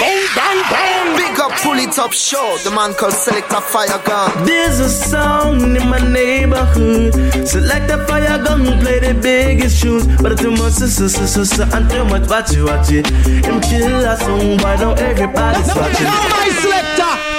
bang, 0.00 0.22
bang, 0.34 0.60
bang. 0.72 1.16
Big 1.16 1.38
up, 1.38 1.52
pull 1.62 1.78
it 1.78 1.98
up, 1.98 2.12
show. 2.12 2.56
The 2.64 2.70
man 2.70 2.94
called 2.94 3.12
Selector 3.12 3.60
Fire 3.60 4.00
Gun. 4.04 4.46
There's 4.46 4.80
a 4.80 4.88
sound 4.88 5.76
in 5.76 5.88
my 5.88 6.00
neighborhood. 6.00 7.14
Select 7.46 7.90
a 7.90 7.98
fire 8.06 8.42
gun, 8.42 8.64
play 8.80 8.98
the 9.00 9.14
biggest 9.14 9.82
tunes. 9.82 10.06
But 10.22 10.38
too 10.38 10.50
much, 10.50 10.72
sister, 10.72 11.08
sister, 11.08 11.44
sister, 11.44 11.68
and 11.76 11.88
too 11.90 12.04
much, 12.04 12.28
watch 12.28 12.52
it, 12.56 12.62
watch 12.64 12.90
it. 12.90 13.06
Him 13.44 13.60
kill 13.60 14.04
a 14.04 14.12
oh, 14.12 14.24
song, 14.24 14.56
why 14.58 14.76
don't 14.76 14.98
everybody 14.98 15.60
watch 15.60 16.00
it? 16.00 16.08
my 16.32 16.48
selector. 16.62 17.29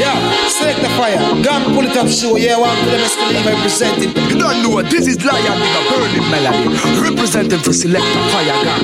Yeah, 0.00 0.16
select 0.48 0.80
the 0.80 0.88
fire. 0.96 1.20
Gun 1.44 1.74
pull 1.74 1.84
it 1.84 1.94
up 1.94 2.08
show. 2.08 2.36
Yeah, 2.36 2.56
one 2.56 2.74
for 2.78 2.88
them 2.88 3.00
escalate 3.04 3.44
representing. 3.44 4.16
You 4.30 4.38
don't 4.40 4.62
know 4.62 4.70
what 4.70 4.88
this 4.90 5.06
is 5.06 5.22
Lion 5.22 5.60
with 5.60 5.76
a 5.76 5.82
burning 5.92 6.30
melody. 6.32 6.72
Representing 7.04 7.58
for 7.60 7.74
select 7.74 8.06
the 8.08 8.20
fire 8.32 8.64
gun. 8.64 8.80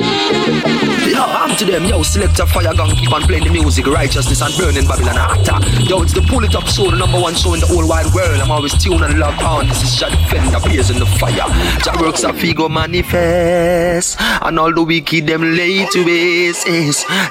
Yo, 1.09 1.23
I'm 1.23 1.55
to 1.57 1.65
them, 1.65 1.85
yo, 1.85 2.03
select 2.03 2.37
a 2.37 2.45
fire 2.45 2.71
gun, 2.75 2.95
keep 2.95 3.11
on 3.11 3.23
playing 3.23 3.45
the 3.45 3.49
music, 3.49 3.87
righteousness 3.87 4.41
and 4.41 4.53
burning 4.57 4.85
Babylon 4.85 5.15
hotter. 5.15 5.57
Yo, 5.81 6.03
it's 6.03 6.13
the 6.13 6.21
pull 6.21 6.43
it 6.43 6.53
up 6.53 6.67
show, 6.67 6.91
the 6.91 6.97
number 6.97 7.19
one 7.19 7.33
show 7.33 7.55
in 7.55 7.59
the 7.61 7.65
whole 7.65 7.87
wide 7.87 8.13
world. 8.13 8.39
I'm 8.39 8.51
always 8.51 8.77
tuned 8.77 9.01
and 9.01 9.17
locked 9.17 9.41
on. 9.41 9.67
This 9.67 9.81
is 9.81 9.95
Jah 9.95 10.11
Defender, 10.11 10.59
blazing 10.59 10.99
the 10.99 11.07
fire. 11.17 11.49
Jah 11.81 11.97
works 11.99 12.23
a 12.23 12.33
figo 12.33 12.69
manifest, 12.69 14.19
and 14.19 14.59
all 14.59 14.71
the 14.71 14.83
wicked 14.83 15.25
them 15.25 15.41
lay 15.55 15.87
to 15.87 16.05
waste. 16.05 16.67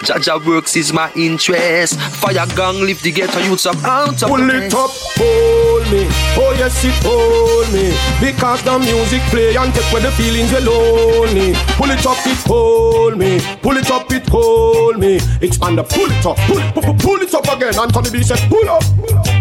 Jah 0.02 0.18
Jah 0.18 0.38
works 0.44 0.74
is 0.74 0.92
my 0.92 1.12
interest. 1.14 2.00
Fire 2.00 2.46
gang 2.56 2.80
lift 2.80 3.04
the 3.04 3.12
ghetto 3.12 3.38
youths 3.38 3.66
up 3.66 3.75
out 3.84 4.22
of 4.22 4.28
Pull 4.28 4.50
it 4.50 4.72
up, 4.74 4.90
hold 5.16 5.84
me. 5.92 6.06
Oh 6.36 6.54
yes, 6.58 6.84
it 6.84 6.94
hold 7.02 7.68
me. 7.72 7.92
Because 8.20 8.62
the 8.62 8.78
music 8.78 9.22
play 9.30 9.56
and 9.56 9.72
take 9.74 9.90
away 9.92 10.02
the 10.02 10.10
feelings 10.12 10.52
we're 10.52 10.60
lonely. 10.60 11.54
Pull 11.76 11.90
it 11.90 12.06
up, 12.06 12.18
it 12.26 12.38
hold 12.46 13.18
me. 13.18 13.40
Pull 13.62 13.76
it 13.76 13.90
up, 13.90 14.10
it 14.12 14.28
hold 14.28 14.98
me. 14.98 15.20
Expand 15.40 15.78
up, 15.78 15.88
pull 15.88 16.10
it 16.10 16.26
up, 16.26 16.36
pull 16.46 16.58
it, 16.58 16.74
pull, 16.74 16.94
pull 16.94 17.20
it 17.20 17.34
up 17.34 17.48
again. 17.48 17.78
Anthony 17.78 18.10
B 18.10 18.22
said, 18.22 18.38
pull 18.48 18.68
up. 18.68 18.82
Pull 18.96 19.18
up. 19.18 19.35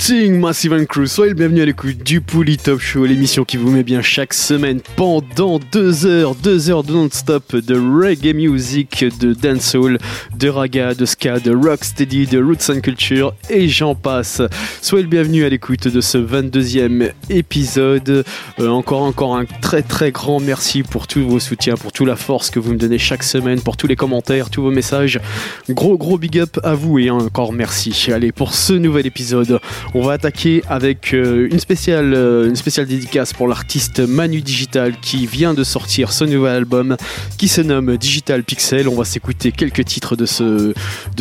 Greeting 0.00 0.40
Massive 0.40 0.72
and 0.72 0.86
Crew, 0.86 1.06
soyez 1.06 1.30
le 1.30 1.36
bienvenu 1.36 1.60
à 1.60 1.66
l'écoute 1.66 1.98
du 1.98 2.22
Pouli 2.22 2.56
Top 2.56 2.80
Show, 2.80 3.04
l'émission 3.04 3.44
qui 3.44 3.58
vous 3.58 3.70
met 3.70 3.82
bien 3.82 4.00
chaque 4.00 4.32
semaine 4.32 4.80
pendant 4.96 5.60
deux 5.72 6.06
heures, 6.06 6.34
deux 6.34 6.70
heures 6.70 6.84
de 6.84 6.92
non-stop 6.92 7.54
de 7.54 7.76
reggae 7.76 8.34
music, 8.34 9.04
de 9.20 9.34
dancehall, 9.34 9.98
de 10.34 10.48
raga, 10.48 10.94
de 10.94 11.04
ska, 11.04 11.38
de 11.38 11.54
rocksteady, 11.54 12.26
de 12.26 12.42
roots 12.42 12.70
and 12.70 12.80
culture 12.80 13.34
et 13.50 13.68
j'en 13.68 13.94
passe. 13.94 14.40
Soyez 14.80 15.02
le 15.04 15.10
bienvenu 15.10 15.44
à 15.44 15.50
l'écoute 15.50 15.86
de 15.86 16.00
ce 16.00 16.16
22e 16.16 17.12
épisode. 17.28 18.24
Euh, 18.58 18.68
encore, 18.68 19.02
encore 19.02 19.36
un 19.36 19.44
très 19.44 19.82
très 19.82 20.12
grand 20.12 20.40
merci 20.40 20.82
pour 20.82 21.06
tous 21.08 21.22
vos 21.22 21.40
soutiens, 21.40 21.74
pour 21.74 21.92
toute 21.92 22.06
la 22.06 22.16
force 22.16 22.50
que 22.50 22.58
vous 22.58 22.72
me 22.72 22.78
donnez 22.78 22.98
chaque 22.98 23.22
semaine, 23.22 23.60
pour 23.60 23.76
tous 23.76 23.86
les 23.86 23.96
commentaires, 23.96 24.48
tous 24.48 24.62
vos 24.62 24.70
messages. 24.70 25.20
Gros 25.68 25.98
gros 25.98 26.16
big 26.16 26.38
up 26.38 26.58
à 26.64 26.74
vous 26.74 26.98
et 26.98 27.10
encore 27.10 27.52
merci. 27.52 27.94
Allez, 28.12 28.32
pour 28.32 28.54
ce 28.54 28.72
nouvel 28.72 29.06
épisode, 29.06 29.60
on 29.94 30.02
va 30.02 30.12
attaquer 30.12 30.62
avec 30.68 31.12
euh, 31.14 31.48
une, 31.50 31.58
spéciale, 31.58 32.14
euh, 32.14 32.48
une 32.48 32.54
spéciale 32.56 32.86
dédicace 32.86 33.32
pour 33.32 33.48
l'artiste 33.48 34.00
Manu 34.00 34.40
Digital 34.40 34.94
qui 35.00 35.26
vient 35.26 35.52
de 35.52 35.64
sortir 35.64 36.12
son 36.12 36.26
nouvel 36.26 36.54
album 36.54 36.96
qui 37.38 37.48
se 37.48 37.60
nomme 37.60 37.96
Digital 37.96 38.44
Pixel. 38.44 38.88
On 38.88 38.94
va 38.94 39.04
s'écouter 39.04 39.50
quelques 39.50 39.84
titres 39.84 40.14
de, 40.14 40.26
ce, 40.26 40.72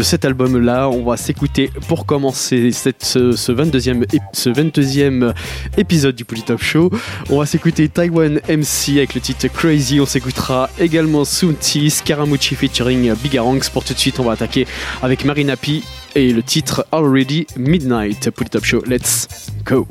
cet 0.02 0.24
album-là. 0.24 0.88
On 0.90 1.04
va 1.04 1.18
s'écouter 1.18 1.72
pour 1.88 2.06
commencer 2.06 2.72
cette, 2.72 3.04
ce, 3.04 3.32
ce 3.32 3.52
22e, 3.52 4.06
ép- 4.06 4.20
ce 4.34 4.50
22e 4.52 5.34
épisode 5.78 6.16
du 6.16 6.26
Polytop 6.26 6.62
Show. 6.62 6.92
On 7.32 7.40
va 7.40 7.46
s'écouter 7.48 7.90
Taiwan 7.90 8.40
MC 8.48 8.98
avec 8.98 9.16
le 9.16 9.22
titre 9.22 9.48
Crazy. 9.48 10.00
On 10.00 10.06
s'écoutera 10.06 10.70
également 10.80 11.26
Sunti, 11.26 11.90
Scaramucci 11.90 12.54
featuring 12.56 13.14
Bigarangs. 13.16 13.60
Pour 13.74 13.84
tout 13.84 13.94
de 13.96 14.00
suite, 14.00 14.20
on 14.20 14.24
va 14.24 14.34
attaquer 14.34 14.68
avec 15.02 15.26
Marina 15.26 15.58
P 15.58 15.82
et 16.16 16.32
le 16.34 16.44
titre 16.44 16.86
Already 16.92 17.48
Midnight. 17.58 18.30
Polytop 18.32 18.64
Show, 18.64 18.84
let's 18.86 19.28
go. 19.66 19.88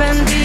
Coming 0.00 0.39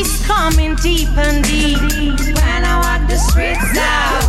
is 0.00 0.24
coming 0.24 0.76
deep 0.76 1.08
and 1.16 1.42
deep 1.44 1.78
when 1.78 2.64
I 2.64 2.78
walk 2.82 3.08
the 3.08 3.16
streets 3.16 3.74
now. 3.74 4.27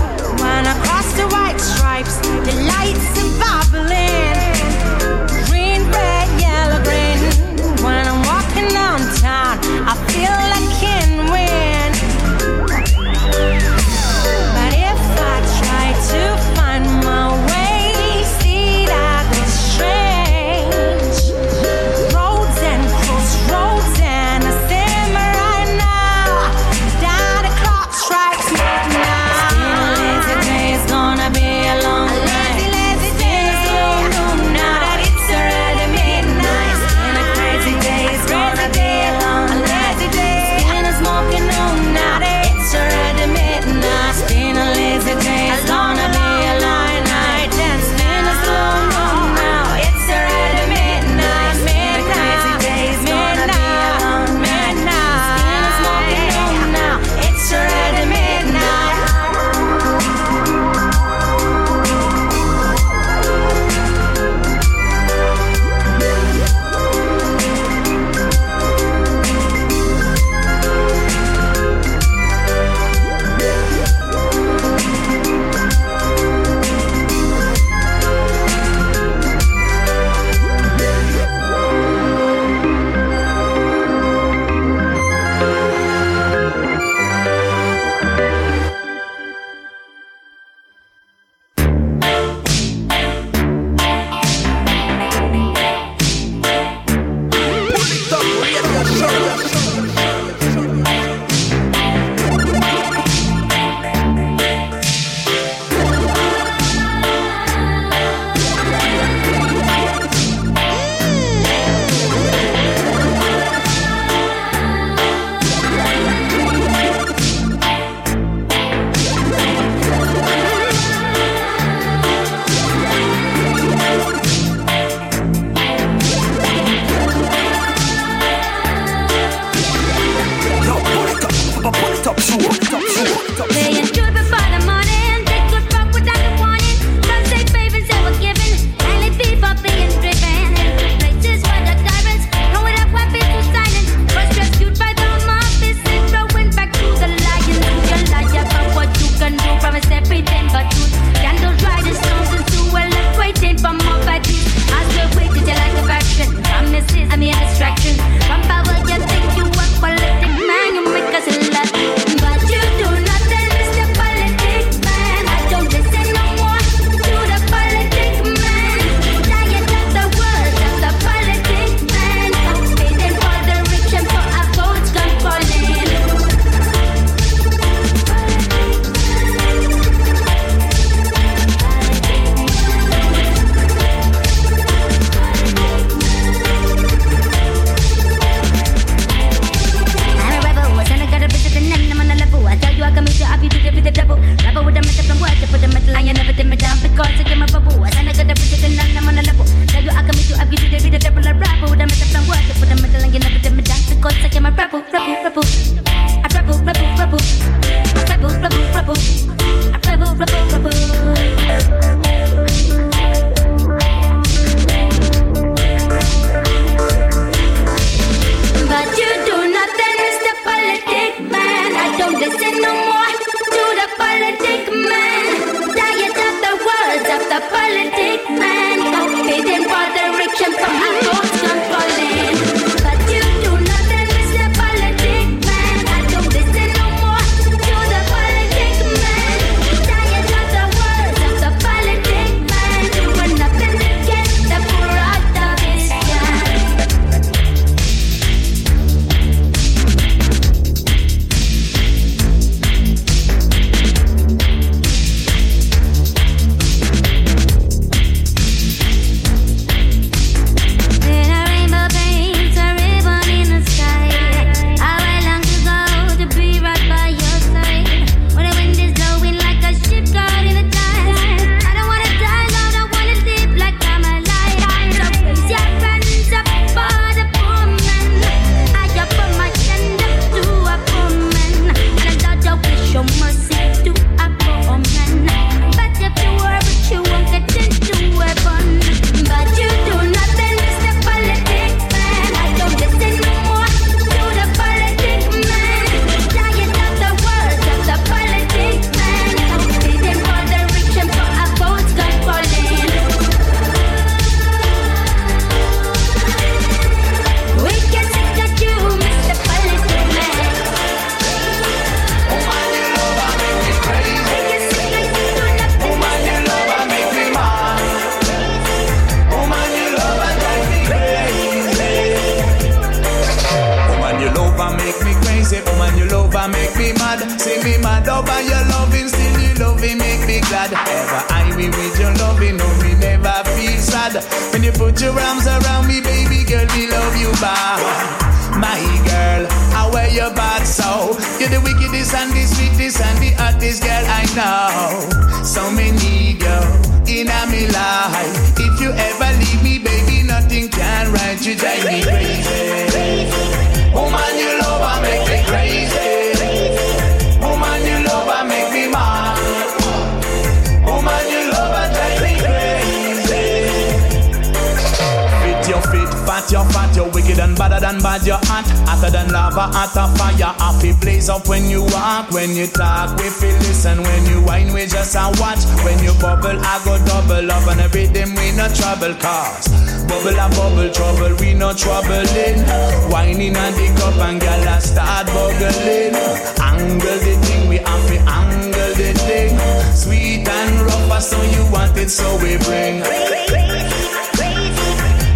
Fit, 366.40 366.52
fat 366.52 366.52
your 366.52 366.66
fat, 366.72 366.96
you're 366.96 367.10
wicked 367.10 367.40
and 367.40 367.58
badder 367.58 367.80
than 367.80 368.00
bad, 368.02 368.26
you're 368.26 368.38
hot, 368.44 368.66
hotter 368.88 369.12
than 369.12 369.32
lava, 369.32 369.72
hotter 369.74 370.08
fire. 370.18 370.54
Happy 370.60 370.94
blaze 370.94 371.30
up 371.30 371.48
when 371.48 371.70
you 371.70 371.84
walk, 371.84 372.32
when 372.32 372.56
you 372.56 372.68
talk, 372.68 373.18
we 373.18 373.30
feel 373.30 373.56
listen. 373.60 374.02
When 374.04 374.26
you 374.26 374.42
whine, 374.42 374.74
we 374.74 374.86
just 374.86 375.16
a 375.16 375.32
watch. 375.40 375.64
When 375.84 376.02
you 376.04 376.14
bubble, 376.20 376.60
I 376.60 376.82
go 376.86 376.98
double 377.06 377.52
up, 377.52 377.68
and 377.68 377.82
every 377.82 378.08
them 378.08 378.36
we 378.36 378.52
no 378.56 378.68
trouble 378.74 379.16
cause. 379.16 379.68
Bubble 380.08 380.40
a 380.40 380.50
bubble 380.50 380.92
trouble, 380.92 381.36
we 381.40 381.54
no 381.54 381.74
troubling. 381.74 382.64
Whining 383.12 383.58
on 383.58 383.74
the 383.74 383.88
cup 384.00 384.18
and 384.28 384.40
gal 384.40 384.78
a 384.78 384.82
start 384.82 385.28
bubbling. 385.28 386.16
Angle 386.60 387.20
the 387.20 387.36
thing, 387.44 387.68
we 387.70 387.78
have 387.78 388.08
to 388.08 388.18
angle 388.30 388.94
the 388.96 389.14
thing. 389.26 389.60
Sweet 389.96 390.48
and 390.48 390.82
rough, 390.82 391.22
so 391.22 391.42
you 391.44 391.66
want 391.72 391.98
it, 391.98 392.10
so 392.10 392.38
we 392.38 392.58
bring. 392.58 393.04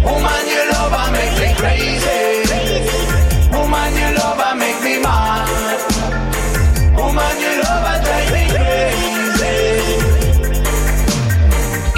You 0.04 0.10
love, 0.10 0.26
I 0.26 0.28
make 0.30 0.43
me 0.43 0.43
crazy. 1.64 2.84
Woman, 3.54 3.92
you 3.96 4.10
love, 4.20 4.40
I 4.48 4.52
make 4.64 4.80
me 4.84 4.94
mad. 5.00 5.48
Woman, 6.98 7.34
you 7.40 7.52
love, 7.64 7.84
I 7.92 7.96
drive 8.04 8.30
me 8.36 8.44
crazy. 8.52 9.56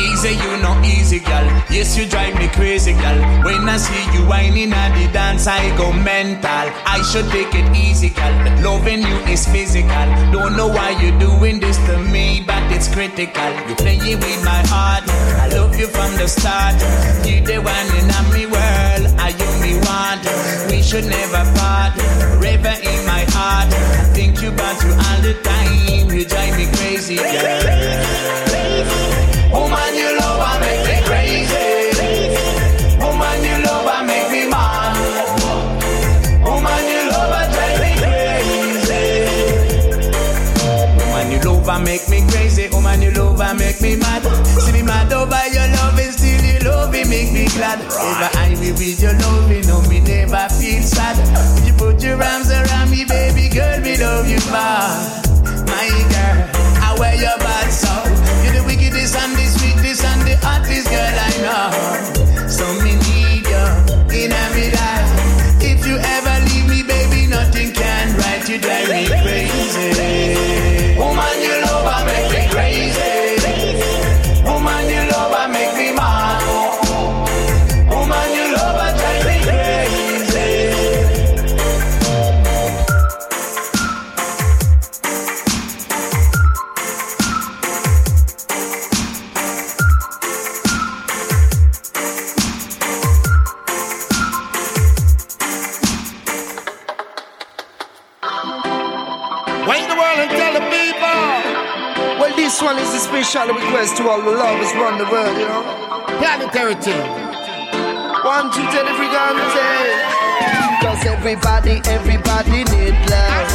Easy, 0.06 0.32
you 0.44 0.52
know, 0.62 0.74
easy, 0.84 1.18
girl. 1.18 1.46
Yes, 1.68 1.96
you 1.98 2.06
drive 2.06 2.34
me 2.38 2.48
crazy, 2.48 2.92
girl. 2.92 3.18
When 3.44 3.68
I 3.68 3.76
see 3.76 4.04
you 4.14 4.22
whining 4.30 4.72
at 4.72 4.92
the 4.96 5.12
dance, 5.12 5.46
I 5.46 5.76
go 5.76 5.92
mental. 5.92 6.66
I 6.94 7.02
should 7.10 7.28
take 7.30 7.54
it 7.54 7.68
easy, 7.76 8.10
girl. 8.10 8.34
Loving 8.62 9.02
you 9.02 9.18
is 9.34 9.46
physical. 9.48 10.06
Don't 10.32 10.56
know 10.56 10.68
why 10.68 10.90
you're 11.00 11.18
doing 11.18 11.58
this 11.60 11.76
to 11.86 11.98
me, 11.98 12.44
but 12.46 12.62
it's 12.72 12.88
critical. 12.88 13.50
You're 13.66 13.76
playing 13.76 14.20
with 14.20 14.44
my 14.44 14.62
heart. 14.72 15.04
I 15.42 15.48
love 15.48 15.76
you 15.78 15.88
from 15.88 16.14
the 16.16 16.28
start. 16.28 16.76
You're 17.26 17.44
the 17.44 17.58
one 17.58 17.88
in 17.98 18.06
me 18.32 18.46
world. 18.46 19.04
Are 19.20 19.30
you 19.30 19.45
me 19.66 19.74
want? 19.86 20.22
We 20.70 20.82
should 20.82 21.06
never 21.06 21.42
part. 21.58 21.92
River 22.38 22.76
in 22.90 23.00
my 23.06 23.24
heart. 23.34 23.68
I 23.72 24.04
think 24.16 24.38
about 24.42 24.76
you 24.84 24.92
all 25.06 25.20
the 25.26 25.34
time. 25.42 26.10
You 26.10 26.24
drive 26.24 26.54
me 26.58 26.66
crazy, 26.76 27.16
girl. 27.16 27.62
Woman, 29.52 29.92
you 30.00 30.10
love, 30.20 30.40
I 30.50 30.54
make 30.64 30.82
me 30.90 30.96
crazy. 31.08 31.68
Woman, 33.02 33.38
you 33.48 33.56
love, 33.66 33.86
I 33.96 33.98
make 34.10 34.28
me 34.34 34.42
mad. 34.52 34.94
Woman, 36.46 36.84
you 36.92 37.02
love, 37.12 37.32
I 37.40 37.44
drive 37.54 37.78
me 37.84 37.92
crazy. 38.02 39.04
Woman, 40.98 41.26
you 41.32 41.40
love, 41.46 41.68
I 41.68 41.70
make 41.82 42.06
me 42.08 42.15
make 47.58 47.78
me. 47.78 47.86
Ever 47.86 48.30
I 48.38 48.54
be 48.60 48.70
with 48.72 49.00
your 49.00 49.14
love, 49.18 49.50
you 49.50 49.62
know 49.64 49.80
me 49.88 50.00
never 50.00 50.48
feel 50.56 50.82
sad. 50.82 51.16
You 51.66 51.72
put 51.74 52.02
your 52.02 52.22
arms 52.22 52.50
around 52.50 52.90
me, 52.90 53.04
baby 53.04 53.48
girl, 53.48 53.80
me 53.80 53.96
love 53.96 54.28
you 54.28 54.38
bad. 54.52 55.26
My 55.66 55.88
girl, 56.12 56.38
I 56.84 56.96
wear 56.98 57.14
your 57.16 57.38
bad 57.38 57.70
soul. 57.72 58.06
You're 58.44 58.60
the 58.60 58.64
wickedest 58.66 59.16
and 59.16 59.32
the 59.32 59.46
sweetest 59.46 60.04
and 60.04 60.22
the 60.22 60.36
hottest 60.44 60.88
girl 60.88 61.16
I 61.28 61.32
know. 61.44 62.48
So 62.48 62.64
me 62.84 62.94
need 62.94 63.46
you 63.46 63.66
in 64.14 64.32
every 64.32 64.70
life. 64.70 65.10
If 65.60 65.86
you 65.86 65.96
ever 65.98 66.34
leave 66.48 66.68
me, 66.68 66.82
baby, 66.82 67.26
nothing 67.26 67.72
can 67.72 68.16
right. 68.18 68.48
You 68.48 68.58
drive 68.58 69.15
special 103.26 103.54
request 103.54 103.96
to 103.96 104.08
all 104.08 104.22
the 104.22 104.30
lovers 104.30 104.70
around 104.72 104.98
the 104.98 105.08
world, 105.10 105.36
you 105.36 105.46
know. 105.50 105.62
Planetary 106.22 106.76
thing. 106.76 107.06
One, 108.22 108.52
two, 108.54 108.62
every 108.70 109.08
Cause 110.78 111.02
everybody, 111.04 111.82
everybody 111.90 112.62
need 112.70 112.94
love. 113.10 113.46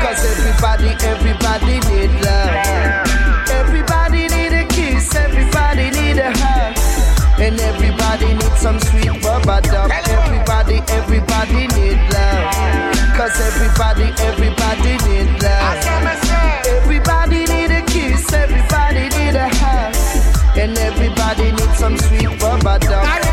Cause 0.00 0.22
everybody, 0.32 0.96
everybody 1.04 1.76
need 1.92 2.12
love. 2.24 2.56
Everybody 3.60 4.28
need 4.32 4.52
a 4.56 4.64
kiss, 4.68 5.14
everybody 5.14 5.90
need 5.90 6.16
a 6.16 6.32
hug. 6.32 6.72
And 7.38 7.60
everybody 7.60 8.32
need 8.32 8.56
some 8.56 8.80
sweet 8.80 9.12
bubba 9.20 9.60
dub. 9.62 9.90
Everybody, 9.90 10.80
everybody 10.88 11.66
need 11.76 12.00
love. 12.16 12.48
Cause 13.16 13.36
everybody, 13.40 14.08
everybody 14.24 14.96
need 15.04 15.28
love. 15.32 15.41
Everybody 21.32 21.66
need 21.66 21.76
some 21.76 21.98
sweet. 21.98 22.28
I 22.28 22.36
rubber 22.42 22.78
dub 22.78 23.31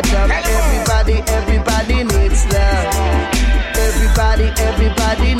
sweet 0.00 0.12
baba. 0.12 0.34
Everybody, 0.34 1.22
everybody 1.26 2.04
needs 2.04 2.44
love. 2.52 2.94
Everybody, 3.76 4.48
everybody 4.56 5.34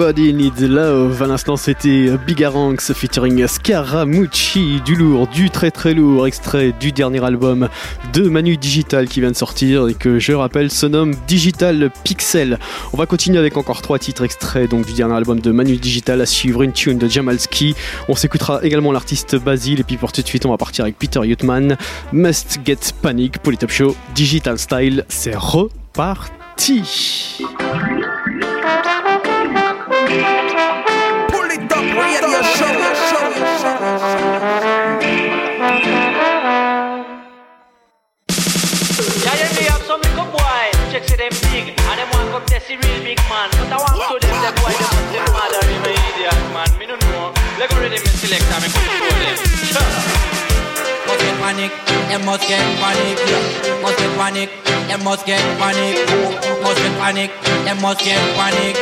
Everybody 0.00 0.32
Needs 0.32 0.66
Love. 0.66 1.22
À 1.22 1.26
l'instant, 1.26 1.56
c'était 1.56 2.16
Bigaranx 2.26 2.94
featuring 2.94 3.46
Scaramucci. 3.46 4.80
Du 4.82 4.94
lourd, 4.94 5.28
du 5.28 5.50
très 5.50 5.70
très 5.70 5.92
lourd. 5.92 6.26
Extrait 6.26 6.72
du 6.80 6.90
dernier 6.90 7.22
album 7.22 7.68
de 8.14 8.22
Manu 8.22 8.56
Digital 8.56 9.08
qui 9.08 9.20
vient 9.20 9.30
de 9.30 9.36
sortir 9.36 9.88
et 9.88 9.94
que 9.94 10.18
je 10.18 10.32
rappelle 10.32 10.70
se 10.70 10.86
nomme 10.86 11.14
Digital 11.28 11.90
Pixel. 12.02 12.58
On 12.94 12.96
va 12.96 13.04
continuer 13.04 13.38
avec 13.38 13.58
encore 13.58 13.82
trois 13.82 13.98
titres 13.98 14.24
extraits 14.24 14.70
donc 14.70 14.86
du 14.86 14.94
dernier 14.94 15.16
album 15.16 15.38
de 15.38 15.50
Manu 15.50 15.76
Digital 15.76 16.22
à 16.22 16.26
suivre 16.26 16.62
une 16.62 16.72
tune 16.72 16.96
de 16.96 17.06
Jamalski. 17.06 17.74
On 18.08 18.14
s'écoutera 18.14 18.64
également 18.64 18.92
l'artiste 18.92 19.36
Basile 19.36 19.80
et 19.80 19.84
puis 19.84 19.98
pour 19.98 20.12
tout 20.12 20.22
de 20.22 20.26
suite, 20.26 20.46
on 20.46 20.50
va 20.50 20.56
partir 20.56 20.84
avec 20.84 20.98
Peter 20.98 21.20
Yutman. 21.22 21.76
Must 22.14 22.60
Get 22.64 22.78
Panic 23.02 23.36
pour 23.40 23.54
Top 23.58 23.70
Show. 23.70 23.94
Digital 24.14 24.58
Style, 24.58 25.04
c'est 25.08 25.36
reparti. 25.36 26.84
Test 42.60 42.68
the 42.68 42.76
real 42.76 43.02
big 43.04 43.18
man. 43.28 43.48
But 43.52 43.72
I 43.72 43.76
want 43.76 44.20
to 44.20 44.26
them 44.26 44.36
the 44.44 44.52
boy, 44.60 44.72
them 44.72 44.90
must 44.92 45.12
them 45.12 45.26
mother 45.32 45.62
in 45.68 45.80
my 45.80 45.94
idiot 45.96 46.40
man. 46.52 46.68
Me 46.78 46.86
no 46.86 46.96
know. 46.96 47.32
Let 47.58 47.70
go 47.70 47.80
ready 47.80 47.98
me 48.00 48.10
select 48.20 48.44
and 48.44 48.60
me 48.64 48.68
put 48.68 48.84
it 48.84 49.00
them. 49.00 49.36
Sure. 49.64 49.88
must 51.06 51.20
get 51.20 51.36
panic, 51.40 51.72
them 52.08 52.24
must 52.24 52.44
get 52.48 52.60
panic, 52.80 53.18
yeah. 53.26 53.82
must 53.82 53.98
get 53.98 54.12
panic, 54.16 54.50
them 54.90 55.04
must 55.04 55.24
get 55.24 55.38
panic, 55.54 56.02
must 56.66 56.82
get 56.82 56.90
panic, 56.98 57.30
them 57.62 57.78
must 57.80 58.02
get 58.02 58.18
panic, 58.34 58.74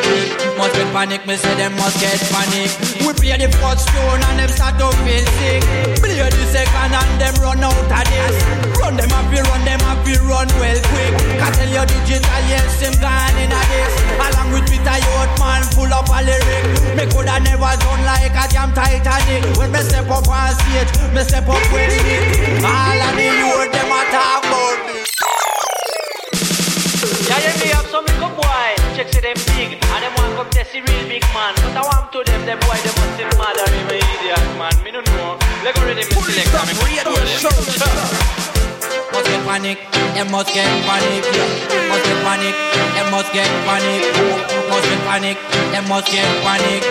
must 0.56 0.72
get 0.72 0.88
panic, 0.96 1.20
me 1.28 1.36
say 1.36 1.54
them 1.60 1.76
must 1.76 2.00
get 2.00 2.16
panic. 2.32 2.72
We 3.04 3.12
play 3.12 3.36
the 3.36 3.52
first 3.60 3.84
tune 3.92 4.24
and 4.24 4.40
them 4.40 4.48
start 4.48 4.80
to 4.80 4.88
feel 5.04 5.26
sick. 5.36 5.60
Play 6.00 6.16
the 6.16 6.44
second 6.48 6.96
and 6.96 7.12
them 7.20 7.36
run 7.44 7.60
out 7.60 7.76
of 7.76 8.04
this. 8.08 8.36
Run 8.80 8.96
them 8.96 9.12
up, 9.12 9.28
we 9.28 9.36
run 9.52 9.60
them 9.68 9.84
up, 9.84 10.00
we 10.08 10.16
run 10.24 10.48
well 10.56 10.80
quick. 10.80 11.12
Can 11.36 11.52
tell 11.52 11.72
you 11.76 11.84
digital, 11.84 12.40
yes, 12.48 12.80
them 12.80 12.96
gone 13.04 13.36
in 13.36 13.52
a 13.52 13.60
this. 13.68 13.92
Along 14.16 14.48
with 14.56 14.64
Peter 14.64 14.96
Yacht, 14.96 15.30
man, 15.36 15.60
full 15.76 15.92
up 15.92 16.08
a 16.08 16.24
lyric. 16.24 16.64
Me 16.96 17.04
coulda 17.12 17.36
never 17.44 17.76
done 17.84 18.02
like 18.08 18.32
a 18.32 18.48
damn 18.48 18.72
Titanic. 18.72 19.44
When 19.60 19.68
me 19.76 19.84
step 19.84 20.08
up 20.08 20.24
on 20.24 20.56
stage, 20.56 20.88
me 21.12 21.20
step 21.20 21.44
up 21.52 21.60
with 21.68 21.92
it. 21.92 22.64
All 22.64 22.96
of 22.96 23.12
the 23.12 23.28
youth, 23.28 23.68
them 23.76 23.92
a 23.92 24.00
talk 24.08 24.48
about 24.48 24.80
me. 24.88 25.04
Yeah, 27.48 27.56
yeah, 27.56 27.64
me 27.64 27.68
have 27.72 27.88
some 27.88 28.04
little 28.04 28.28
boy. 28.36 28.68
Check 28.92 29.08
see 29.08 29.24
them 29.24 29.32
big, 29.56 29.80
and 29.80 30.00
them 30.04 30.12
want 30.20 30.36
come 30.36 30.50
test 30.52 30.68
the 30.76 30.84
real 30.84 31.04
big 31.08 31.24
man. 31.32 31.56
But 31.64 31.80
I 31.80 31.82
want 31.88 32.12
to 32.12 32.20
them, 32.20 32.44
them 32.44 32.60
boy, 32.60 32.76
them 32.76 32.92
must 33.00 33.16
them 33.16 33.32
mother 33.40 33.64
in 33.72 33.84
my 33.88 33.96
idiot 33.96 34.44
man. 34.60 34.76
Me 34.84 34.92
no 34.92 35.00
know. 35.00 35.40
Let 35.64 35.72
go 35.72 35.80
ready 35.88 36.04
me 36.04 36.12
select 36.12 36.52
and 36.52 36.68
me 36.68 36.74
put 36.76 36.92
it 36.92 37.08
for 37.08 37.16
them. 37.16 37.40
Sure. 37.40 37.56
Must 39.08 39.24
get 39.24 39.40
panic, 39.48 39.80
them 40.12 40.28
must 40.28 40.52
get 40.52 40.68
panic. 40.84 41.24
yeah. 41.24 41.88
Must 41.88 42.04
get 42.04 42.20
panic, 42.20 42.54
them 42.92 43.06
must 43.08 43.32
get 43.32 43.48
panic. 43.64 44.02
Must 44.68 44.84
get 44.84 45.00
panic, 45.08 45.38
them 45.72 45.84
must 45.88 46.08
get 46.12 46.28
panic. 46.44 46.82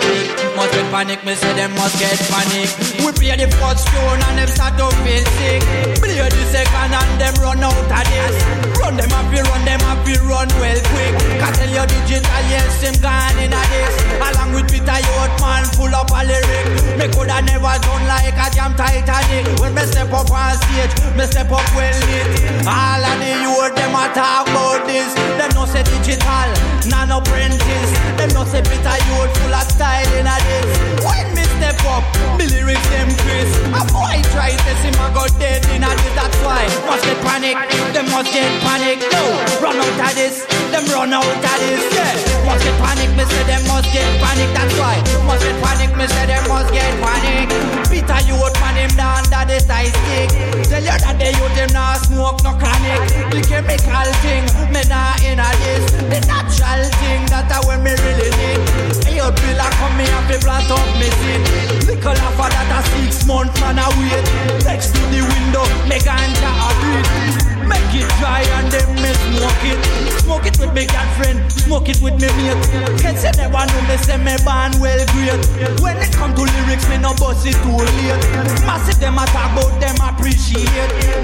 Must 0.57 0.73
get 0.73 0.87
panic, 0.89 1.19
me 1.21 1.33
say 1.37 1.53
them 1.53 1.69
must 1.77 2.01
get 2.01 2.17
panic. 2.33 2.69
We 3.05 3.13
play 3.13 3.37
the 3.37 3.45
first 3.61 3.85
tune 3.93 4.21
and 4.25 4.41
them 4.41 4.49
start 4.49 4.73
to 4.81 4.89
feel 5.05 5.21
sick. 5.37 5.61
Play 6.01 6.17
the 6.17 6.43
second 6.49 6.97
and 6.97 7.13
them 7.21 7.37
run 7.45 7.61
out 7.61 7.77
of 7.77 8.03
this. 8.09 8.66
Run 8.87 8.95
them 8.95 9.11
up, 9.11 9.27
we 9.27 9.43
run 9.43 9.65
them 9.67 9.83
up, 9.83 9.99
we 10.07 10.15
run 10.23 10.47
well 10.63 10.79
quick. 10.95 11.11
Can 11.43 11.51
tell 11.59 11.67
you 11.67 11.83
digital, 11.91 12.39
yes, 12.47 12.79
them 12.79 12.95
gone 13.03 13.35
in 13.35 13.51
a 13.51 13.59
this. 13.67 13.91
Along 14.23 14.55
with 14.55 14.71
Peter 14.71 14.95
Yacht, 14.95 15.35
man, 15.43 15.67
full 15.75 15.91
up 15.91 16.07
a 16.07 16.23
lyric. 16.23 16.95
Me 16.95 17.11
coulda 17.11 17.43
never 17.43 17.75
done 17.83 18.07
like 18.07 18.31
a 18.31 18.47
damn 18.55 18.71
Titanic. 18.79 19.43
When 19.59 19.75
me 19.75 19.83
step 19.91 20.07
up 20.15 20.31
on 20.31 20.55
stage, 20.55 20.95
me 21.19 21.27
step 21.27 21.51
up 21.51 21.67
well 21.75 21.99
lit. 22.07 22.31
All 22.63 23.03
of 23.03 23.19
the 23.19 23.27
youth, 23.43 23.75
them 23.75 23.91
a 23.91 24.07
talk 24.15 24.47
about 24.47 24.87
this. 24.87 25.11
Them 25.35 25.51
no 25.51 25.67
say 25.67 25.83
digital, 25.83 26.47
none 26.87 27.11
apprentice. 27.11 27.91
Them 28.15 28.31
no 28.31 28.47
say 28.47 28.63
Peter 28.63 28.95
Yacht 29.03 29.35
full 29.35 29.51
of 29.51 29.67
style 29.67 30.13
in 30.15 30.31
a 30.31 30.35
this. 30.47 31.03
When 31.03 31.27
me 31.35 31.43
step 31.59 31.75
up, 31.87 32.03
me 32.37 32.45
lyrics 32.47 32.87
them 32.89 33.09
crisp. 33.23 33.55
A 33.71 33.81
boy 33.91 34.15
try 34.33 34.51
to 34.51 34.71
see 34.83 34.93
my 34.99 35.07
go 35.15 35.23
dead 35.39 35.63
in 35.71 35.83
a 35.83 35.91
this. 35.95 36.13
That's 36.17 36.37
why 36.43 36.65
must 36.85 37.03
get 37.05 37.19
panic. 37.23 37.55
Them 37.93 38.07
must 38.11 38.31
get 38.33 38.49
panic. 38.63 38.99
No, 39.11 39.23
run 39.63 39.77
out 39.77 40.01
of 40.01 40.13
this. 40.15 40.45
Them 40.71 40.85
run 40.91 41.13
out 41.13 41.23
of 41.23 41.57
this. 41.61 41.83
Yeah, 41.93 42.13
must 42.45 42.63
get 42.63 42.75
panic. 42.81 43.09
Me 43.17 43.23
say 43.25 43.43
them 43.47 43.63
must 43.67 43.89
get 43.93 44.07
panic. 44.21 44.49
That's 44.53 44.73
why 44.79 44.95
must 45.25 45.43
get 45.43 45.57
panic. 45.63 45.91
Me 45.95 46.05
say 46.07 46.25
them 46.25 46.43
must 46.49 46.69
get 46.73 46.91
panic. 46.99 47.47
Peter 47.89 48.21
Youthman 48.27 48.56
him 48.77 48.91
down 48.93 49.25
under 49.25 49.43
the 49.49 49.57
side 49.59 49.89
stick. 49.89 50.29
Tell 50.69 50.83
you 50.83 50.93
that 50.93 51.17
the 51.17 51.29
youth 51.33 51.55
them 51.57 51.71
not 51.73 52.05
smoke 52.05 52.39
no 52.45 52.53
chronic. 52.61 53.01
The 53.33 53.41
chemical 53.41 54.09
thing 54.21 54.45
me 54.69 54.81
not 54.85 55.17
in 55.25 55.41
a 55.41 55.49
this. 55.65 55.85
The 55.97 56.19
natural 56.29 56.85
thing 57.01 57.25
that 57.33 57.49
I 57.49 57.59
when 57.65 57.81
me 57.81 57.97
really 57.97 58.29
need. 58.37 58.61
Hey, 59.01 59.17
your 59.17 59.33
bill 59.33 59.57
a 59.57 59.67
come 59.81 59.97
me 59.97 60.05
and 60.05 60.25
fi 60.29 60.37
plant 60.37 60.69
up 60.69 60.87
me 61.01 61.09
seed. 61.17 61.41
Little 61.89 62.13
after 62.13 62.49
that 62.53 62.69
a 62.69 62.79
six 62.93 63.25
month 63.25 63.53
man 63.59 63.81
a 63.81 63.87
wait. 63.97 64.25
Next 64.63 64.93
to 64.93 65.01
the 65.09 65.25
window, 65.25 65.65
me 65.89 65.97
ganja 65.97 66.51
a 66.53 66.69
breathe. 66.77 67.56
Make 67.67 67.99
it 67.99 68.07
dry 68.19 68.41
and 68.57 68.71
then 68.71 68.87
me 68.95 69.11
smoke 69.11 69.63
it. 69.67 69.79
Smoke 70.23 70.45
it 70.47 70.59
with 70.59 70.73
me 70.73 70.85
girlfriend, 70.87 71.39
smoke 71.51 71.89
it 71.89 71.99
with 72.01 72.15
me 72.19 72.27
mate. 72.39 72.59
Kids 72.99 73.21
say 73.21 73.31
never 73.35 73.63
know 73.63 73.81
me 73.87 73.95
say 73.99 74.17
me 74.17 74.35
born 74.43 74.71
well 74.79 74.99
great. 75.11 75.39
When 75.83 75.97
it 75.99 76.11
come 76.15 76.35
to 76.35 76.43
lyrics, 76.43 76.87
me 76.89 76.97
no 76.97 77.11
bust 77.15 77.47
it 77.47 77.55
too 77.63 77.75
late. 77.75 78.19
Massive 78.67 78.99
them 78.99 79.19
a 79.19 79.25
talk 79.31 79.51
about 79.55 79.71
them 79.79 79.95
appreciate. 80.03 80.67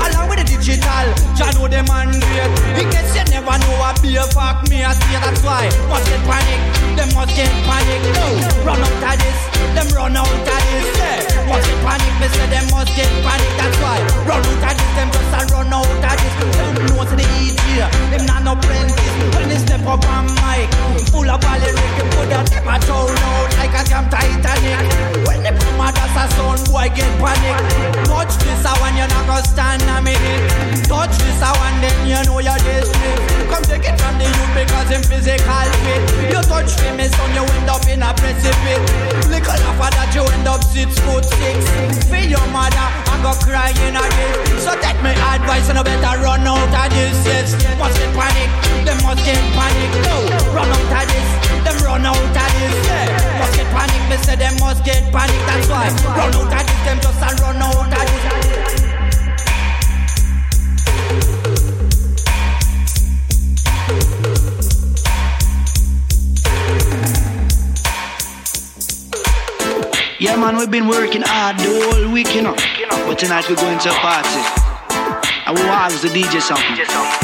Along 0.04 0.28
with 0.32 0.40
the 0.40 0.48
digital, 0.48 1.08
ya 1.36 1.52
know 1.56 1.68
them 1.68 1.88
man 1.88 2.12
great. 2.12 2.52
In 2.80 2.88
case 2.92 3.12
you 3.16 3.24
never 3.32 3.56
know 3.60 3.84
a 3.84 3.92
be 4.04 4.16
a 4.16 4.24
fuck 4.32 4.64
me 4.68 4.84
a 4.84 4.92
say 4.92 5.20
that's 5.20 5.44
why. 5.44 5.68
Must 5.92 6.08
get 6.08 6.24
panic, 6.28 6.60
them 6.96 7.10
must 7.16 7.36
get 7.36 7.52
panic. 7.68 8.00
No, 8.20 8.28
run 8.68 8.84
out 8.84 9.04
of 9.04 9.16
this, 9.20 9.40
them 9.76 9.88
run 9.96 10.16
out 10.16 10.28
of 10.28 10.44
this. 10.44 10.92
Yeah. 10.96 11.48
Must 11.48 11.68
get 11.68 11.80
panic, 11.84 12.14
me 12.20 12.28
say 12.32 12.48
them 12.52 12.66
must 12.72 12.92
get 12.96 13.12
panic. 13.24 13.52
That's 13.60 13.78
why 13.84 14.00
run 14.28 14.44
out 14.44 14.64
of 14.64 14.76
this, 14.80 14.92
them 14.96 15.08
just 15.12 15.36
a 15.36 15.42
run 15.52 15.72
out 15.72 15.88
of 15.88 16.16
this. 16.20 16.33
No 16.94 17.04
the 17.16 17.24
them. 18.60 18.90
When 19.36 19.48
they 19.48 19.56
step 19.56 19.82
mic, 20.44 20.68
full 21.16 21.30
you 21.96 22.06
put 22.12 22.28
that 22.28 22.52
Titanic. 24.12 24.84
When 25.24 25.44
they 25.44 25.56
get 26.92 27.08
panic. 27.24 27.56
Touch 28.04 28.36
this 28.44 28.68
one, 28.68 28.96
you're 29.00 29.08
not 29.08 29.26
stand 29.48 29.84
a 29.88 30.04
minute. 30.04 30.44
Touch 30.92 31.16
this 31.24 31.40
one, 31.40 31.78
then 31.80 31.96
you 32.04 32.20
know 32.28 32.40
you're 32.44 32.62
desperate. 32.68 33.20
Come 33.48 33.64
take 33.64 33.88
it 33.88 33.96
from 33.96 34.20
the 34.20 34.28
youth 34.28 34.54
because 34.54 34.90
physical 35.08 35.68
fit. 35.88 36.02
You 36.32 36.42
touch 36.44 36.72
son, 37.16 37.32
you 37.32 37.44
end 37.48 37.70
up 37.72 37.86
in 37.88 38.04
a 38.04 38.12
precipice. 38.12 38.84
Little 39.32 39.60
that, 39.96 40.12
you 40.12 40.24
end 40.28 40.48
up 40.48 40.64
six 40.64 41.00
foot 41.08 41.24
six. 41.24 41.64
Feel 42.12 42.28
your 42.38 42.48
mother, 42.52 42.88
I 43.08 43.16
go 43.24 43.32
crying 43.40 43.96
again. 43.96 44.34
So 44.60 44.76
take 44.80 45.00
my 45.00 45.16
advice 45.36 45.70
and 45.70 45.80
I 45.80 45.84
better 45.84 46.23
run 46.24 46.48
out 46.48 46.72
of 46.72 46.90
this 46.96 47.16
system. 47.28 47.78
Must 47.78 48.00
get 48.00 48.16
panic, 48.16 48.50
them 48.88 48.98
must 49.04 49.26
get 49.28 49.38
panic. 49.52 49.92
No, 50.08 50.16
run 50.56 50.72
out 50.72 50.80
of 50.80 51.06
this, 51.12 51.30
them 51.68 51.78
run 51.84 52.06
out 52.06 52.16
of 52.16 52.34
this. 52.34 52.76
Yeah. 52.88 53.40
Must 53.40 53.56
get 53.60 53.68
panic, 53.76 54.02
me 54.10 54.16
say 54.24 54.36
them 54.38 54.56
must 54.60 54.86
get 54.86 55.12
panic. 55.12 55.42
That's 55.46 55.68
why 55.68 55.92
run 56.16 56.34
out 56.34 56.40
of 56.40 56.66
this, 56.66 56.80
them 56.88 56.98
just 57.04 57.20
a 57.20 57.30
run 57.44 57.62
out 57.62 57.76
of 57.76 57.92
this. 57.92 58.24
Yeah, 70.20 70.38
man, 70.38 70.56
we've 70.56 70.72
been 70.72 70.88
working 70.88 71.22
hard 71.22 71.58
the 71.58 71.68
whole 71.92 72.14
week, 72.14 72.34
you 72.34 72.44
know. 72.44 72.56
But 73.06 73.20
tonight 73.20 73.50
we're 73.50 73.58
going 73.58 73.78
to 73.78 73.90
a 73.90 73.94
party. 73.96 74.63
I 75.46 75.88
was 75.92 76.02
the 76.02 76.08
DJ 76.08 76.42
something. 76.42 76.66
DJ 76.66 76.86
something. 76.88 77.23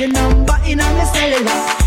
your 0.00 0.08
number 0.10 0.54
in 0.64 0.80
on 0.80 0.96
my 0.96 1.04
cellular. 1.04 1.77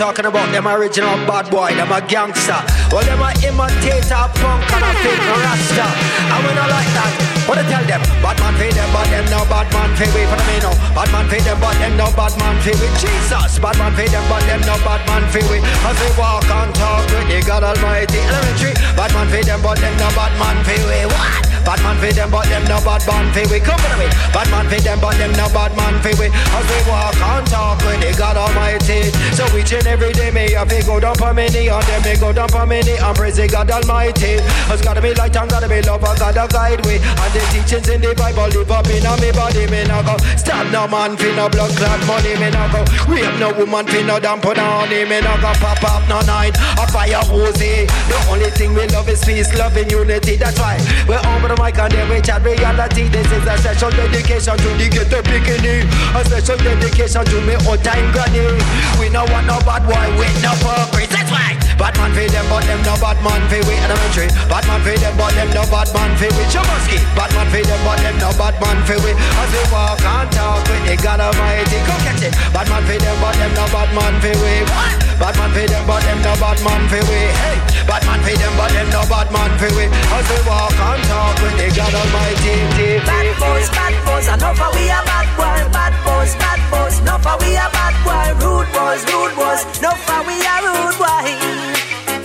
talking 0.00 0.24
about 0.24 0.48
them 0.48 0.64
original 0.64 1.12
bad 1.28 1.44
boy, 1.52 1.68
them 1.76 1.92
a 1.92 2.00
gangster. 2.00 2.56
Well, 2.88 3.04
them 3.04 3.20
a 3.20 3.36
imitator, 3.44 4.24
punk 4.40 4.64
and 4.72 4.80
a 4.80 4.92
fake 5.04 5.28
rasta. 5.28 5.84
I 6.32 6.40
we 6.40 6.56
not 6.56 6.72
like 6.72 6.88
that. 6.96 7.12
What 7.44 7.60
I 7.60 7.68
tell 7.68 7.84
them? 7.84 8.00
Bad 8.24 8.40
man 8.40 8.56
pay 8.56 8.72
them, 8.72 8.88
but 8.96 9.04
them 9.12 9.28
no 9.28 9.44
bad 9.44 9.68
man 9.76 9.92
pay 10.00 10.08
we 10.16 10.24
for 10.24 10.40
me 10.48 10.56
no. 10.64 10.72
Bad 10.96 11.12
man 11.12 11.28
pay 11.28 11.44
them, 11.44 11.60
but 11.60 11.76
them 11.76 12.00
no 12.00 12.08
bad 12.16 12.32
man 12.40 12.56
pay 12.64 12.72
we. 12.80 12.88
Jesus, 12.96 13.60
bad 13.60 13.76
man 13.76 13.92
pay 13.92 14.08
them, 14.08 14.24
but 14.24 14.40
them 14.48 14.64
no 14.64 14.80
bad 14.80 15.04
man 15.04 15.20
pay 15.36 15.44
we. 15.52 15.60
As 15.60 15.96
we 16.00 16.08
walk 16.16 16.48
and 16.48 16.72
talk 16.72 17.04
with 17.12 17.28
the 17.28 17.44
God 17.44 17.60
Almighty 17.60 18.24
elementary. 18.24 18.72
Bad 18.96 19.12
man 19.12 19.28
pay 19.28 19.44
them, 19.44 19.60
but 19.60 19.76
them 19.76 19.92
no 20.00 20.08
bad 20.16 20.32
man 20.40 20.56
pay 20.64 20.80
we. 20.80 21.12
What? 21.12 21.49
Bad 21.70 21.86
man 21.86 21.98
for 22.02 22.10
them, 22.10 22.30
but 22.34 22.46
them 22.50 22.64
no 22.66 22.82
bad 22.82 22.98
man 23.06 23.30
for 23.30 23.46
we. 23.46 23.62
Come 23.62 23.78
with 23.78 23.94
me. 24.02 24.10
Bad 24.34 24.50
man 24.50 24.66
for 24.66 24.82
them, 24.82 24.98
but 24.98 25.14
them 25.14 25.30
no 25.38 25.46
bad 25.54 25.70
man 25.78 25.94
for 26.02 26.10
we. 26.18 26.26
As 26.26 26.66
we 26.66 26.78
walk 26.90 27.14
and 27.14 27.46
talk 27.46 27.78
with 27.86 28.02
the 28.02 28.10
God 28.18 28.34
Almighty. 28.34 29.14
So 29.38 29.46
each 29.54 29.70
and 29.78 29.86
every 29.86 30.10
day 30.10 30.34
me 30.34 30.50
have 30.58 30.66
to 30.66 30.82
go 30.82 30.98
down 30.98 31.14
for 31.14 31.30
many, 31.30 31.70
and 31.70 31.86
them 31.86 32.02
me 32.02 32.18
go 32.18 32.34
down 32.34 32.50
for 32.50 32.66
many, 32.66 32.98
and 32.98 33.14
praise 33.14 33.38
the 33.38 33.46
God 33.46 33.70
Almighty. 33.70 34.42
It's 34.66 34.82
gotta 34.82 34.98
be 34.98 35.14
light 35.14 35.30
and 35.38 35.46
gotta 35.46 35.70
be 35.70 35.78
love 35.86 36.02
and 36.02 36.18
gotta 36.18 36.50
guide 36.50 36.82
we. 36.82 36.98
And 36.98 37.30
the 37.38 37.42
teachings 37.54 37.86
in 37.86 38.02
the 38.02 38.18
Bible 38.18 38.50
live 38.50 38.74
up 38.74 38.90
in 38.90 39.06
me 39.22 39.30
body. 39.30 39.70
Me 39.70 39.86
no 39.86 40.02
go 40.02 40.18
stab 40.34 40.66
no 40.74 40.90
man 40.90 41.14
for 41.14 41.30
no 41.38 41.46
blood 41.46 41.70
clot 41.78 42.02
money. 42.02 42.34
Me 42.34 42.50
no 42.50 42.66
go 42.74 42.82
rape 43.06 43.30
no 43.38 43.54
woman 43.54 43.86
for 43.86 44.02
no 44.02 44.18
damn 44.18 44.42
put 44.42 44.58
on 44.58 44.90
honey. 44.90 45.06
Me 45.06 45.22
no 45.22 45.38
go 45.38 45.54
pop 45.62 45.78
up 45.86 46.02
no 46.10 46.18
nine. 46.26 46.50
A 46.82 46.84
fire 46.90 47.22
hose. 47.30 47.54
The 47.54 48.18
only 48.26 48.50
thing 48.58 48.74
we 48.74 48.90
love 48.90 49.06
is 49.06 49.22
peace, 49.22 49.54
love 49.54 49.78
and 49.78 49.86
unity. 49.86 50.34
That's 50.34 50.58
why 50.58 50.74
we're 51.06 51.22
humble 51.22 51.59
mic 51.60 51.76
and 51.76 51.92
then 51.92 52.08
we 52.08 52.20
chat 52.24 52.40
reality. 52.40 53.04
This 53.12 53.28
is 53.28 53.44
a 53.44 53.54
special 53.60 53.92
dedication 53.92 54.56
to 54.56 54.68
the 54.80 54.88
ghetto 54.88 55.20
bikini. 55.20 55.84
A 56.16 56.20
special 56.24 56.56
dedication 56.56 57.24
to 57.28 57.36
me 57.44 57.54
old 57.68 57.84
time 57.84 58.08
granny. 58.16 58.48
We 58.96 59.12
no 59.12 59.28
want 59.28 59.44
no 59.44 59.60
bad 59.68 59.84
boy 59.84 60.08
with 60.16 60.32
no 60.40 60.56
purpose. 60.64 61.12
That's 61.12 61.28
why. 61.28 61.60
Bad 61.76 61.96
man 62.00 62.12
for 62.16 62.24
them, 62.24 62.46
but 62.48 62.64
them 62.64 62.80
no 62.84 62.96
bad 62.96 63.18
man 63.20 63.42
for 63.52 63.60
we 63.68 63.74
elementary. 63.84 64.28
Bad 64.48 64.64
man 64.64 64.80
for 64.80 64.96
them, 64.96 65.14
but 65.20 65.32
them 65.36 65.48
no 65.52 65.62
bad 65.68 65.88
man 65.92 66.10
for 66.16 66.30
we 66.32 66.44
Jamalski. 66.48 66.98
Bad 67.12 67.30
man 67.36 67.48
for 67.52 67.60
them, 67.60 67.80
but 67.84 67.98
them 68.00 68.16
no 68.16 68.30
bad 68.40 68.56
man 68.60 68.78
for 68.88 68.98
we. 69.04 69.12
As 69.12 69.50
we 69.52 69.62
walk 69.68 70.00
and 70.00 70.28
talk 70.32 70.64
with 70.64 70.82
the 70.88 70.96
God 70.96 71.20
Almighty, 71.20 71.78
go 71.84 71.94
catch 72.04 72.24
it. 72.24 72.32
Bad 72.56 72.68
man 72.72 72.82
for 72.88 72.96
them, 72.96 73.16
but 73.20 73.36
them 73.36 73.52
no 73.52 73.64
bad 73.68 73.90
man 73.92 74.14
for 74.20 74.32
we. 74.40 74.54
What? 74.72 74.99
Bad 75.20 75.36
man 75.36 75.52
for 75.52 75.68
them, 75.68 75.84
but 75.86 76.00
them 76.00 76.16
no 76.24 76.32
bad 76.40 76.56
man 76.64 76.88
for 76.88 76.96
we. 77.04 77.20
Hey, 77.28 77.60
bad 77.84 78.00
man 78.08 78.20
for 78.24 78.32
them, 78.32 78.52
but 78.56 78.72
them 78.72 78.88
no 78.88 79.04
bad 79.04 79.28
man 79.28 79.52
for 79.60 79.68
we. 79.76 79.84
As 79.84 80.24
we 80.32 80.38
walk 80.48 80.72
and 80.72 81.04
talk 81.12 81.36
with 81.44 81.60
the 81.60 81.68
God 81.76 81.92
Almighty. 81.92 83.04
Bad 83.04 83.28
boys, 83.36 83.68
bad 83.68 83.94
boys, 84.08 84.28
enough 84.32 84.56
we 84.72 84.88
a 84.88 85.00
bad 85.04 85.28
boy. 85.36 85.60
Bad 85.76 85.92
boys, 86.08 86.32
bad 86.40 86.60
boys, 86.72 86.98
enough 87.04 87.28
we 87.36 87.52
a 87.52 87.68
bad 87.68 87.94
boy. 88.00 88.32
Rude 88.40 88.72
boys, 88.72 89.04
rude 89.12 89.36
boys, 89.36 89.60
enough 89.76 90.08
we 90.24 90.40
a 90.40 90.54
rude 90.64 90.96
boy. 90.96 91.59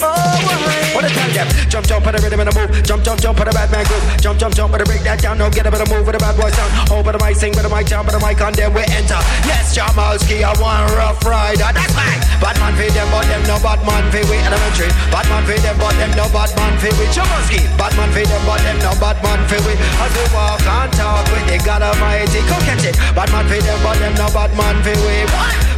Oh. 0.01 0.95
Wanna 0.95 1.09
tell 1.09 1.29
them, 1.31 1.47
jump, 1.67 1.85
jump, 1.87 2.05
put 2.05 2.15
a 2.15 2.23
rhythm 2.23 2.39
in 2.39 2.47
the 2.47 2.55
move. 2.55 2.71
Jump, 2.83 3.03
jump, 3.03 3.19
jump, 3.19 3.37
put 3.37 3.47
a 3.47 3.51
bad 3.51 3.69
man 3.71 3.83
groove. 3.85 4.03
Jump, 4.23 4.39
jump, 4.39 4.55
jump, 4.55 4.71
put 4.71 4.81
a 4.81 4.85
break 4.85 5.03
that 5.03 5.21
down. 5.21 5.37
Now 5.37 5.49
get 5.49 5.67
a 5.67 5.71
bit 5.71 5.83
move 5.91 6.07
with 6.07 6.15
a 6.15 6.19
bad 6.19 6.39
boy 6.39 6.51
sound. 6.51 6.71
Over 6.91 7.11
the 7.11 7.19
mic, 7.19 7.35
sing 7.35 7.51
with 7.51 7.67
the 7.67 7.71
mic, 7.71 7.87
jump 7.87 8.07
with 8.07 8.15
the 8.15 8.23
mic, 8.23 8.39
and 8.39 8.55
then 8.55 8.71
we 8.71 8.83
enter. 8.87 9.19
Yes, 9.43 9.75
Jamalski, 9.75 10.47
I 10.47 10.55
want 10.55 10.87
rough 10.95 11.19
rider. 11.27 11.67
That's 11.67 11.91
right. 11.95 12.21
Bad 12.39 12.55
man 12.59 12.73
for 12.79 12.87
them, 12.87 13.07
but 13.11 13.27
them 13.27 13.43
no 13.47 13.59
bad 13.59 13.79
man 13.83 14.03
for 14.11 14.23
we 14.31 14.39
elementary. 14.39 14.91
Bad 15.11 15.27
man 15.27 15.43
for 15.43 15.57
them, 15.59 15.75
but 15.75 15.95
them 15.99 16.11
no 16.15 16.25
bad 16.31 16.51
man 16.55 16.73
for 16.79 16.91
we 16.95 17.05
Jamalski. 17.11 17.59
Bad 17.75 17.93
man 17.99 18.09
for 18.15 18.23
them, 18.23 18.41
but 18.47 18.59
them 18.63 18.77
no 18.79 18.91
bad 18.95 19.17
man 19.19 19.39
for 19.51 19.59
we. 19.67 19.73
As 19.75 20.11
we 20.15 20.23
walk 20.31 20.63
and 20.63 20.91
talk 20.95 21.27
with 21.27 21.45
the 21.51 21.57
God 21.59 21.83
Almighty, 21.83 22.39
come 22.47 22.63
catch 22.63 22.87
it. 22.87 22.95
Bad 23.11 23.27
man 23.35 23.43
for 23.51 23.59
them, 23.59 23.79
but 23.83 23.99
them 23.99 24.15
no 24.15 24.27
bad 24.31 24.51
man 24.55 24.79
for 24.79 24.95
we. 25.03 25.27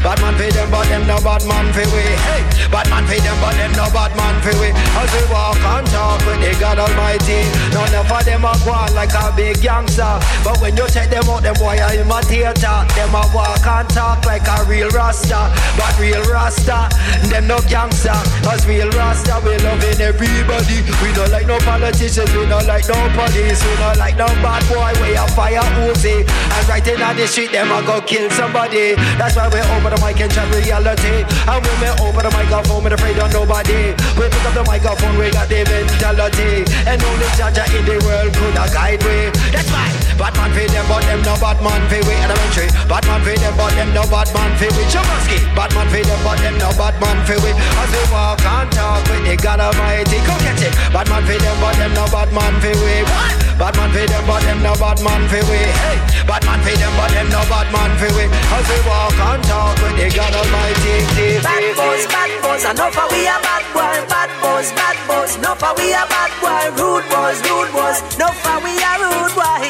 Bad 0.05 0.21
man 0.21 0.33
for 0.37 0.45
them, 0.45 0.67
but 0.69 0.85
them 0.85 1.03
no 1.09 1.17
bad 1.25 1.41
man 1.49 1.65
for 1.73 1.85
we. 1.89 2.05
Hey, 2.29 2.41
bad 2.69 2.85
man 2.93 3.03
for 3.09 3.17
them, 3.17 3.37
but 3.41 3.53
them 3.57 3.71
no 3.73 3.85
bad 3.89 4.06
man 4.15 4.35
for 4.41 4.55
we. 4.61 4.69
As 4.95 5.09
we 5.11 5.23
walk 5.31 5.57
and 5.57 5.87
talk 5.87 6.19
with 6.25 6.39
the 6.39 6.53
God 6.59 6.79
Almighty, 6.79 7.43
none 7.73 7.93
of 7.93 8.07
them 8.25 8.45
a 8.45 8.53
go 8.63 8.71
on 8.71 8.93
like 8.93 9.13
a 9.13 9.33
big 9.35 9.59
gangster. 9.61 10.19
But 10.43 10.61
when 10.61 10.77
you 10.77 10.87
check 10.89 11.09
them 11.09 11.27
out, 11.29 11.43
them 11.43 11.55
boy 11.55 11.77
are 11.79 11.93
imitator. 11.93 12.77
Them 12.95 13.15
a 13.15 13.23
walk 13.33 13.65
and 13.65 13.89
talk 13.89 14.25
like 14.25 14.47
a 14.47 14.63
real 14.69 14.89
rasta. 14.91 15.49
But 15.77 15.93
real 15.99 16.23
rasta, 16.29 16.89
them 17.29 17.47
no 17.47 17.59
gangster. 17.67 18.15
As 18.47 18.65
real 18.67 18.89
rasta, 18.91 19.41
we 19.43 19.57
loving 19.65 19.99
everybody. 20.01 20.85
We 21.01 21.09
don't 21.13 21.31
like 21.31 21.47
no 21.47 21.57
politicians, 21.65 22.29
we 22.35 22.45
don't 22.45 22.67
like 22.67 22.87
no 22.87 22.97
police, 23.17 23.59
we 23.65 23.73
don't 23.81 23.97
like 23.97 24.17
no 24.17 24.27
bad 24.45 24.61
boy. 24.69 24.93
We 25.01 25.15
a 25.15 25.25
fire 25.33 25.65
Uzi. 25.87 26.23
And 26.27 26.67
right 26.69 26.85
in 26.87 27.01
on 27.01 27.15
the 27.15 27.27
street, 27.27 27.51
them 27.51 27.71
a 27.71 27.81
go 27.85 28.01
kill 28.01 28.29
somebody. 28.31 28.95
That's 29.17 29.35
why 29.35 29.49
we 29.49 29.59
over 29.75 29.89
the 29.89 29.99
mic 30.03 30.19
and 30.21 30.31
chat 30.31 30.47
reality. 30.53 31.25
And 31.47 31.59
when 31.65 31.77
we 31.81 31.89
over 32.05 32.21
the 32.21 32.31
microphone, 32.31 32.83
we 32.83 32.91
afraid 32.91 33.17
of 33.17 33.31
nobody. 33.33 33.96
We 34.17 34.25
pick 34.29 34.45
up 34.45 34.53
the 34.53 34.63
microphone, 34.63 35.17
we 35.17 35.29
got 35.29 35.47
the 35.49 35.61
mentality. 35.65 36.65
And 36.85 37.01
only 37.01 37.29
Jaja 37.37 37.65
in 37.73 37.85
the 37.85 37.97
world 38.05 38.33
could 38.33 38.57
a 38.57 38.65
guide 38.73 39.01
we. 39.03 39.29
That's 39.53 39.69
why. 39.69 39.89
Bad 40.17 40.33
man 40.33 40.49
for 40.49 40.65
them, 40.65 40.85
but 40.89 41.05
them 41.05 41.21
no 41.21 41.37
bad 41.37 41.61
man 41.61 41.81
for 41.85 42.01
we 42.01 42.13
elementary. 42.17 42.67
Bad 42.89 43.05
man 43.05 43.21
for 43.21 43.37
them, 43.37 43.53
but 43.53 43.71
them 43.77 43.93
no 43.93 44.01
bad 44.09 44.29
man 44.33 44.49
for 44.57 44.65
we 44.73 44.83
Jamalski. 44.89 45.37
Bad 45.53 45.69
man 45.77 45.87
for 45.93 46.01
them, 46.01 46.19
but 46.25 46.37
them 46.41 46.55
no 46.57 46.69
bad 46.73 46.95
man 46.97 47.17
for 47.21 47.37
we. 47.45 47.53
As 47.53 47.89
we 47.93 48.01
walk 48.09 48.41
and 48.41 48.69
talk 48.73 49.05
with 49.05 49.21
the 49.29 49.37
God 49.37 49.61
Almighty, 49.61 50.17
come 50.25 50.41
catch 50.41 50.65
it. 50.65 50.73
Bad 50.89 51.05
man 51.13 51.21
for 51.21 51.37
them, 51.37 51.57
but 51.61 51.75
them 51.77 51.93
no 51.93 52.05
bad 52.09 52.29
man 52.33 52.53
for 52.57 52.73
we. 52.81 53.05
What? 53.05 53.47
Bad 53.61 53.73
man 53.77 53.89
for 53.93 54.05
them, 54.09 54.23
but 54.25 54.41
them 54.41 54.59
no 54.65 54.73
bad 54.81 54.99
man 55.05 55.21
for 55.29 55.43
we. 55.45 55.61
Hey, 55.61 55.97
bad 56.25 56.41
man 56.49 56.59
for 56.65 56.73
them, 56.73 56.93
but 56.97 57.09
them 57.13 57.27
no 57.29 57.41
bad 57.45 57.67
man 57.69 57.91
for 58.01 58.09
we. 58.17 58.25
As 58.25 58.65
we 58.65 58.77
walk 58.89 59.17
and 59.21 59.41
talk 59.45 59.77
with 59.85 60.01
the 60.01 60.07
God 60.17 60.33
Almighty. 60.33 61.37
Bad 61.45 61.61
boys, 61.77 62.05
bad 62.09 62.31
boys, 62.41 62.65
enough 62.65 62.97
we 63.13 63.29
a 63.29 63.37
bad 63.45 63.65
boy. 63.87 64.07
Bad 64.07 64.29
boys, 64.41 64.71
bad 64.73 64.97
boys, 65.07 65.35
enough 65.37 65.63
of 65.63 65.77
we 65.77 65.91
a 65.91 66.05
bad 66.07 66.31
boy. 66.41 66.69
Rude 66.81 67.07
boys, 67.09 67.39
rude 67.49 67.71
boys, 67.71 67.99
enough 68.15 68.45
of 68.47 68.63
we 68.63 68.71
a 68.77 68.93
rude 69.01 69.33
boy. 69.35 69.63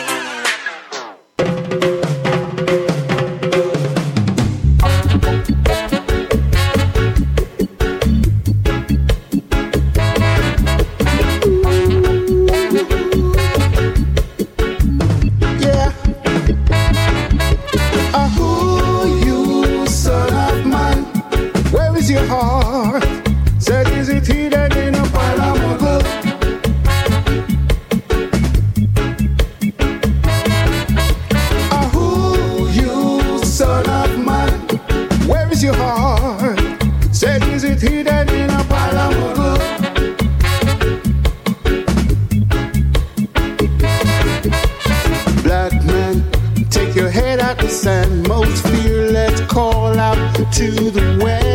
Yeah. 15.60 15.94
Ah, 22.30 22.57
to 50.52 50.92
the 50.92 51.20
west. 51.24 51.47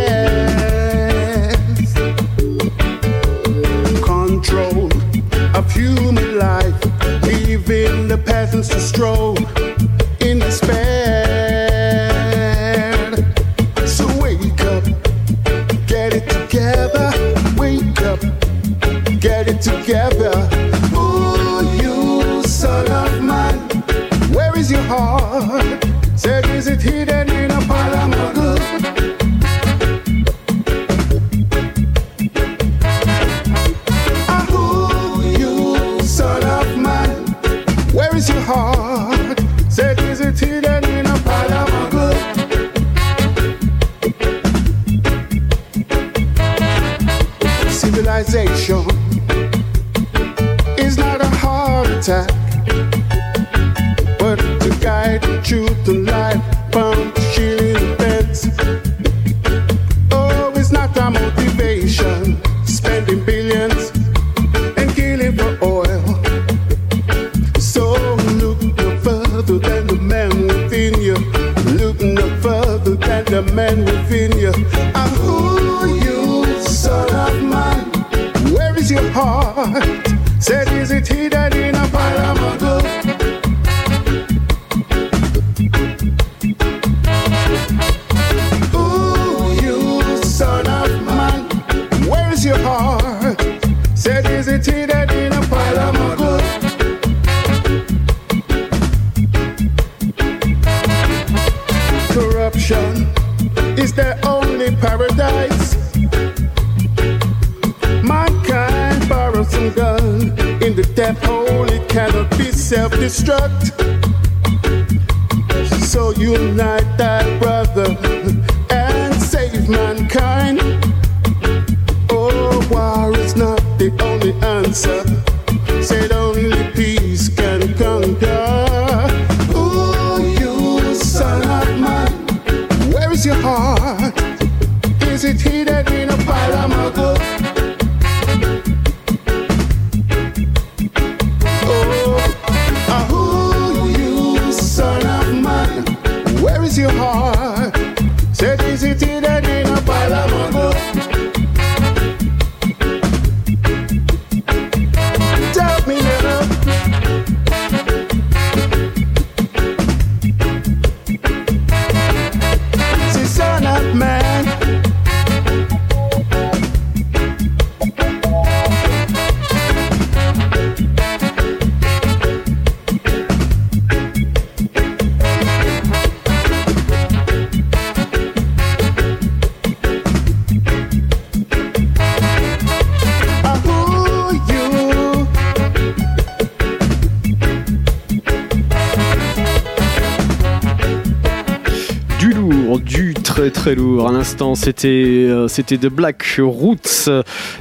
C'était 194.54 194.88
euh, 194.88 195.48
c'était 195.48 195.78
The 195.78 195.86
Black 195.86 196.24
Roots, 196.38 197.08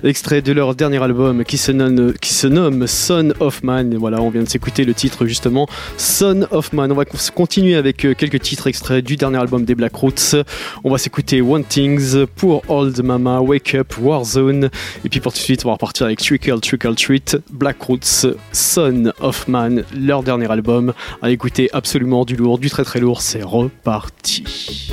extrait 0.04 0.41
de 0.41 0.52
leur 0.52 0.76
dernier 0.76 1.02
album 1.02 1.44
qui 1.44 1.58
se 1.58 1.72
nomme 1.72 2.88
Son 2.88 3.34
of 3.39 3.63
Man. 3.63 3.94
Et 3.94 3.98
voilà, 3.98 4.22
on 4.22 4.30
vient 4.30 4.44
de 4.44 4.50
s'écouter 4.50 4.84
le 4.84 4.94
titre 4.94 5.26
justement 5.26 5.67
Son 5.98 6.48
of 6.52 6.74
Man. 6.74 6.91
On 6.91 6.96
va 6.96 7.06
con- 7.06 7.17
continuer 7.36 7.76
avec 7.76 8.04
euh, 8.06 8.13
quelques 8.13 8.41
titres 8.41 8.67
extraits 8.67 9.06
du 9.06 9.15
dernier 9.15 9.38
album 9.38 9.63
des 9.63 9.76
Black 9.76 9.96
Roots. 9.96 10.36
On 10.84 10.91
va 10.91 10.98
s'écouter 10.98 11.41
One 11.41 11.63
Things 11.63 12.26
pour 12.36 12.63
Old 12.67 13.02
Mama, 13.04 13.39
Wake 13.41 13.76
Up, 13.76 13.94
Warzone. 14.00 14.70
Et 15.06 15.10
puis 15.10 15.20
pour 15.20 15.32
tout 15.34 15.39
de 15.39 15.44
suite, 15.44 15.63
on 15.65 15.70
va 15.70 15.74
repartir 15.74 16.08
avec 16.08 16.20
Trickle 16.20 16.60
Trickle 16.60 16.96
Treat, 16.96 17.38
Black 17.52 17.82
Roots, 17.82 18.26
Son 18.52 19.13
of 19.22 19.48
Man, 19.48 19.84
leur 19.96 20.24
dernier 20.24 20.52
album. 20.52 20.94
À 21.22 21.30
écouter 21.30 21.70
absolument 21.74 22.26
du 22.26 22.36
lourd, 22.36 22.58
du 22.58 22.70
très 22.70 22.84
très 22.84 23.00
lourd. 23.00 23.22
C'est 23.22 23.44
reparti. 23.44 24.91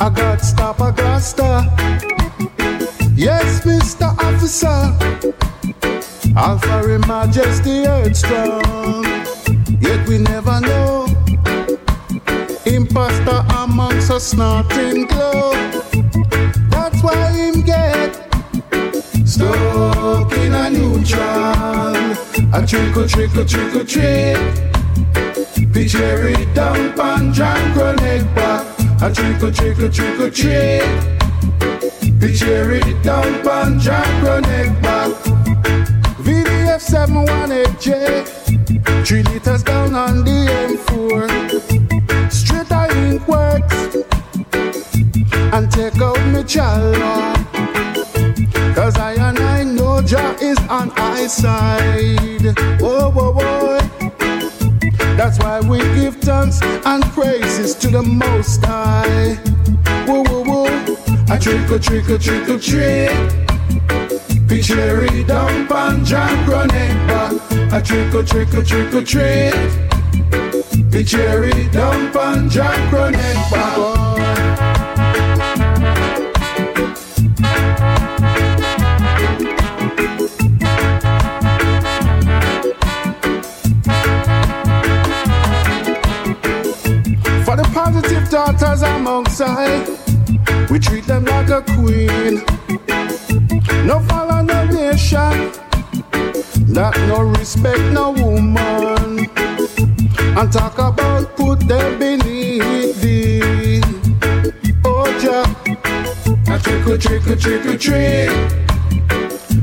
I 0.00 0.10
got 0.10 0.40
stop 0.40 0.80
Augusta. 0.80 1.70
Yes, 3.14 3.64
Mr. 3.64 4.10
Officer. 4.18 4.92
Alpha 6.36 6.92
in 6.92 7.00
Majesty 7.02 7.86
Earth 7.86 8.16
strong. 8.16 9.04
Yet 9.80 10.06
we 10.08 10.18
never 10.18 10.60
know. 10.60 11.06
Imposter 12.66 13.44
amongst 13.56 14.10
us 14.10 14.24
snorting 14.24 15.06
glow. 15.06 15.52
That's 16.70 17.02
why 17.02 17.30
him 17.30 17.60
get 17.62 18.14
stuck 19.24 20.32
in 20.32 20.54
a 20.54 20.70
neutral. 20.70 21.94
A 22.52 22.66
trick 22.66 22.96
or 22.96 23.06
trick 23.06 23.34
or 23.36 23.84
trick. 23.84 24.38
Picture 25.72 26.28
it 26.28 26.54
down 26.54 26.92
pan 26.94 27.32
John 27.32 27.74
Connect 27.74 28.34
back. 28.34 28.63
A 29.02 29.10
trick 29.12 29.42
or 29.42 29.50
trick 29.52 29.78
or 29.78 29.90
trick. 30.30 30.82
Picture 32.20 32.72
it 32.72 33.02
down 33.02 33.42
pan 33.42 33.78
John 33.78 34.24
Connect 34.24 34.82
back. 34.82 35.10
VDF 36.24 36.80
718J. 36.80 37.86
Three 39.06 39.22
liters 39.24 39.62
down 39.62 39.94
on 39.94 40.24
the 40.24 40.46
M4. 40.70 41.28
Straight 42.32 42.72
I 42.72 42.88
ink 43.10 43.28
works. 43.28 43.76
And 45.52 45.70
take 45.70 46.00
out 46.00 46.18
me 46.32 46.42
chala. 46.44 47.34
Cause 48.74 48.96
I 48.96 49.12
and 49.14 49.38
I 49.38 49.64
know 49.64 50.00
Jah 50.02 50.34
is 50.40 50.58
on 50.70 50.90
I 50.96 51.26
side. 51.26 52.58
Whoa. 52.80 52.93
Why 55.54 55.60
we 55.60 55.78
give 55.94 56.16
thanks 56.16 56.60
and 56.84 57.04
praises 57.12 57.76
to 57.76 57.86
the 57.86 58.02
Most 58.02 58.64
High. 58.64 59.34
Whoa, 60.04 60.24
whoa, 60.24 60.42
whoa. 60.42 61.32
A 61.32 61.38
trick 61.38 61.70
or 61.70 61.78
trick 61.78 62.10
or 62.10 62.18
trick 62.18 62.48
or 62.48 62.58
trick. 62.58 63.12
Picture 64.48 65.06
down 65.22 65.68
pan 65.68 66.04
Connect 66.04 67.06
back. 67.06 67.72
A 67.72 67.80
trick 67.80 68.12
or 68.16 68.24
trick 68.24 68.52
or 68.52 68.64
trick 68.64 68.92
or 68.94 69.04
trick. 69.04 69.54
Picture 70.90 71.68
down 71.70 72.12
pan 72.12 72.50
Connect 72.50 73.50
back. 73.52 74.13
Daughters 88.74 88.82
amongst 88.82 89.40
I, 89.40 89.84
we 90.70 90.78
treat 90.78 91.04
them 91.04 91.24
like 91.24 91.48
a 91.50 91.62
queen. 91.62 92.42
No 93.86 94.00
follow 94.00 94.42
no 94.42 94.64
nation, 94.66 95.52
that 96.72 96.94
no 97.08 97.22
respect 97.22 97.80
no 97.92 98.10
woman, 98.12 99.28
and 100.38 100.52
talk 100.52 100.78
about 100.78 101.36
put 101.36 101.60
them 101.60 101.98
beneath 101.98 103.00
thee. 103.00 103.80
Oh, 104.84 105.06
Jah, 105.20 105.44
a 106.52 106.58
trick 106.58 106.86
or 106.86 106.98
trick 106.98 107.26
or 107.26 107.36
trick 107.36 107.66
or 107.66 107.78
trick. 107.78 108.30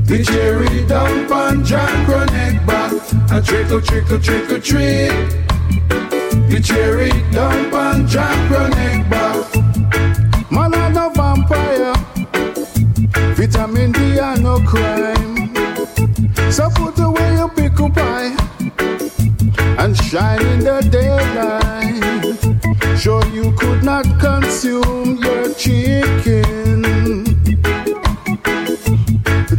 The 0.05 0.23
cherry 0.23 0.85
down 0.87 1.27
pan 1.27 1.63
John 1.63 2.05
Connect 2.05 2.65
back. 2.65 2.91
A 3.31 3.41
trick 3.41 3.71
or 3.71 3.81
trick 3.81 4.11
or 4.11 4.19
trick 4.19 4.51
or 4.51 4.59
trick. 4.59 5.50
The 6.31 6.61
cherry 6.63 7.09
down 7.31 7.69
pan 7.71 8.07
John 8.07 8.47
Connect 8.47 9.09
back. 9.09 10.51
Man 10.51 10.73
a 10.73 10.89
no 10.89 11.09
vampire. 11.09 11.93
Vitamin 13.35 13.91
D 13.91 14.19
and 14.19 14.43
no 14.43 14.59
crime. 14.59 15.53
So 16.51 16.69
put 16.69 16.99
away 16.99 17.35
your 17.35 17.49
pickle 17.49 17.89
pie 17.89 18.35
and 19.79 19.95
shine 19.97 20.45
in 20.47 20.59
the 20.59 20.81
daylight. 20.91 21.71
Sure 22.97 23.25
you 23.27 23.51
could 23.57 23.83
not 23.83 24.05
consume 24.19 25.17
your 25.17 25.53
chicken. 25.55 26.83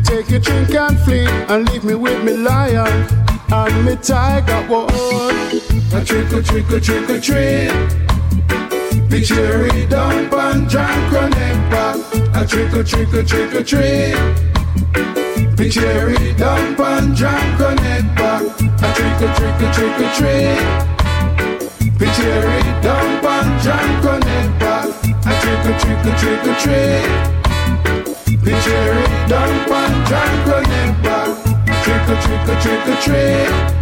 Take 0.05 0.31
your 0.31 0.41
drink 0.41 0.75
and 0.75 0.99
flee 1.01 1.27
and 1.27 1.69
leave 1.71 1.85
me 1.85 1.95
with 1.95 2.23
me 2.25 2.37
lion 2.37 3.07
and 3.51 3.85
me 3.85 3.97
tiger. 3.97 4.63
Whoa. 4.69 5.52
Trickle, 6.05 6.43
trick 6.43 6.43
or 6.43 6.43
trick 6.43 6.73
or 6.73 6.81
trick 6.81 7.11
or 7.11 7.21
trick. 7.21 7.71
The 9.09 9.23
cherry 9.25 9.87
dump 9.87 10.33
pan 10.33 10.69
John 10.69 11.11
Cronempa. 11.11 11.95
A 12.35 12.45
trick 12.45 12.73
or 12.75 12.83
trick 12.83 13.15
or 13.15 13.23
trick 13.23 13.55
or 13.55 13.63
trick. 13.63 14.17
The 15.57 15.71
cherry 15.71 16.35
dump 16.35 16.77
pan 16.77 17.15
John 17.15 17.57
Cronempa. 17.57 18.51
A 18.51 18.95
trick 18.97 19.23
or 19.23 19.33
trick 19.37 19.63
or 19.63 19.73
trick 19.73 20.01
or 20.01 20.11
trick. 20.19 20.59
The 21.99 22.07
cherry 22.17 22.63
dump 22.83 23.23
pan 23.23 23.47
John 23.63 24.03
Cronempa. 24.03 24.91
A 25.23 25.33
trick 25.41 25.65
or 25.67 25.75
trick 25.79 26.03
or 26.05 26.15
trick 26.19 26.43
or 26.47 26.57
trick. 26.59 27.33
The 28.43 28.55
cherry 28.65 29.05
down 29.29 29.55
pan 29.69 29.93
Trick 31.85 32.09
or 32.09 32.21
trick 32.21 32.49
or 32.49 32.61
trick 32.61 32.89
or 32.89 32.97
trick. 33.01 33.82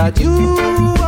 that 0.00 0.18
you 0.18 0.99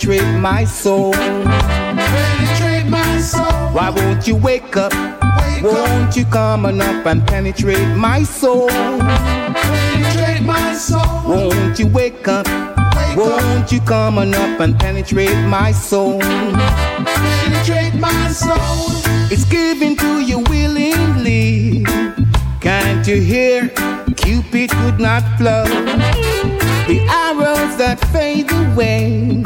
penetrate 0.00 0.40
my 0.40 0.64
soul? 0.64 1.12
Penetrate 1.12 2.86
my 2.88 3.20
soul. 3.20 3.44
Why 3.74 3.90
won't 3.90 4.26
you 4.26 4.34
wake 4.34 4.76
up? 4.76 4.92
won't 5.62 6.16
you 6.16 6.24
come 6.24 6.64
on 6.64 6.80
up 6.80 7.04
and 7.04 7.26
penetrate 7.26 7.96
my 7.96 8.22
soul? 8.22 8.68
Penetrate 8.68 10.42
my 10.42 10.72
soul. 10.72 11.28
Won't 11.28 11.78
you 11.78 11.86
wake 11.86 12.26
up? 12.28 12.46
won't 13.14 13.70
you 13.70 13.80
come 13.82 14.16
on 14.16 14.32
up 14.32 14.60
and 14.60 14.78
penetrate 14.78 15.36
my 15.46 15.70
soul? 15.70 16.18
Penetrate 16.20 17.94
my 18.00 18.28
soul. 18.28 18.88
It's 19.30 19.44
given 19.44 19.96
to 19.96 20.20
you 20.20 20.38
willingly. 20.48 21.84
Can't 22.62 23.06
you 23.06 23.20
hear? 23.20 23.68
Cupid 24.16 24.70
could 24.70 24.98
not 24.98 25.22
flow. 25.36 25.64
The 26.86 27.06
arrows 27.06 27.76
that 27.76 28.00
fade 28.12 28.50
away. 28.50 29.42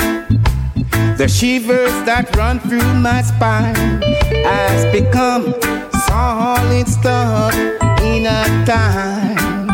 The 1.25 1.31
shivers 1.31 2.05
that 2.05 2.37
run 2.37 2.61
through 2.61 2.85
my 3.01 3.23
spine 3.23 4.03
has 4.45 4.85
become 4.93 5.55
solid 6.05 6.87
stuff 6.87 7.55
in 8.03 8.27
a 8.27 8.45
time. 8.69 9.71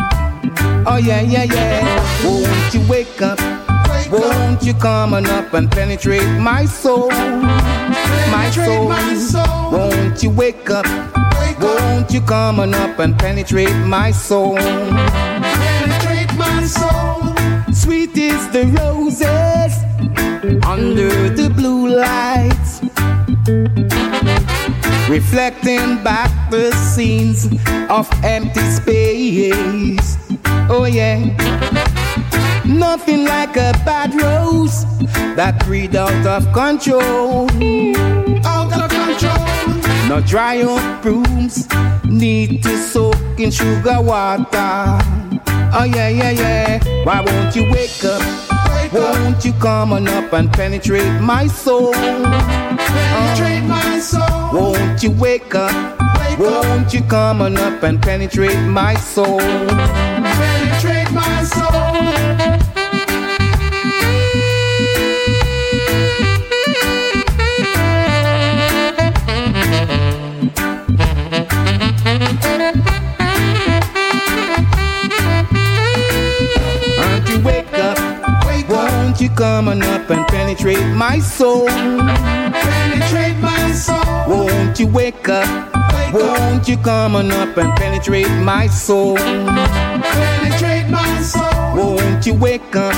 Oh 0.87 0.95
yeah, 0.95 1.19
yeah, 1.19 1.43
yeah. 1.43 2.23
Won't 2.23 2.73
you 2.73 2.79
wake 2.87 3.21
up? 3.21 3.37
Won't 4.09 4.63
you 4.63 4.73
come 4.75 5.13
on 5.13 5.25
up 5.25 5.53
and 5.53 5.69
penetrate 5.69 6.25
my 6.39 6.63
soul? 6.63 7.09
My 8.31 8.49
soul. 8.49 8.87
Won't 9.73 10.23
you 10.23 10.29
wake 10.29 10.69
up? 10.69 10.85
Won't 11.59 12.13
you 12.13 12.21
come 12.21 12.61
on 12.61 12.73
up 12.73 12.97
and 12.99 13.19
penetrate 13.19 13.75
my 13.85 14.11
soul? 14.11 14.55
Penetrate 14.55 16.33
my 16.37 16.63
soul. 16.63 17.73
Sweet 17.73 18.17
is 18.17 18.49
the 18.51 18.67
roses 18.79 19.90
under 20.65 21.29
the 21.29 21.49
blue 21.49 21.87
lights, 21.87 22.81
reflecting 25.09 26.03
back 26.03 26.31
the 26.49 26.71
scenes 26.71 27.45
of 27.89 28.09
empty 28.23 28.61
space. 28.69 30.17
Oh 30.69 30.85
yeah. 30.85 31.19
Nothing 32.65 33.25
like 33.25 33.57
a 33.57 33.73
bad 33.85 34.13
rose 34.13 34.85
that 35.35 35.63
breed 35.65 35.95
out 35.95 36.25
of 36.25 36.51
control. 36.53 37.49
Out 38.45 38.71
of 38.73 38.89
control. 38.89 39.47
No 40.07 40.21
dry 40.25 40.61
up 40.61 41.01
brooms 41.01 41.67
need 42.05 42.63
to 42.63 42.77
soak 42.77 43.17
in 43.37 43.51
sugar 43.51 44.01
water. 44.01 44.99
Oh 45.73 45.83
yeah, 45.83 46.09
yeah, 46.09 46.31
yeah. 46.31 47.03
Why 47.05 47.21
won't 47.21 47.55
you 47.55 47.63
wake 47.71 48.03
up? 48.03 48.50
Won't 48.91 49.45
you 49.45 49.53
come 49.53 49.93
on 49.93 50.07
up 50.07 50.33
and 50.33 50.51
penetrate 50.51 51.21
my 51.21 51.47
soul? 51.47 51.93
Penetrate 51.93 53.63
my 53.63 53.99
soul. 53.99 54.53
Won't 54.53 55.03
you 55.03 55.11
wake 55.11 55.55
up? 55.55 55.99
won't 56.37 56.93
you 56.93 57.01
come 57.03 57.41
on 57.41 57.57
up 57.57 57.83
and 57.83 58.01
penetrate 58.01 58.59
my 58.67 58.95
soul? 58.95 59.39
On 79.39 79.81
up 79.81 80.09
and 80.09 80.27
penetrate 80.27 80.85
my 80.95 81.17
soul? 81.19 81.67
Penetrate 81.67 83.37
my 83.37 83.71
soul. 83.71 84.03
Won't 84.27 84.79
you 84.79 84.87
wake 84.87 85.29
up? 85.29 85.73
Won't 86.13 86.67
you 86.67 86.77
come 86.77 87.15
on 87.15 87.31
up 87.31 87.57
and 87.57 87.75
penetrate 87.75 88.29
my 88.43 88.67
soul? 88.67 89.15
Penetrate 89.15 90.89
my 90.89 91.21
soul. 91.21 91.75
Won't 91.75 92.25
you 92.25 92.33
wake 92.35 92.75
up? 92.75 92.93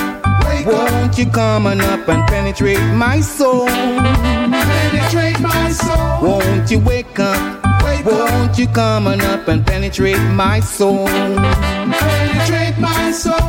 Won't 0.66 1.16
you 1.16 1.26
come 1.30 1.66
on 1.66 1.80
up 1.80 2.08
and 2.08 2.26
penetrate 2.26 2.82
my 2.94 3.20
soul? 3.20 3.66
Penetrate 3.66 5.40
my 5.40 5.70
soul. 5.70 6.20
Won't 6.22 6.70
you 6.70 6.80
wake 6.80 7.18
up? 7.18 7.64
Won't 8.04 8.58
you 8.58 8.66
come 8.66 9.06
on 9.06 9.20
up 9.20 9.48
and 9.48 9.66
penetrate 9.66 10.20
my 10.32 10.60
soul? 10.60 11.06
Penetrate 11.06 12.78
my 12.78 13.12
soul. 13.12 13.43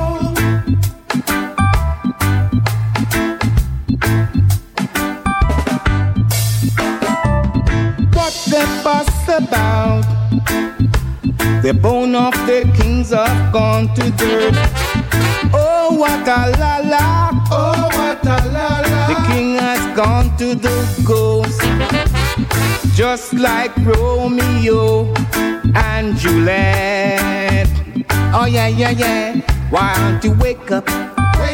The 11.66 11.74
bone 11.74 12.14
of 12.14 12.34
the 12.46 12.72
kings 12.78 13.10
have 13.10 13.52
gone 13.52 13.92
to 13.96 14.12
dirt. 14.12 14.54
Oh, 15.52 15.96
what 15.98 16.28
a 16.28 16.52
la 16.60 16.78
la. 16.78 17.32
Oh, 17.50 17.90
what 17.98 18.24
a 18.24 18.38
la 18.54 18.82
la. 18.82 19.08
The 19.08 19.16
king 19.34 19.58
has 19.58 19.82
gone 19.98 20.38
to 20.38 20.54
the 20.54 20.70
ghost. 21.04 21.60
Just 22.96 23.34
like 23.34 23.76
Romeo 23.78 25.12
and 25.74 26.16
Juliet. 26.16 27.68
Oh, 28.32 28.46
yeah, 28.46 28.68
yeah, 28.68 28.92
yeah. 28.92 29.42
Why 29.72 29.96
don't 29.98 30.24
you 30.24 30.34
wake 30.34 30.70
up? 30.70 30.88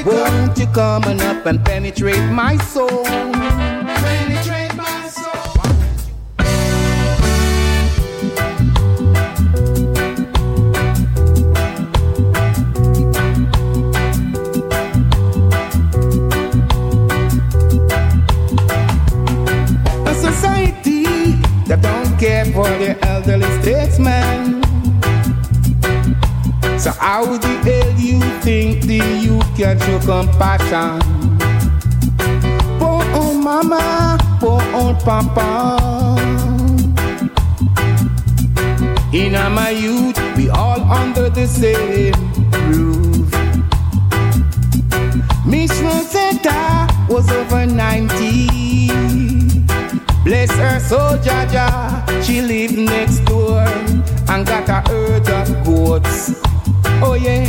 Won't 0.06 0.58
you 0.58 0.68
come 0.74 1.06
on 1.06 1.22
up 1.22 1.46
and 1.46 1.64
penetrate 1.64 2.30
my 2.32 2.58
soul? 2.58 3.06
Penetrate 3.06 4.61
for 22.54 22.68
the 22.80 22.98
elderly 23.06 23.50
statesman. 23.62 24.62
So 26.78 26.92
how 26.92 27.26
the 27.26 27.48
hell 27.64 27.92
you 28.00 28.20
think 28.42 28.84
the 28.84 29.02
youth 29.22 29.46
can 29.56 29.80
show 29.80 30.00
compassion? 30.00 31.00
Poor 32.80 33.04
old 33.16 33.44
mama, 33.44 34.18
poor 34.40 34.62
old 34.74 35.00
papa. 35.00 36.20
In 39.14 39.34
my 39.34 39.70
youth, 39.70 40.20
we 40.36 40.50
all 40.50 40.82
under 40.82 41.30
the 41.30 41.48
same 41.48 42.14
roof. 42.72 43.30
Miss 45.46 45.72
Rosetta 45.82 46.88
was 47.10 47.30
over 47.30 47.66
90. 47.66 48.71
Bless 50.32 50.52
her 50.52 50.80
soul, 50.80 51.18
Jaja. 51.18 52.24
She 52.24 52.42
lived 52.42 52.78
next 52.78 53.20
door 53.26 53.68
and 54.30 54.48
got 54.48 54.70
a 54.70 54.80
herd 54.90 55.28
of 55.28 55.66
goats. 55.66 56.42
Oh 57.04 57.16
yeah. 57.16 57.44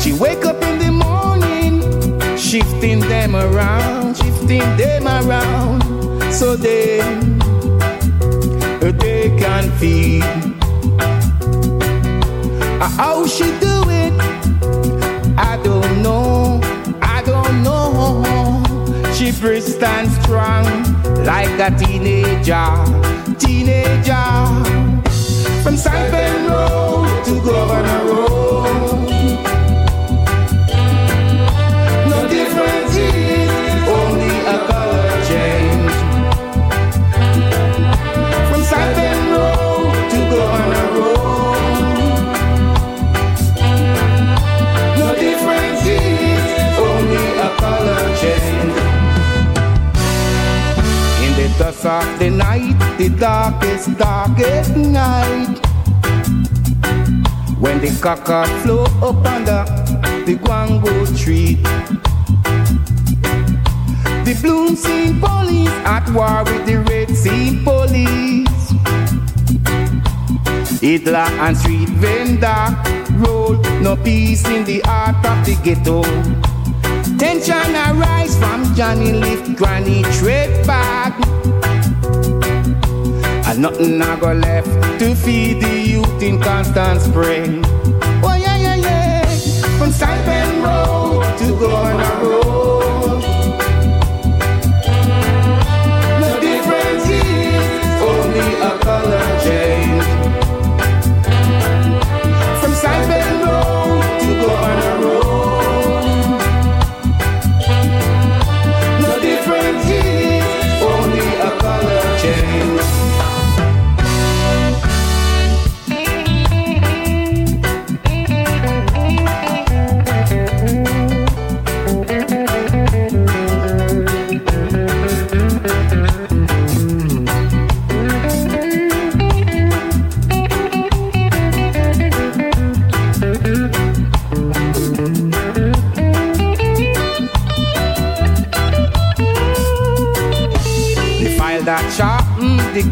She 0.00 0.12
wake 0.12 0.44
up 0.44 0.60
in 0.64 0.80
the 0.80 0.90
morning, 0.90 2.36
shifting 2.36 2.98
them 2.98 3.36
around, 3.36 4.16
shifting 4.16 4.66
them 4.76 5.06
around, 5.06 5.84
so 6.32 6.56
they 6.56 6.98
they 8.98 9.30
can 9.38 9.70
feed. 9.78 10.24
Uh, 12.82 12.88
How 12.98 13.24
she 13.28 13.44
do 13.60 13.76
it? 14.02 14.12
I 15.38 15.56
don't 15.62 16.02
know. 16.02 16.60
I 17.00 17.22
don't 17.22 17.62
know. 17.62 17.79
She 19.30 19.40
brisk 19.40 19.80
and 19.80 20.10
strong 20.10 20.64
like 21.24 21.60
a 21.60 21.70
teenager, 21.78 22.66
teenager. 23.38 24.26
From 25.62 25.76
Saipan 25.76 26.48
Road 26.48 27.24
to 27.26 27.40
Governor 27.44 28.04
Road. 28.06 28.39
The 51.82 51.90
of 51.90 52.18
the 52.18 52.30
night, 52.30 52.96
the 52.98 53.08
darkest, 53.08 53.96
darkest 53.96 54.76
night. 54.76 55.58
When 57.58 57.80
the 57.80 57.88
caca 58.00 58.46
flow 58.62 58.84
up 58.84 59.24
under 59.24 59.64
the 60.24 60.36
guango 60.36 61.06
tree. 61.18 61.56
The 64.24 64.38
blue 64.42 64.76
sea 64.76 65.18
police 65.20 65.68
at 65.84 66.08
war 66.12 66.44
with 66.44 66.66
the 66.66 66.80
red 66.88 67.10
sea 67.16 67.60
police. 67.64 68.70
Hitler 70.80 71.28
and 71.44 71.56
street 71.56 71.88
vendor 72.00 72.76
roll 73.24 73.54
no 73.80 73.96
peace 73.96 74.46
in 74.46 74.64
the 74.64 74.80
heart 74.84 75.24
of 75.26 75.44
the 75.46 75.54
ghetto. 75.62 76.02
Tension 77.18 77.74
arise 77.74 78.36
from 78.38 78.74
Johnny 78.74 79.12
lift 79.12 79.56
granny 79.56 80.02
trade 80.18 80.66
bag. 80.66 81.12
Nothing 83.60 84.00
I 84.00 84.18
got 84.18 84.36
left 84.36 84.70
to 85.00 85.14
feed 85.14 85.60
the 85.60 85.80
youth 85.82 86.22
in 86.22 86.40
constant 86.40 86.98
spring. 87.02 87.62
Oh 88.24 88.34
yeah, 88.34 88.56
yeah, 88.56 88.74
yeah. 88.76 89.26
From 89.76 89.90
Saipan 89.90 90.64
Road 90.64 91.38
to 91.40 91.60
Governor 91.60 92.30
Road. 92.30 92.39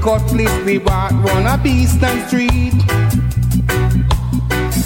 Cutlass 0.00 0.64
we 0.64 0.78
bought 0.78 1.12
run 1.24 1.46
a 1.46 1.56
Beeston 1.62 2.26
Street. 2.28 2.74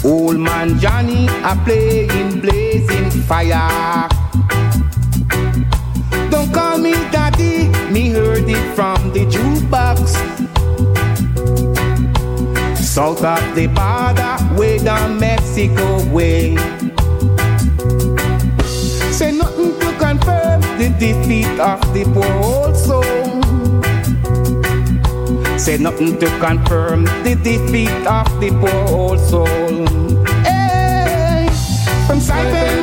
Old 0.03 0.37
man 0.39 0.79
Johnny 0.79 1.27
a 1.27 1.55
playing 1.63 2.39
blazing 2.41 3.09
fire. 3.23 4.09
Don't 6.29 6.51
call 6.53 6.77
me 6.77 6.93
daddy, 7.11 7.69
me 7.91 8.09
heard 8.09 8.49
it 8.49 8.75
from 8.75 9.13
the 9.13 9.25
jukebox. 9.25 9.99
South 12.77 13.23
of 13.23 13.55
the 13.55 13.67
border, 13.67 14.59
way 14.59 14.77
down 14.77 15.19
Mexico 15.19 16.03
way. 16.09 16.55
Say 19.11 19.31
nothing 19.31 19.79
to 19.79 19.97
confirm 19.99 20.61
the 20.77 20.89
defeat 20.99 21.59
of 21.59 21.81
the 21.93 22.03
poor 22.13 22.62
Say 25.63 25.77
nothing 25.77 26.19
to 26.19 26.25
confirm 26.39 27.05
the 27.23 27.39
defeat 27.41 27.87
of 28.05 28.27
the 28.41 28.49
poor 28.59 28.83
old 28.93 29.19
soul. 29.21 29.47
Hey, 30.43 31.47
from 32.05 32.19
Saipan 32.19 32.82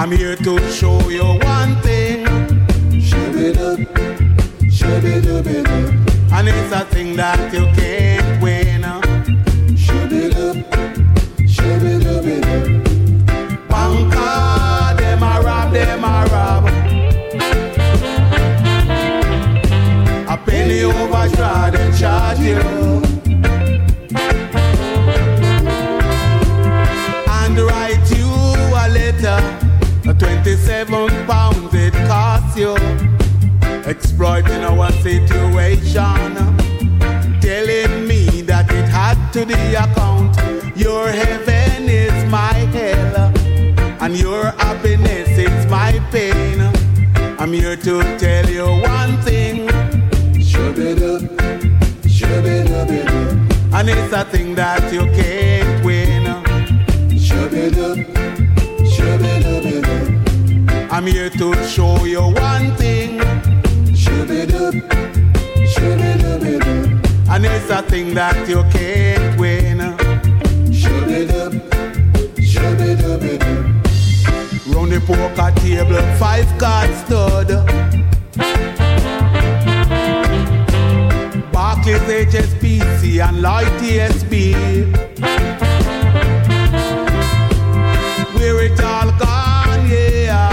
I'm 0.00 0.10
here 0.10 0.34
to 0.34 0.58
show 0.72 1.10
you 1.10 1.24
one 1.24 1.76
thing. 1.82 2.26
And 6.32 6.48
it's 6.48 6.72
a 6.72 6.86
thing 6.86 7.16
that 7.16 7.52
you 7.52 7.66
can't 7.76 8.42
win. 8.42 8.49
I'm 47.50 47.56
here 47.56 47.74
to 47.74 48.00
tell 48.16 48.48
you 48.48 48.64
one 48.64 49.20
thing. 49.22 49.68
And 53.74 53.88
it's 53.88 54.12
a 54.12 54.24
thing 54.24 54.54
that 54.54 54.92
you 54.92 55.00
can't 55.18 55.84
win. 55.84 56.28
I'm 60.92 61.06
here 61.08 61.28
to 61.28 61.54
show 61.66 62.04
you 62.04 62.22
one 62.22 62.76
thing. 62.76 63.20
And 67.32 67.46
it's 67.46 67.70
a 67.70 67.82
thing 67.82 68.14
that 68.14 68.48
you 68.48 68.62
can't 68.70 69.40
win. 69.40 69.69
Poker 75.14 75.52
table, 75.60 76.02
five 76.18 76.46
cards 76.58 76.96
stood. 77.04 77.48
Barclays, 81.52 82.26
HSBC, 82.32 83.20
and 83.26 83.42
Lloyd 83.42 83.72
TSB. 83.80 84.54
Where 88.34 88.62
it 88.66 88.80
all 88.80 89.10
gone, 89.18 89.88
yeah. 89.88 90.50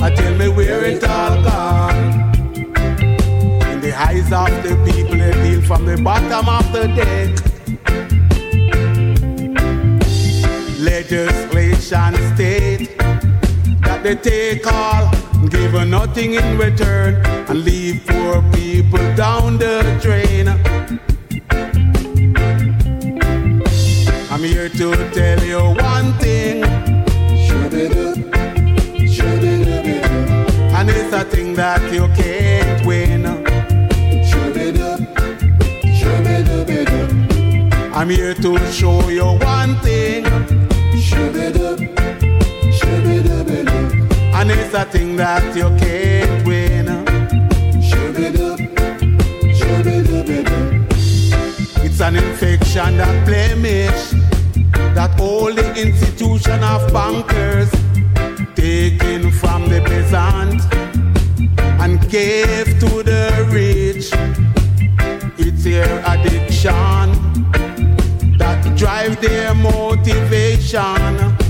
I 0.00 0.10
tell 0.10 0.34
me 0.36 0.48
where 0.48 0.84
it 0.84 1.04
all 1.04 1.42
gone. 1.42 2.12
In 3.72 3.80
the 3.80 3.94
eyes 3.96 4.30
of 4.32 4.50
the 4.64 4.74
people, 4.84 5.18
they 5.18 5.32
deal 5.44 5.62
from 5.62 5.86
the 5.86 5.96
bottom 6.02 6.48
of 6.48 6.72
the 6.72 6.88
deck. 6.98 7.30
Legislation 10.80 12.14
state 12.34 12.83
they 14.04 14.14
take 14.16 14.66
all, 14.66 15.10
give 15.48 15.72
nothing 15.88 16.34
in 16.34 16.58
return, 16.58 17.14
and 17.48 17.64
leave 17.64 18.04
poor 18.06 18.42
people 18.52 19.00
down 19.16 19.56
the 19.56 19.80
drain. 20.02 20.46
I'm 24.30 24.42
here 24.42 24.68
to 24.68 25.10
tell 25.10 25.42
you 25.42 25.60
one 25.82 26.12
thing. 26.18 26.62
And 30.76 30.90
it's 30.90 31.14
a 31.14 31.24
thing 31.24 31.54
that 31.54 31.80
you 31.90 32.06
can't 32.08 32.84
win. 32.84 33.24
I'm 37.94 38.10
here 38.10 38.34
to 38.34 38.58
show 38.70 39.08
you 39.08 39.24
one 39.24 39.76
thing. 39.80 39.93
A 44.74 44.84
thing 44.86 45.14
that 45.14 45.54
you 45.54 45.68
can't 45.78 46.46
win. 46.46 46.88
It's 51.84 52.00
an 52.00 52.16
infection 52.16 52.96
that 52.96 53.24
blemish 53.24 54.10
that 54.94 55.20
all 55.20 55.52
the 55.52 55.74
institution 55.80 56.60
of 56.64 56.92
bankers 56.92 57.70
taken 58.56 59.30
from 59.30 59.68
the 59.68 59.80
peasant 59.80 60.60
and 61.80 62.00
gave 62.10 62.66
to 62.80 63.02
the 63.02 63.46
rich. 63.52 64.10
It's 65.38 65.62
their 65.62 66.02
addiction 66.06 67.12
that 68.38 68.76
drive 68.76 69.20
their 69.20 69.54
motivation. 69.54 71.43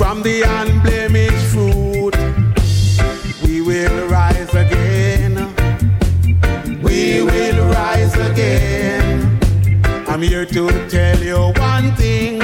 From 0.00 0.22
the 0.22 0.40
unblemished 0.40 1.46
fruit. 1.52 2.16
We 3.44 3.60
will 3.60 4.08
rise 4.08 4.48
again. 4.54 5.34
We 6.82 7.22
will 7.22 7.68
rise 7.68 8.14
again. 8.14 9.38
I'm 10.08 10.22
here 10.22 10.46
to 10.46 10.88
tell 10.88 11.18
you 11.18 11.52
one 11.58 11.94
thing. 11.96 12.40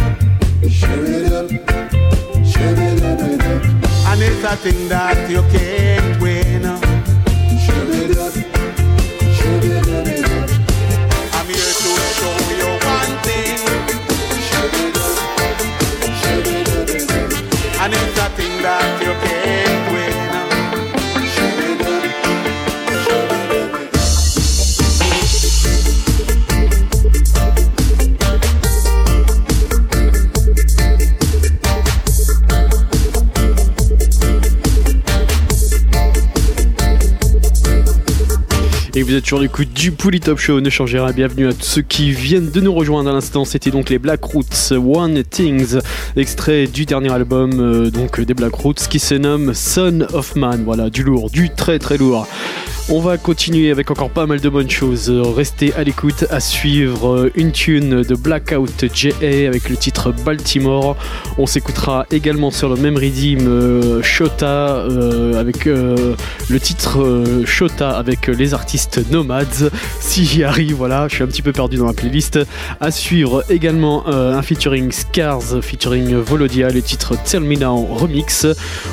Shut 0.69 0.99
it 0.99 1.33
up, 1.33 1.49
shut 2.45 2.79
it 2.79 3.03
up, 3.03 3.21
it 3.21 3.41
up. 3.41 3.63
And 4.11 4.21
it's 4.21 4.45
a 4.45 4.57
thing 4.57 4.89
that 4.91 5.31
you 5.31 5.41
can't 5.57 6.21
win. 6.21 6.56
That 18.67 18.96
êtes 39.17 39.27
sur 39.27 39.41
l'écoute 39.41 39.73
du 39.73 39.93
Pouli 39.93 40.21
Top 40.21 40.39
Show, 40.39 40.61
ne 40.61 40.69
changez 40.69 40.99
rien, 40.99 41.11
bienvenue 41.13 41.49
à 41.49 41.55
tous 41.55 41.65
ceux 41.65 41.83
qui 41.83 42.11
viennent 42.11 42.51
de 42.51 42.61
nous 42.61 42.75
rejoindre 42.75 43.09
à 43.09 43.13
l'instant, 43.15 43.47
c'était 43.47 43.71
donc 43.71 43.89
les 43.89 43.99
Black 43.99 44.23
Roots 44.23 44.73
One 44.73 45.23
Things, 45.25 45.79
extrait 46.17 46.67
du 46.67 46.85
dernier 46.85 47.11
album 47.11 47.53
euh, 47.59 47.91
donc 47.91 48.21
des 48.21 48.35
Black 48.35 48.53
Roots 48.55 48.89
qui 48.91 48.99
se 48.99 49.15
nomme 49.15 49.55
Son 49.55 50.03
of 50.13 50.37
Man, 50.37 50.65
voilà, 50.65 50.91
du 50.91 51.03
lourd, 51.03 51.31
du 51.31 51.49
très 51.49 51.79
très 51.79 51.97
lourd. 51.97 52.27
On 52.89 53.01
va 53.01 53.19
continuer 53.19 53.73
avec 53.73 53.91
encore 53.91 54.11
pas 54.11 54.27
mal 54.27 54.39
de 54.39 54.49
bonnes 54.49 54.71
choses. 54.71 55.11
Restez 55.11 55.75
à 55.75 55.83
l'écoute, 55.83 56.25
à 56.31 56.39
suivre 56.39 57.17
euh, 57.17 57.33
une 57.35 57.51
tune 57.51 58.03
de 58.03 58.15
Blackout 58.15 58.85
JA 58.95 59.49
avec 59.49 59.69
le 59.69 59.77
titre 59.77 60.13
Baltimore. 60.25 60.97
On 61.37 61.47
s'écoutera 61.47 62.07
également 62.13 62.53
sur 62.53 62.69
le 62.69 62.77
même 62.77 62.97
rythme 62.97 63.49
euh, 63.49 64.03
Shota 64.05 64.77
euh, 64.77 65.41
avec 65.41 65.65
le 65.65 66.61
titre 66.61 67.25
Shota 67.45 67.91
avec 67.91 68.29
les 68.29 68.55
artistes 68.55 69.01
Nomads. 69.11 69.69
Si 69.99 70.25
j'y 70.25 70.45
arrive, 70.45 70.75
voilà, 70.77 71.09
je 71.09 71.17
suis 71.17 71.25
un 71.25 71.27
petit 71.27 71.43
peu 71.43 71.53
perdu 71.53 71.77
dans 71.77 71.87
la 71.87 71.93
playlist. 71.93 72.39
À 72.81 72.93
suivre 72.93 73.45
également 73.51 74.07
un 74.07 74.41
featuring 74.41 74.93
Scars 74.93 75.63
featuring 75.63 76.15
Volodia, 76.15 76.71
le 76.71 76.81
titre 76.81 77.17
Tell 77.25 77.43
Remix. 77.43 78.47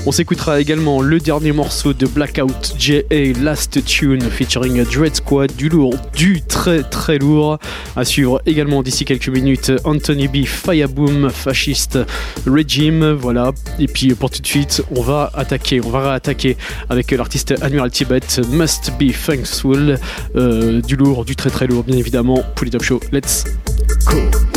On 0.07 0.11
s'écoutera 0.11 0.59
également 0.59 1.01
le 1.01 1.19
dernier 1.19 1.51
morceau 1.51 1.93
de 1.93 2.07
Blackout 2.07 2.73
JA 2.79 3.39
Last 3.41 3.82
Tune 3.83 4.21
featuring 4.21 4.83
Dread 4.83 5.15
Squad, 5.15 5.55
du 5.55 5.69
lourd, 5.69 5.95
du 6.15 6.41
très 6.41 6.83
très 6.83 7.17
lourd. 7.17 7.59
À 7.95 8.05
suivre 8.05 8.41
également 8.45 8.83
d'ici 8.83 9.05
quelques 9.05 9.29
minutes 9.29 9.71
Anthony 9.83 10.27
B, 10.27 10.45
Fireboom, 10.45 11.29
Fasciste 11.29 11.99
Regime, 12.47 13.11
voilà. 13.11 13.51
Et 13.79 13.87
puis 13.87 14.13
pour 14.13 14.29
tout 14.29 14.41
de 14.41 14.47
suite, 14.47 14.83
on 14.95 15.01
va 15.01 15.31
attaquer, 15.33 15.81
on 15.83 15.89
va 15.89 16.09
réattaquer 16.09 16.57
avec 16.89 17.11
l'artiste 17.11 17.53
Admiral 17.61 17.91
Tibet, 17.91 18.21
Must 18.49 18.91
Be 18.99 19.11
Thankful, 19.13 19.97
euh, 20.35 20.81
du 20.81 20.95
lourd, 20.95 21.25
du 21.25 21.35
très 21.35 21.49
très 21.49 21.67
lourd, 21.67 21.83
bien 21.83 21.97
évidemment. 21.97 22.43
Pour 22.55 22.65
les 22.65 22.71
Top 22.71 22.83
Show, 22.83 22.99
let's 23.11 23.45
go! 24.05 24.52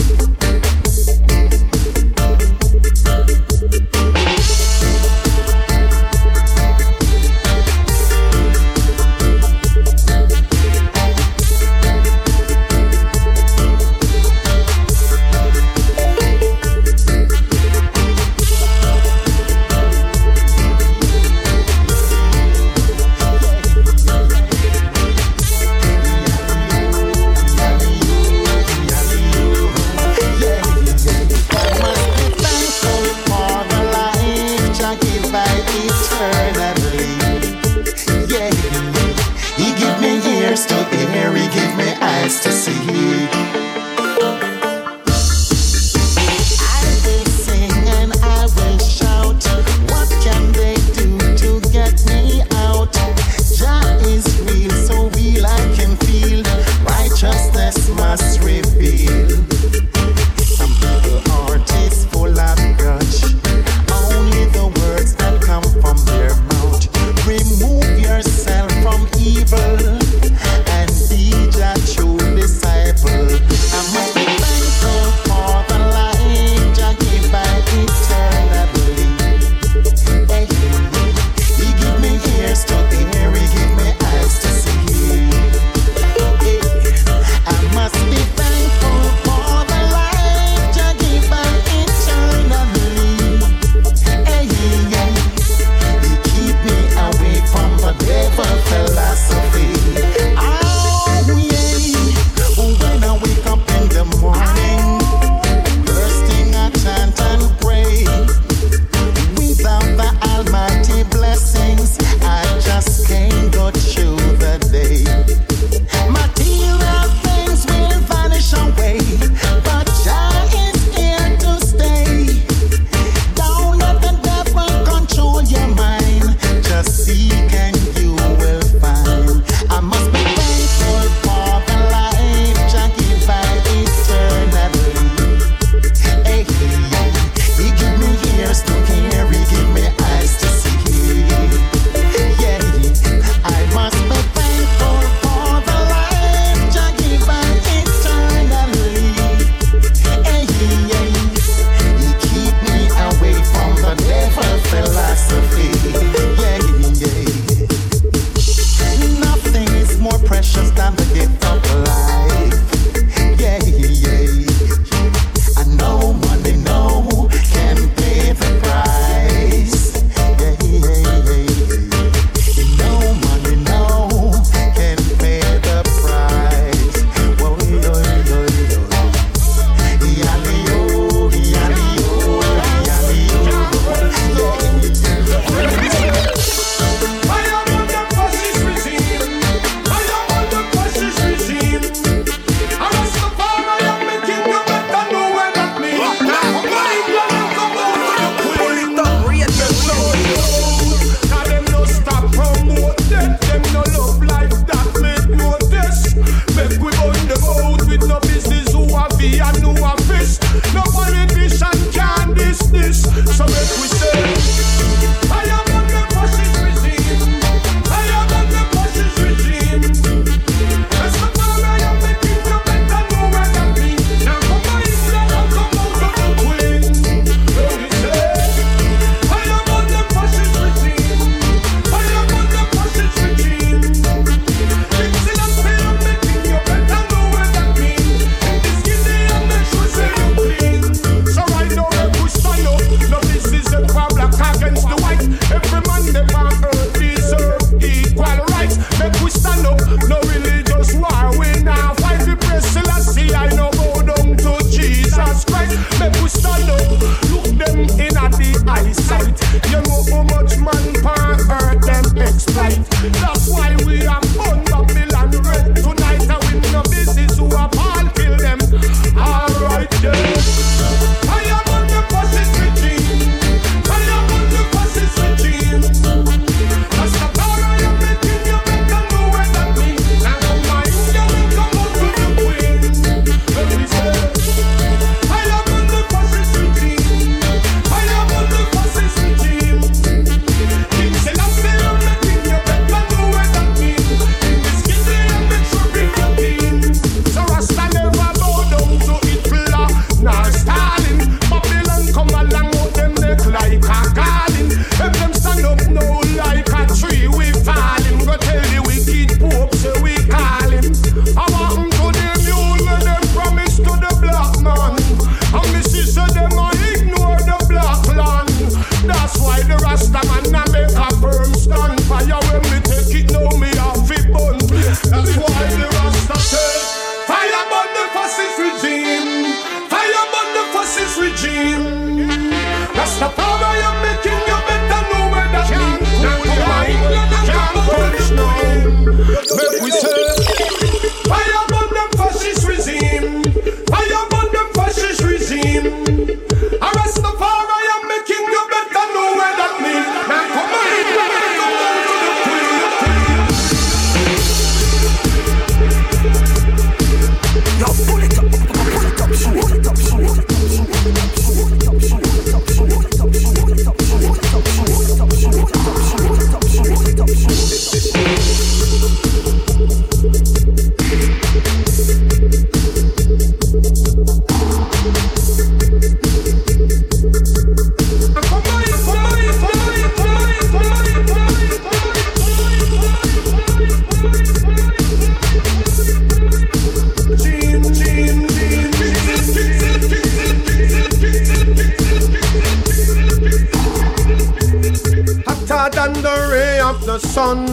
than 396.07 396.23
the 396.23 396.49
ray 396.53 396.79
of 396.81 397.05
the 397.05 397.19
sun. 397.19 397.67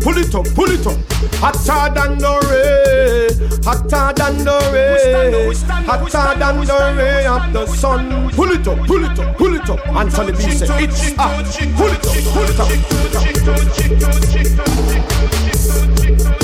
Pull 0.00 0.18
it 0.18 0.34
up, 0.34 0.46
pull 0.54 0.70
it 0.70 0.86
up. 0.86 0.98
Hotter 1.40 1.92
than 1.94 2.18
the 2.18 2.38
ray, 2.48 3.28
hotter 3.64 4.12
than 4.14 4.44
the 4.44 4.58
ray, 4.72 5.54
hotter 5.84 6.38
than 6.38 6.64
the 6.64 6.94
ray 6.96 7.26
of 7.26 7.52
the 7.52 7.66
sun. 7.66 8.30
Pull 8.30 8.50
it 8.52 8.68
up, 8.68 8.78
pull 8.86 9.04
it 9.04 9.18
up, 9.18 9.36
pull 9.36 9.54
it 9.54 9.68
up. 9.68 9.86
And 9.88 10.12
Sonny 10.12 10.32
B 10.32 10.38
said, 10.52 10.70
it's 10.82 11.18
up. 11.18 11.40
It 11.40 11.48
up, 11.48 11.74
pull 11.76 11.88
it 11.88 12.06
up, 12.06 12.14
pull 12.32 12.44
it 12.44 12.60
up. 16.38 16.43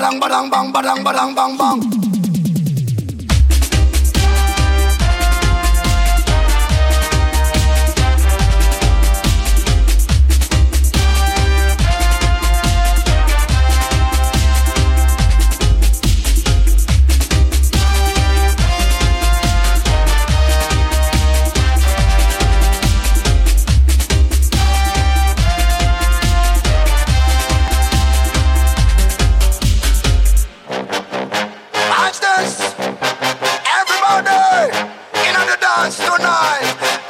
badang 0.00 0.16
badang 0.16 0.46
bang 0.48 0.66
badang 0.72 1.00
badang 1.04 1.30
bang 1.36 1.52
bang. 1.60 1.99
dance 35.76 35.96
tonight. 35.98 37.09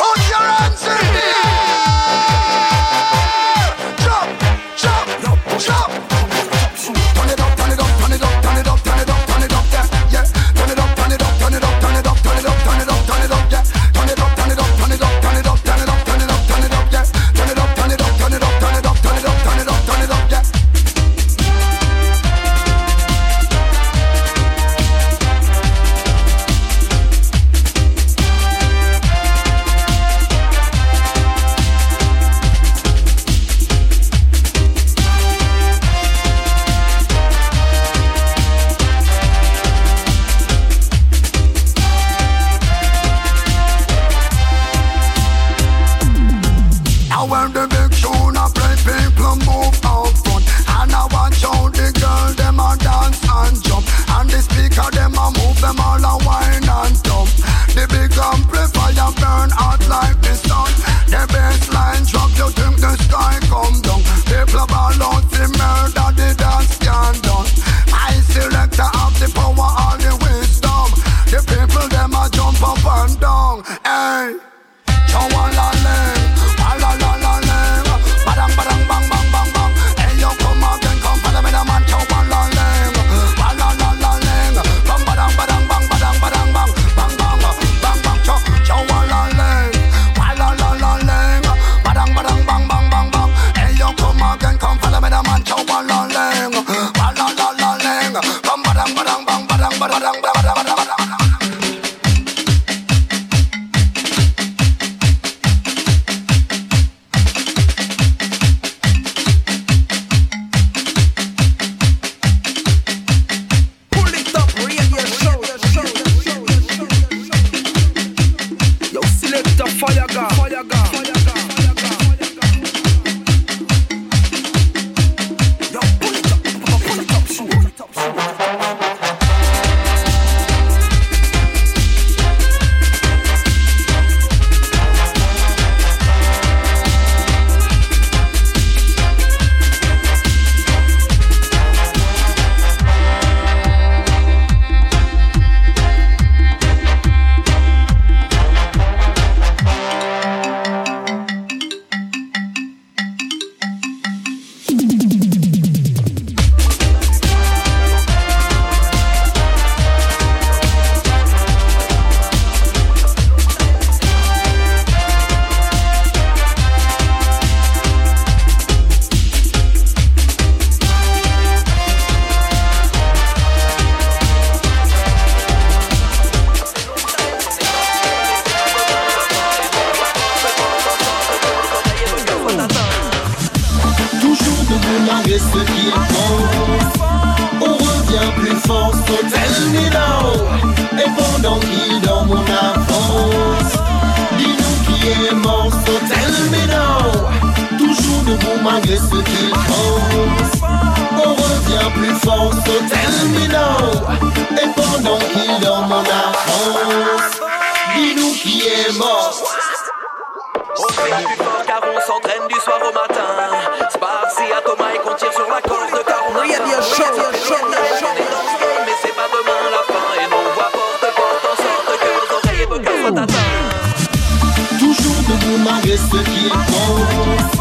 Malgré 225.71 225.97
ce 225.97 226.17
qu'ils 226.31 226.51
pensent. 226.51 227.59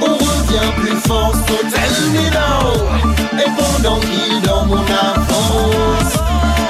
On 0.00 0.14
revient 0.14 0.70
plus 0.80 0.96
fort, 1.06 1.32
so 1.46 1.56
tell 1.74 1.96
me 2.12 2.30
now. 2.30 2.72
Et 3.38 3.50
pendant 3.58 4.00
qu'ils 4.00 4.40
dorment, 4.42 4.72
on 4.72 4.84
avance. 5.08 6.14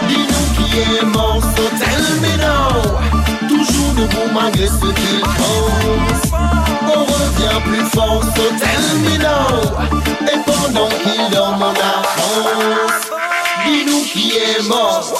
Dis-nous 0.09 0.47
qui 0.57 0.79
est 0.81 1.05
mort, 1.05 1.41
so 1.57 1.65
tell 1.79 2.05
me 2.23 2.37
now. 2.39 3.49
Toujours 3.49 3.93
debout 3.95 4.31
malgré 4.35 4.67
ce 4.67 4.89
qu'ils 4.99 5.21
pensent. 5.21 6.33
On 6.95 7.01
revient 7.05 7.61
plus 7.65 7.87
fort, 7.95 8.23
so 8.37 8.45
tell 8.63 8.87
me 9.05 9.19
now. 9.19 9.53
Et 10.33 10.39
pendant 10.47 10.89
qu'ils 11.03 11.31
dorment, 11.31 11.63
on 11.63 11.75
avance. 11.97 13.11
Dis-nous 13.65 14.03
qui 14.13 14.37
est 14.37 14.69
mort. 14.69 15.13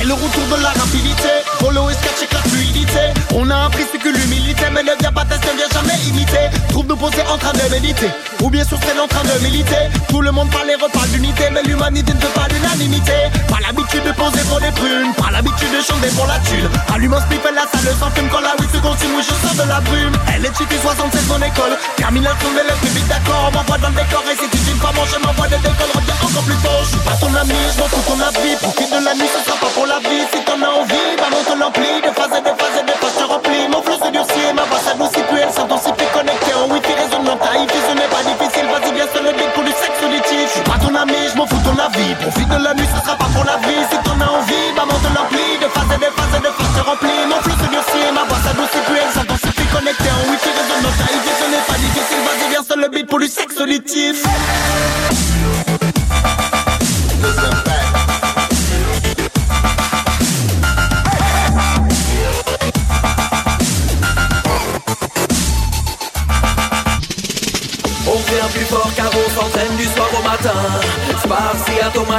C'est 0.00 0.06
le 0.06 0.14
retour 0.14 0.56
de 0.56 0.62
la 0.62 0.70
rapidité, 0.70 1.28
follow 1.58 1.90
et 1.90 1.92
sketch 1.92 2.24
avec 2.24 2.32
la 2.32 2.40
fluidité. 2.48 3.12
On 3.34 3.50
a 3.50 3.66
appris 3.66 3.84
ce 3.92 3.98
que 3.98 4.08
l'humilité, 4.08 4.64
mais 4.72 4.82
ne 4.82 4.96
viens 4.98 5.12
pas 5.12 5.26
tester, 5.26 5.52
ne 5.52 5.58
viens 5.58 5.68
jamais 5.68 6.00
imiter. 6.08 6.48
Trouve 6.70 6.86
nous 6.86 6.96
poser 6.96 7.20
en 7.28 7.36
train 7.36 7.52
de 7.52 7.68
méditer, 7.68 8.08
ou 8.40 8.48
bien 8.48 8.64
sur 8.64 8.78
scène 8.80 8.98
en 8.98 9.06
train 9.06 9.20
de 9.28 9.36
militer. 9.44 9.92
Tout 10.08 10.22
le 10.22 10.32
monde 10.32 10.48
parle 10.48 10.70
et 10.70 10.80
reparle 10.80 11.06
d'unité, 11.10 11.52
mais 11.52 11.62
l'humanité 11.64 12.14
ne 12.14 12.18
veut 12.18 12.32
pas 12.32 12.48
l'unanimité. 12.48 13.28
Pas 13.46 13.60
l'habitude 13.60 14.02
de 14.04 14.12
poser 14.12 14.40
pour 14.48 14.60
les 14.60 14.72
prunes, 14.72 15.12
pas 15.20 15.30
l'habitude 15.30 15.68
de 15.68 15.84
chanter 15.84 16.08
pour 16.16 16.26
la 16.26 16.40
thune. 16.48 16.64
Allume 16.94 17.12
un 17.12 17.20
spliff 17.20 17.44
et 17.44 17.52
la 17.52 17.68
salle 17.68 17.92
sans 18.00 18.10
fume 18.16 18.28
quand 18.32 18.40
la 18.40 18.56
weed 18.56 18.72
se 18.72 18.80
continue, 18.80 19.20
je 19.20 19.36
sors 19.36 19.52
de 19.52 19.68
la 19.68 19.84
brume. 19.84 20.16
Elle 20.32 20.48
est 20.48 20.56
cheatée 20.56 20.80
67 20.80 21.28
mon 21.28 21.44
école, 21.44 21.76
termine 22.00 22.24
la 22.24 22.32
tournée, 22.40 22.64
le 22.64 22.72
vite 22.88 23.08
d'accord. 23.08 23.52
On 23.52 23.52
m'envoie 23.52 23.76
dans 23.76 23.92
le 23.92 24.00
décor 24.00 24.24
et 24.24 24.36
si 24.40 24.48
tu 24.48 24.64
dis 24.64 24.80
pas 24.80 24.96
mon 24.96 25.04
je 25.04 25.20
m'envoie 25.20 25.44
de 25.52 25.60
décolle, 25.60 25.92
reviens 25.92 26.16
encore 26.24 26.44
plus 26.48 26.60
tôt. 26.64 26.80
Je 26.88 26.88
suis 26.88 27.04
pas 27.04 27.16
ton 27.20 27.28
ami, 27.36 27.52
je 27.52 27.76
m'en 27.76 27.88
fous 27.92 28.04
ton 28.08 28.16
avis. 28.16 28.56
Profite 28.64 28.88
de 28.88 29.04
la 29.04 29.12
nuit, 29.12 29.28
ce 29.28 29.44
sera 29.44 29.60
pas 29.60 29.68
pour 29.76 29.89
Si 29.90 30.38
t'en 30.46 30.54
as 30.62 30.70
envie, 30.70 31.18
balance 31.18 31.50
ton 31.50 31.58
ampli. 31.58 31.98
De 31.98 32.14
phase 32.14 32.30
et 32.30 32.42
de 32.46 32.54
phase 32.54 32.78
et 32.78 32.86
de 32.86 32.94
phase, 32.94 33.16
je 33.18 33.26
remplis. 33.26 33.66
Mon 33.66 33.82
flow 33.82 33.98
se 33.98 34.06
durcit, 34.14 34.54
ma 34.54 34.62
voix 34.70 34.78
s'adoucit, 34.78 35.24
puis 35.26 35.42
elle 35.42 35.50
s'intensifie. 35.50 36.06
Connecté 36.14 36.54
en 36.54 36.70
wifi, 36.70 36.94
résonnement, 36.94 37.34
taillé, 37.42 37.66
ce 37.66 37.94
n'est 37.98 38.06
pas 38.06 38.22
difficile. 38.22 38.66
Vas-y, 38.70 38.94
viens 38.94 39.10
sur 39.10 39.22
le 39.26 39.32
beat 39.34 39.50
pour 39.50 39.64
du 39.66 39.74
sexe 39.74 39.98
auditif. 39.98 40.46
Je 40.46 40.54
suis 40.54 40.62
pas 40.62 40.78
ton 40.78 40.94
ami, 40.94 41.18
je 41.26 41.34
m'en 41.34 41.46
fous 41.50 41.58
ton 41.66 41.74
avis. 41.74 42.14
Profite 42.22 42.46
de 42.46 42.60
la 42.62 42.72
nuit, 42.78 42.86
ce 42.86 43.02
sera 43.02 43.18
pas 43.18 43.30
pour 43.34 43.42
la 43.42 43.58
vie. 43.66 43.82
Si 43.90 43.98
t'en 44.06 44.14
as 44.14 44.30
envie, 44.30 44.66
balance 44.78 45.02
ton 45.02 45.14
ampli. 45.18 45.58
De 45.58 45.66
phase 45.74 45.90
et 45.90 45.98
de 45.98 46.10
phase 46.14 46.34
et 46.38 46.42
de 46.46 46.52
phase, 46.54 46.72
je 46.78 46.82
remplis. 46.86 47.20
Mon 47.26 47.38
flow 47.42 47.56
se 47.58 47.66
durcit, 47.74 48.06
ma 48.14 48.22
voix 48.30 48.40
s'adoucit, 48.46 48.82
puis 48.86 48.98
elle 49.02 49.10
s'intensifie. 49.10 49.66
Connecté 49.74 50.06
en 50.06 50.22
wifi, 50.30 50.50
résonnement, 50.54 50.94
taillé, 51.02 51.18
ce 51.34 51.46
n'est 51.50 51.66
pas 51.66 51.78
difficile. 51.82 52.22
Vas-y, 52.22 52.46
viens 52.46 52.62
sur 52.62 52.78
le 52.78 52.88
beat 52.94 53.06
pour 53.10 53.18
du 53.18 53.26
sexe 53.26 53.58
auditif. 53.58 54.22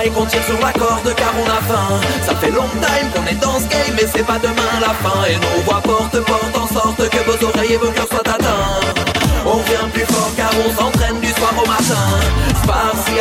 Et 0.04 0.10
qu'on 0.10 0.26
tire 0.26 0.44
sur 0.46 0.60
la 0.66 0.74
corde 0.74 1.14
car 1.16 1.34
on 1.38 1.48
a 1.48 1.62
faim. 1.68 2.00
Ça 2.26 2.34
fait 2.36 2.50
long 2.50 2.70
time 2.82 3.10
qu'on 3.14 3.28
est 3.28 3.40
dans 3.40 3.60
ce 3.60 3.68
game, 3.68 3.94
mais 3.96 4.08
c'est 4.12 4.26
pas 4.26 4.40
demain 4.40 4.74
la 4.80 4.94
fin. 5.04 5.26
Et 5.30 5.36
nos 5.36 5.62
voix 5.64 5.82
porte 5.82 6.18
porte 6.26 6.58
en 6.58 6.68
sorte 6.74 7.10
que 7.10 7.18
vos 7.18 7.48
oreilles 7.48 7.74
et 7.74 7.78
vos 7.78 7.92
cœurs 7.92 8.08
soient 8.10 8.28
atteints. 8.28 8.82
On 9.46 9.58
vient 9.58 9.90
plus 9.94 10.06
fort 10.06 10.32
car 10.36 10.50
on 10.66 10.74
s'entraîne 10.76 11.20
du 11.20 11.28
soir 11.28 11.54
au 11.58 11.68
matin. 11.68 12.42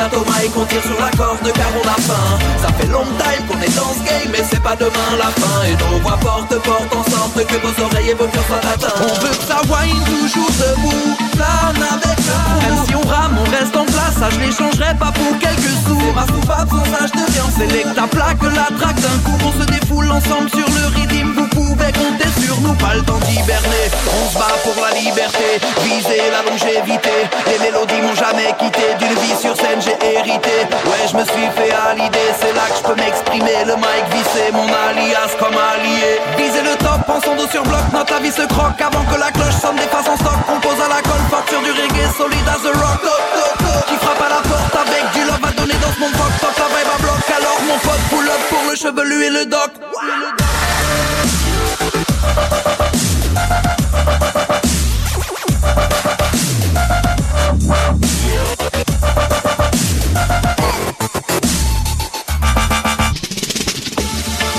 Thomas 0.08 0.40
et 0.42 0.48
qu'on 0.48 0.64
tire 0.64 0.82
sur 0.82 0.98
la 0.98 1.10
corde 1.10 1.52
car 1.52 1.68
on 1.76 1.86
a 1.86 2.00
faim. 2.00 2.38
Ça 2.62 2.72
fait 2.72 2.86
long 2.86 3.04
time 3.04 3.46
qu'on 3.46 3.60
est 3.60 3.76
dans 3.76 3.92
ce 3.92 4.02
game, 4.04 4.32
mais 4.32 4.42
c'est 4.48 4.62
pas 4.62 4.76
demain 4.76 5.10
la 5.18 5.26
fin. 5.26 5.62
Et 5.64 5.76
nos 5.76 6.00
voix 6.00 6.16
porte 6.16 6.54
porte 6.62 6.94
en 6.94 7.04
sorte 7.10 7.46
que 7.46 7.56
vos 7.56 7.84
oreilles 7.84 8.10
et 8.10 8.14
vos 8.14 8.26
cœurs 8.26 8.46
soient 8.46 8.58
atteints. 8.58 9.02
On 9.02 9.20
veut 9.20 9.28
que 9.28 9.44
ça 9.44 9.60
wine 9.68 10.02
toujours 10.04 10.50
debout, 10.50 11.16
Même 11.40 12.78
si 12.86 12.94
on 12.94 13.06
rame, 13.06 13.38
on 13.38 13.50
reste 13.50 13.76
en 13.76 13.84
place, 13.84 14.14
ça 14.18 14.28
je 14.30 14.40
les 14.40 14.52
changerai 14.52 14.94
pas 14.98 15.12
pour 15.12 15.38
quelques 15.38 15.74
sous. 15.86 16.12
Ma 16.14 16.26
soupape 16.26 16.68
sans 16.70 17.04
âge 17.04 17.12
de 17.12 17.32
rien, 17.32 17.44
c'est 17.56 17.94
ta 17.94 18.06
plaque, 18.06 18.42
la 18.42 18.76
traque 18.76 19.00
d'un 19.00 19.18
coup. 19.24 19.38
On 19.46 19.60
se 19.60 19.66
défoule 19.66 20.10
ensemble 20.10 20.50
sur 20.50 20.68
le 20.68 20.86
rythme, 20.94 21.32
vous 21.36 21.48
pouvez 21.48 21.69
compter 21.88 22.28
sur 22.40 22.60
nous, 22.60 22.74
pas 22.74 22.94
le 22.94 23.02
temps 23.02 23.20
d'hiberner. 23.24 23.86
On 24.12 24.28
se 24.30 24.38
bat 24.38 24.56
pour 24.64 24.76
la 24.84 24.92
liberté, 24.98 25.60
viser 25.82 26.22
la 26.30 26.42
longévité. 26.44 27.16
Les 27.46 27.58
mélodies 27.58 28.02
m'ont 28.02 28.14
jamais 28.14 28.52
quitté, 28.58 28.94
d'une 28.98 29.16
vie 29.20 29.36
sur 29.40 29.56
scène 29.56 29.80
j'ai 29.80 29.96
hérité. 30.04 30.68
Ouais, 30.84 31.04
je 31.10 31.16
me 31.16 31.24
suis 31.24 31.48
fait 31.56 31.72
à 31.72 31.94
l'idée, 31.94 32.30
c'est 32.40 32.54
là 32.54 32.66
que 32.68 32.76
je 32.78 32.82
peux 32.82 32.98
m'exprimer. 33.00 33.64
Le 33.66 33.76
mic 33.76 34.04
vissé, 34.12 34.52
mon 34.52 34.68
alias 34.68 35.32
comme 35.38 35.56
allié. 35.56 36.20
Viser 36.36 36.62
le 36.62 36.76
top 36.76 37.02
en 37.08 37.20
son 37.20 37.34
dos 37.36 37.48
sur 37.48 37.62
bloc, 37.62 37.84
notre 37.92 38.20
vie 38.20 38.32
se 38.32 38.46
croque 38.46 38.80
avant 38.80 39.04
que 39.04 39.18
la 39.18 39.30
cloche 39.30 39.58
sonne 39.60 39.76
des 39.76 39.88
faces 39.88 40.08
en 40.08 40.16
stock. 40.16 40.38
Compose 40.46 40.80
à 40.84 40.88
la 40.88 41.00
colle, 41.02 41.24
sur 41.48 41.60
du 41.62 41.72
reggae, 41.72 42.06
solide 42.16 42.48
as 42.48 42.64
a 42.66 42.72
rock. 42.76 43.00
Toc, 43.02 43.86
qui 43.88 43.96
frappe 43.96 44.20
à 44.20 44.28
la 44.28 44.40
porte 44.48 44.74
avec 44.76 45.04
du 45.12 45.24
love 45.24 45.44
à 45.44 45.52
donner 45.52 45.78
dans 45.80 45.94
monde 46.00 46.16
fuck, 46.16 46.32
fuck, 46.40 46.58
la 46.58 46.68
vibe 46.68 46.92
à 46.94 47.02
bloc. 47.02 47.20
Alors 47.36 47.60
mon 47.66 47.78
pote 47.78 48.04
pull 48.10 48.28
up 48.28 48.40
pour 48.48 48.70
le 48.70 48.76
chevelu 48.76 49.24
et 49.24 49.30
le 49.30 49.46
doc. 49.46 49.70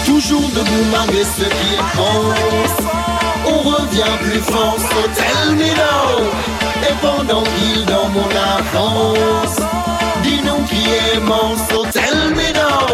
Toujours 0.05 0.49
debout 0.49 0.85
malgré 0.91 1.23
ce 1.23 1.43
qu'ils 1.43 1.83
pensent. 1.95 2.85
On 3.45 3.57
revient 3.69 4.17
plus 4.21 4.39
fort, 4.39 4.77
so 4.77 5.01
tell 5.15 5.55
me. 5.55 5.71
Et 6.83 6.93
pendant 7.01 7.43
qu'ils 7.43 7.85
dorment, 7.85 8.17
on 8.17 8.29
avance. 8.57 9.57
Dis-nous 10.23 10.63
qui 10.65 10.83
est 10.89 11.19
mort, 11.19 11.55
so 11.69 11.85
tell 11.91 12.31
me 12.35 12.51
now. 12.53 12.87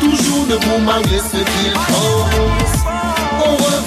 Toujours 0.00 0.46
debout 0.46 0.80
malgré 0.84 1.18
ce 1.18 1.36
qu'ils 1.36 1.72
pensent. 1.72 2.77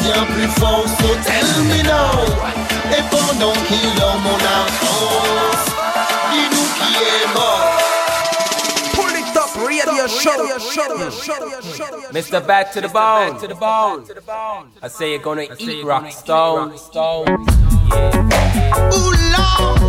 On 0.01 0.03
revient 0.03 0.25
plus 0.33 0.49
fort, 0.59 0.87
so 0.87 1.07
tell 1.23 1.63
me 1.65 1.81
now. 1.83 2.25
Et 2.91 3.03
pendant 3.09 3.53
qu'ils 3.67 3.93
dorment, 3.95 4.25
on 4.25 4.35
avance. 4.35 5.65
Dis-nous 6.31 6.69
qui 6.77 6.93
est 7.03 7.27
mort. 7.33 7.77
Pull 8.93 9.15
it 9.15 9.37
up, 9.37 9.51
radio 9.67 10.07
show. 10.07 10.47
Mr. 12.11 12.39
Back 12.45 12.71
to 12.71 12.81
the 12.81 12.89
bone. 12.89 13.37
To 13.39 13.47
the 13.47 13.55
bone. 13.55 14.03
I 14.81 14.87
say 14.87 15.11
you're 15.11 15.21
gonna 15.21 15.45
eat 15.59 15.83
rock 15.85 16.11
stone. 16.11 16.71
Ooh, 16.71 16.75
Lord. 19.35 19.81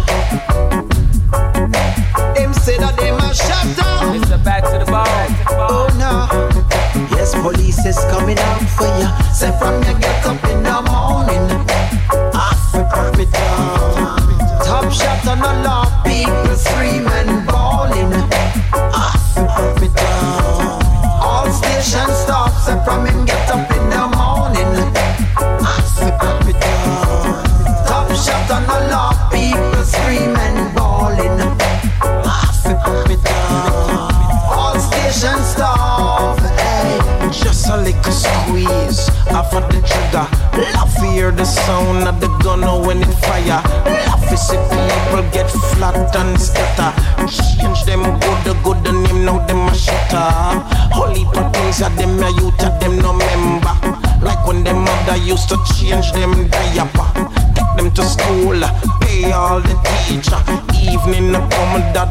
Them 2.37 2.53
say 2.55 2.77
that 2.79 2.97
them 2.99 3.19
a 3.19 3.35
shut 3.35 3.77
down. 3.77 4.15
Mr. 4.19 4.39
Back 4.45 4.63
to 4.65 4.79
the 4.79 4.85
bone. 4.85 5.37
Oh 5.49 5.89
no. 5.99 6.29
Police 7.41 7.85
is 7.87 7.99
coming 8.11 8.39
out 8.39 8.69
for 8.77 8.87
ya. 9.01 9.09
Say 9.33 9.51
from 9.59 9.83
you 9.83 9.99
get 9.99 10.27
up 10.27 10.45
in 10.45 10.63
the 10.63 10.83
morning. 10.83 12.22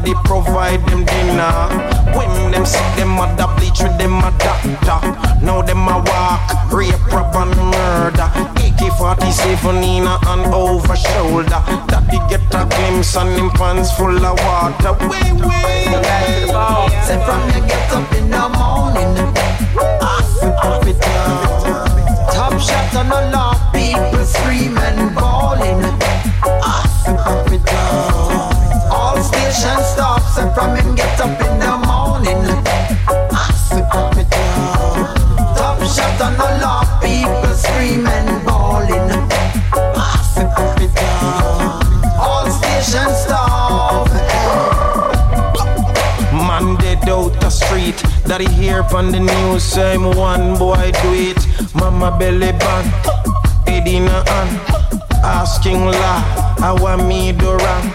Daddy 0.02 0.14
provide 0.24 0.84
them 0.86 1.04
dinner. 1.04 1.52
When 2.16 2.50
them 2.50 2.66
sick, 2.66 2.84
them 2.96 3.10
mother 3.10 3.46
bleach 3.56 3.80
with 3.82 3.96
them 3.98 4.18
a 4.18 4.30
doctor. 4.38 4.98
Now 5.44 5.62
them 5.62 5.88
a 5.88 5.98
walk, 5.98 6.72
rape, 6.72 7.06
rob 7.12 7.34
and 7.36 7.56
murder. 7.56 8.28
AK-47 8.56 9.82
in 9.82 10.06
a 10.06 10.18
hand 10.26 10.52
over 10.54 10.96
shoulder. 10.96 11.62
Daddy 11.88 12.18
get 12.28 12.54
a 12.54 12.66
glimpse 12.66 13.16
and 13.16 13.30
him 13.30 13.50
pants 13.50 13.92
full 13.92 14.24
of 14.24 14.38
water. 14.44 14.92
Way, 15.08 15.32
way. 15.32 15.84
Say 17.06 17.18
from 17.24 17.42
you 17.50 17.66
get 17.66 17.92
up 17.92 18.12
in 18.14 18.30
the 18.30 18.48
morning, 18.58 19.16
off 20.00 20.42
off 20.64 20.86
it 20.86 21.00
down. 21.00 21.86
Top 22.32 22.58
shot 22.60 22.96
on 22.96 23.08
the 23.08 23.41
street. 48.32 48.48
Daddy 48.48 48.62
hear 48.62 48.82
on 48.94 49.10
the 49.10 49.20
news, 49.20 49.62
same 49.62 50.04
one 50.16 50.58
boy 50.58 50.92
do 51.02 51.12
it. 51.14 51.74
Mama 51.74 52.16
belly 52.18 52.52
band, 52.52 52.86
head 53.66 53.86
in 53.86 54.06
a 54.06 54.30
hand. 54.30 54.60
Asking 55.24 55.84
la, 55.84 56.20
how 56.58 56.76
want 56.82 57.06
me 57.06 57.32
do 57.32 57.52
wrong? 57.52 57.92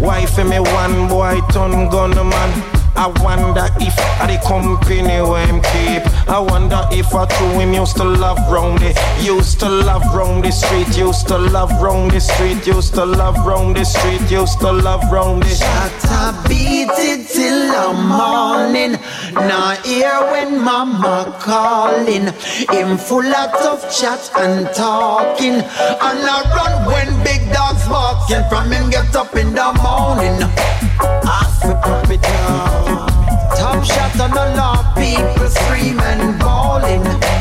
Wife 0.00 0.38
me 0.38 0.60
one 0.60 1.08
boy 1.08 1.40
turn 1.52 1.88
gunman. 1.90 2.82
I 2.94 3.06
wonder 3.24 3.68
if 3.80 3.98
I 4.20 4.26
the 4.26 4.38
company 4.46 5.22
where 5.22 5.46
him 5.46 5.60
keep. 5.62 6.04
I 6.28 6.38
wonder 6.38 6.86
if 6.92 7.14
I 7.14 7.26
true 7.26 7.58
him 7.58 7.72
used 7.72 7.96
to 7.96 8.04
love 8.04 8.38
round 8.52 8.80
the, 8.80 8.92
used 9.20 9.60
to 9.60 9.68
love 9.68 10.04
round 10.14 10.44
the 10.44 10.52
street, 10.52 10.96
used 10.96 11.26
to 11.28 11.38
love 11.38 11.72
round 11.82 12.10
the 12.10 12.20
street, 12.20 12.66
used 12.66 12.94
to 12.94 13.04
love 13.04 13.46
round 13.46 13.76
the 13.76 13.84
street, 13.84 14.30
used 14.30 14.60
to 14.60 14.70
love 14.70 15.10
round 15.10 15.42
the. 15.42 15.48
Shut 15.48 16.04
up, 16.10 16.48
beat 16.48 16.90
it 16.92 17.26
till 17.28 17.72
the 17.72 17.92
morning. 17.94 18.98
Now 19.34 19.76
hear 19.84 20.12
when 20.30 20.62
mama 20.62 21.36
calling. 21.40 22.26
Him 22.70 22.98
full 22.98 23.24
of 23.24 23.80
chat 23.90 24.30
and 24.36 24.66
talking. 24.74 25.54
And 25.54 26.20
I 26.34 26.42
run 26.56 26.86
when 26.86 27.24
big 27.24 27.52
dogs 27.52 27.88
walking. 27.88 28.44
From 28.50 28.70
him 28.70 28.90
get 28.90 29.14
up 29.16 29.34
in 29.36 29.54
the 29.54 29.72
morning. 29.82 30.42
Off 31.24 31.64
it, 31.64 31.80
pop 31.82 32.10
it 32.10 32.22
down. 32.22 33.08
Top 33.56 33.84
shot 33.84 34.20
on 34.20 34.30
the 34.30 34.56
law, 34.56 34.94
people 34.94 35.48
screaming, 35.48 36.38
bawling. 36.38 37.31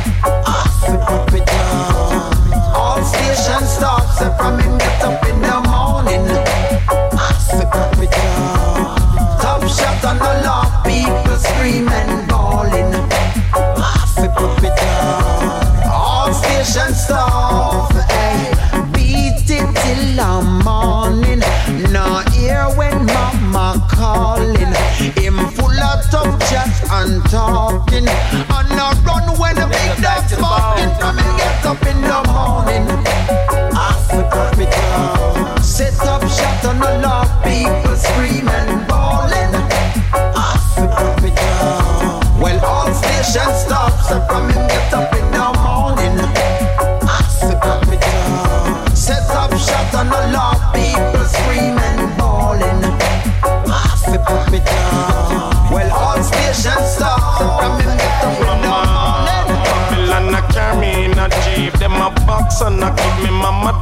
Up 31.72 31.88
in 31.88 32.02
the 32.02 32.24
morning. 32.28 32.41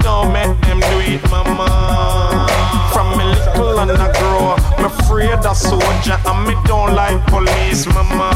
Don't 0.01 0.31
make 0.33 0.59
them 0.61 0.79
do 0.79 0.99
it, 0.99 1.21
mama. 1.29 2.47
From 2.93 3.17
me 3.17 3.25
little 3.25 3.79
and 3.79 3.91
I 3.91 4.11
grow, 4.19 4.55
me 4.77 4.85
afraid 4.85 5.45
of 5.45 5.57
soldier 5.57 6.17
and 6.25 6.47
me 6.47 6.55
don't 6.65 6.93
like 6.95 7.19
police, 7.27 7.85
mama. 7.87 8.29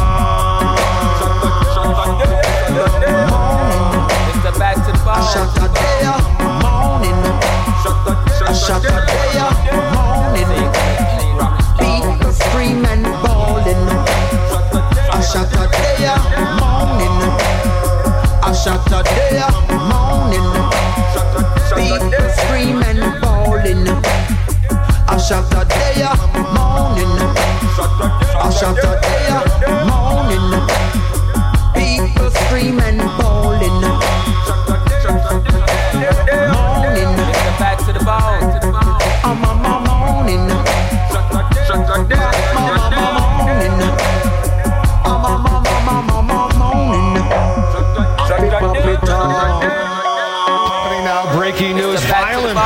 It's 4.29 4.43
the 4.43 4.51
back 4.59 4.75
to 4.85 4.91
the 4.91 4.97
bone. 5.05 5.23
Shut 5.33 5.49
the 5.55 5.67
day 5.73 6.05
up, 6.05 6.23
morning. 6.63 7.21
Shut 8.53 8.81
the 8.83 8.91
day 9.07 9.37
morning. 9.95 10.51
People 11.79 12.31
screaming, 12.31 13.03
bawling. 13.23 13.85
I 15.11 15.21
shut 15.21 15.49
the 15.51 15.65
day 15.71 16.07
morning. 16.61 17.17
I 18.41 18.51
shut 18.53 18.81
the 18.85 19.01
day 19.03 19.41
morning. 19.89 21.52
People 21.75 22.29
screaming, 22.37 23.01
bawling. 23.21 23.87
I 25.07 25.17
shut 25.17 25.49
the 25.49 25.63
day 25.65 26.03
up, 26.03 26.19
morning. 26.53 27.17
I 28.35 28.49
shut 28.49 28.75
the 28.75 28.99
day 29.01 29.27
up, 29.31 29.47
morning. 29.89 30.47
People 31.73 32.29
screaming, 32.31 32.97
bawling. 33.17 33.81
Morning. 36.53 37.15
Back 37.59 37.77
to 37.85 37.91
the 37.93 37.99
bone. 38.05 38.51
I'm 39.23 39.43
on 39.43 39.57
my 39.61 39.79
morning. 39.85 40.49
Happening 43.33 43.83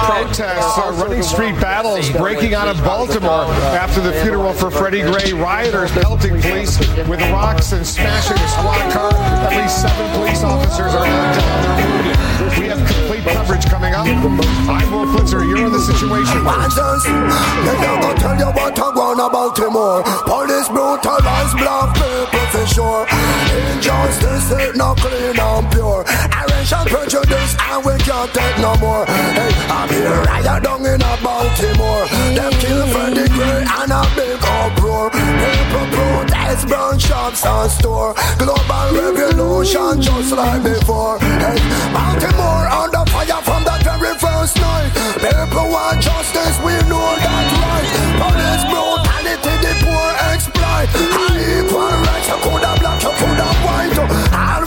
protests 0.07 0.77
uh, 0.77 0.83
are 0.83 0.93
running 0.93 1.21
street 1.21 1.55
battles 1.59 2.09
breaking 2.11 2.53
out 2.53 2.67
of 2.67 2.77
Baltimore 2.83 3.51
after 3.75 3.99
the 3.99 4.13
funeral 4.23 4.53
for 4.53 4.71
Freddie 4.71 5.01
Gray. 5.01 5.33
Rioters 5.33 5.91
pelting 5.91 6.39
police 6.41 6.79
with 7.07 7.19
rocks 7.29 7.73
and 7.73 7.85
smashing 7.85 8.37
a 8.37 8.47
squad 8.47 8.91
car. 8.93 9.11
At 9.13 9.51
least 9.61 9.81
seven 9.81 10.07
police 10.15 10.43
officers 10.43 10.93
are 10.95 11.05
now 11.05 11.33
dead. 11.33 12.59
We 12.59 12.67
have 12.67 12.79
complete 12.87 13.23
coverage 13.23 13.65
coming 13.65 13.93
up. 13.93 14.07
I'm 14.07 14.91
Wolf 14.91 15.09
Blitzer. 15.09 15.43
You're 15.43 15.65
on 15.65 15.71
the 15.71 15.79
situation. 15.79 16.47
Answers, 16.47 17.03
they 17.03 17.77
never 17.83 18.13
tell 18.15 18.37
you 18.39 18.47
what 18.55 18.79
I 18.79 18.89
want 18.95 19.19
about 19.19 19.31
Baltimore. 19.57 20.03
Police 20.25 20.69
brutalize 20.69 21.53
black 21.53 21.93
people 21.93 22.45
for 22.51 22.65
sure. 22.65 23.07
Injustice 23.75 24.51
is 24.51 24.75
not 24.77 24.97
clean 24.97 25.37
and 25.37 25.71
pure. 25.71 26.05
Racial 26.57 26.85
prejudice 26.89 27.53
and 27.69 27.85
we 27.85 27.93
can't 28.01 28.33
take 28.33 28.57
no 28.57 28.73
more. 28.81 29.05
Hey, 29.05 29.53
I'm 29.69 29.89
here 29.93 30.09
riot 30.25 30.63
down 30.63 30.81
in 30.89 30.97
a 30.97 31.13
Baltimore. 31.21 32.09
Them 32.33 32.51
kill 32.57 32.81
Freddie 32.89 33.29
Gray 33.29 33.61
and 33.61 33.93
a 33.93 34.01
big 34.17 34.41
uproar. 34.41 35.11
People 35.13 35.87
protest, 35.93 36.67
burn 36.67 36.97
shops 36.97 37.45
and 37.45 37.69
store. 37.69 38.15
Global 38.41 38.89
revolution 38.89 40.01
just 40.01 40.33
like 40.33 40.63
before. 40.63 41.19
Hey, 41.21 41.61
Baltimore 41.93 42.65
under 42.73 43.05
fire 43.13 43.41
from 43.45 43.61
the 43.61 43.77
very 43.85 44.17
first 44.17 44.57
night. 44.57 44.89
People 45.21 45.69
want 45.69 46.01
justice, 46.01 46.57
we 46.65 46.73
know 46.89 47.05
that 47.21 47.47
right. 47.53 47.87
Police 48.17 48.65
brutality, 48.65 49.53
the 49.61 49.73
poor 49.85 50.09
exploit. 50.33 50.89
High 50.89 51.37
equal 51.61 51.85
rights, 51.85 52.27
you 52.27 52.37
coulda 52.41 52.73
black, 52.81 52.97
you 53.05 53.13
coulda 53.13 53.45
white. 53.61 53.93
All 54.33 54.65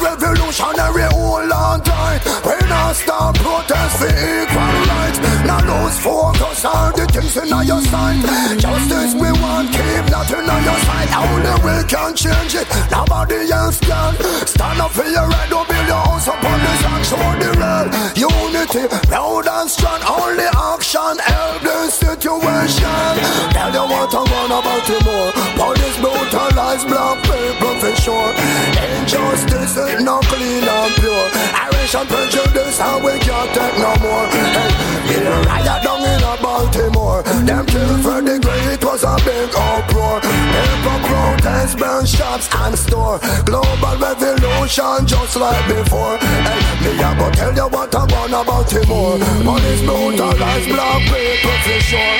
revolutionary 0.50 1.06
hold 1.14 1.52
on 1.52 1.80
tight. 1.82 2.20
We 2.44 2.68
not 2.68 2.94
stop 2.96 3.34
protest 3.36 3.98
for 3.98 4.10
equal 4.10 4.78
rights. 4.90 5.18
Now 5.46 5.62
lose 5.62 5.98
focus 5.98 6.64
on 6.64 6.92
the 6.96 7.06
things 7.06 7.36
in 7.36 7.48
your 7.66 7.82
sight. 7.82 8.58
Justice 8.58 9.14
we 9.14 9.30
want, 9.40 9.70
keep 9.70 10.04
nothing 10.10 10.48
on 10.50 10.62
your 10.64 10.80
side. 10.86 11.10
Only 11.14 11.54
we 11.62 11.76
can 11.86 12.14
change 12.16 12.54
it. 12.54 12.66
Nobody 12.90 13.50
else 13.50 13.78
can. 13.80 14.14
Stand 14.46 14.80
up 14.80 14.90
for 14.90 15.06
your 15.06 15.28
right, 15.28 15.48
don't 15.50 15.68
build 15.68 15.86
your 15.86 16.02
house 16.02 16.26
upon 16.26 16.58
this 16.58 16.82
and 16.84 17.04
show 17.06 17.30
the 17.38 17.50
real 17.54 17.86
unity. 18.30 18.84
Proud 19.06 19.46
and 19.46 19.70
strong, 19.70 20.02
only 20.02 20.48
action 20.50 21.14
help 21.30 21.62
the 21.62 21.90
situation. 21.90 23.12
Tell 23.54 23.70
you 23.70 23.86
what 23.86 24.14
I 24.14 24.22
want 24.26 24.52
about 24.58 24.84
you 24.90 24.98
more. 25.06 25.30
Police 25.54 25.98
brutalize 26.02 26.84
black 26.84 27.22
people 27.22 27.74
for 27.78 27.94
sure. 28.02 28.39
Injustice 28.80 29.76
is 29.76 30.02
not 30.02 30.24
clean 30.24 30.64
and 30.64 30.94
pure. 30.96 31.28
Irish 31.52 31.94
and 31.94 32.08
prejudice 32.08 32.80
and 32.80 33.04
we 33.04 33.18
can't 33.18 33.50
take 33.52 33.76
no 33.78 33.92
more. 34.00 34.26
Hey, 34.30 34.70
get 35.08 35.26
a 35.26 35.36
riot 35.48 35.82
down 35.84 36.02
in 36.02 36.22
a 36.22 36.34
Baltimore. 36.42 37.22
Them 37.22 37.66
kill 37.66 37.98
Freddie 38.02 38.38
Gray, 38.40 38.74
it 38.74 38.84
was 38.84 39.04
a 39.04 39.16
big 39.24 39.50
uproar. 39.54 40.20
People 40.20 41.00
protest, 41.08 41.78
burn 41.78 42.06
shops 42.06 42.48
and 42.54 42.78
store. 42.78 43.18
Global 43.44 43.96
revolution 43.98 45.06
just 45.06 45.36
like 45.36 45.66
before. 45.68 46.16
Hey, 46.18 46.60
me 46.82 46.92
a 47.02 47.10
go 47.18 47.30
tell 47.30 47.54
you 47.54 47.68
what 47.68 47.94
I 47.94 48.04
want 48.06 48.32
about 48.32 48.46
Baltimore. 48.46 49.18
Police 49.44 49.82
brutalize 49.82 50.66
black 50.66 51.02
people 51.10 51.58
for 51.64 51.80
sure. 51.80 52.18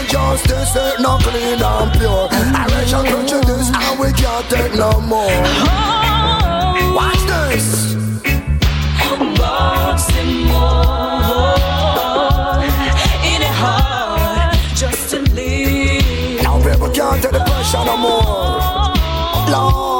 Injustice 0.00 0.76
ain't 0.76 1.00
not 1.00 1.22
clean 1.22 1.62
and 1.62 1.92
pure. 1.98 2.28
Irish 2.32 2.92
and 2.92 3.06
prejudice 3.08 3.70
and 3.74 4.00
we 4.00 4.12
can't 4.12 4.48
take 4.50 4.74
no 4.74 5.00
more. 5.00 5.85
Now 16.42 16.58
people 16.62 16.90
can't 16.90 17.22
take 17.22 17.32
the 17.32 17.40
pressure 17.40 17.84
no 17.84 17.96
more. 17.96 18.22
Lord, 19.50 19.95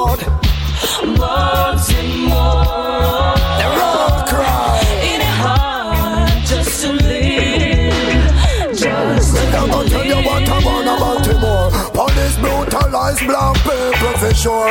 brutalize 13.17 13.27
black 13.27 13.57
people 13.65 14.19
for 14.19 14.35
sure. 14.35 14.69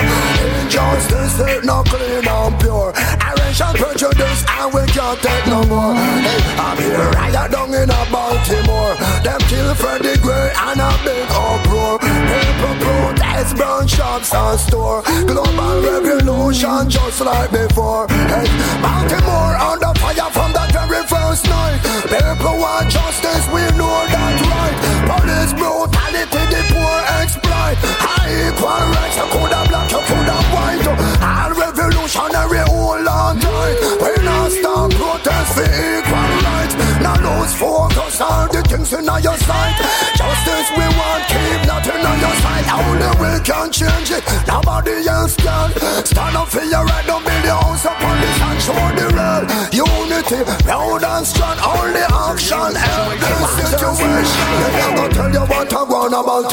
Injustice 0.62 1.40
ain't 1.40 1.66
not 1.66 1.86
clean 1.86 2.28
and 2.28 2.60
pure. 2.60 2.94
Irish 2.96 3.62
and 3.62 3.78
prejudice 3.78 4.46
and 4.50 4.74
we 4.74 4.86
can't 4.88 5.20
take 5.22 5.46
no 5.48 5.64
more. 5.66 5.96
Hey, 5.96 6.40
I'm 6.58 6.78
here 6.78 7.10
riot 7.12 7.52
down 7.52 7.74
in 7.74 7.90
a 7.90 8.02
Baltimore. 8.12 8.96
Them 9.24 9.40
kill 9.50 9.76
Freddie 9.76 10.20
Gray 10.22 10.52
and 10.58 10.80
a 10.80 10.92
big 11.04 11.28
uproar. 11.30 12.00
People 12.00 12.76
protest, 12.80 13.58
burn 13.58 13.88
shops 13.88 14.34
and 14.34 14.60
store. 14.60 15.02
Global 15.26 15.82
revolution 15.82 16.90
just 16.90 17.22
like 17.22 17.52
before. 17.52 18.08
Hey, 18.10 18.48
Baltimore 18.82 19.56
under 19.56 19.94
fire 20.00 20.30
from 20.32 20.52
the 20.54 20.66
very 20.74 21.04
first 21.08 21.46
night. 21.46 21.80
People 22.06 22.58
want 22.60 22.90
justice, 22.90 23.48
we 23.48 23.62
know 23.78 23.98
that 24.14 24.36
right. 24.52 24.76
Police 25.10 25.54
brutality, 25.54 26.44
the 26.52 26.62
poor 26.74 27.45
exploit. 27.66 27.98
High 28.00 28.50
equal 28.50 28.86
rights, 28.94 29.18
you 29.18 29.26
coulda 29.34 29.62
black, 29.70 29.92
you 29.92 30.02
coulda 30.06 30.38
white. 30.54 30.86
All 31.22 31.52
revolutionary 31.56 32.64
hold 32.70 33.08
on 33.08 33.40
tight. 33.40 33.78
We 34.02 34.12
not 34.24 34.52
stop 34.52 34.92
protest 34.92 35.54
for 35.56 35.66
equal 35.66 36.34
rights. 36.46 36.76
Now 37.02 37.18
lose 37.22 37.54
focus 37.56 38.22
on 38.22 38.50
the 38.52 38.62
things 38.64 38.94
in 38.94 39.06
your 39.06 39.38
sight. 39.38 39.76
Justice 40.16 40.70
we 40.78 40.86
want, 40.98 41.24
keep 41.28 41.62
nothing 41.66 42.02
on 42.06 42.18
your 42.20 42.36
side. 42.44 42.66
Only 42.70 43.12
we 43.22 43.32
can 43.44 43.72
change 43.72 44.12
it. 44.12 44.24
Nobody 44.48 45.08
else 45.08 45.36
can. 45.36 45.72
Stand 46.06 46.36
up 46.36 46.48
for 46.50 46.64
your 46.64 46.86
right, 46.86 47.06
don't 47.06 47.24
build 47.26 47.46
your 47.46 47.62
house 47.62 47.86
upon 47.86 48.16
this 48.22 48.42
and 48.42 48.60
show 48.62 48.86
the 48.98 49.08
real 49.16 49.44
unity. 49.72 50.40
Proud 50.64 51.04
and 51.26 51.36
strong, 51.36 51.58
only 51.60 52.02
action 52.02 52.74
this 52.74 53.72
situation. 53.72 54.46
I'm 54.84 54.96
gonna 54.96 55.14
tell 55.14 55.32
you 55.34 55.40
what 55.42 55.74
I 55.74 55.84
want 55.84 56.14
about 56.14 56.46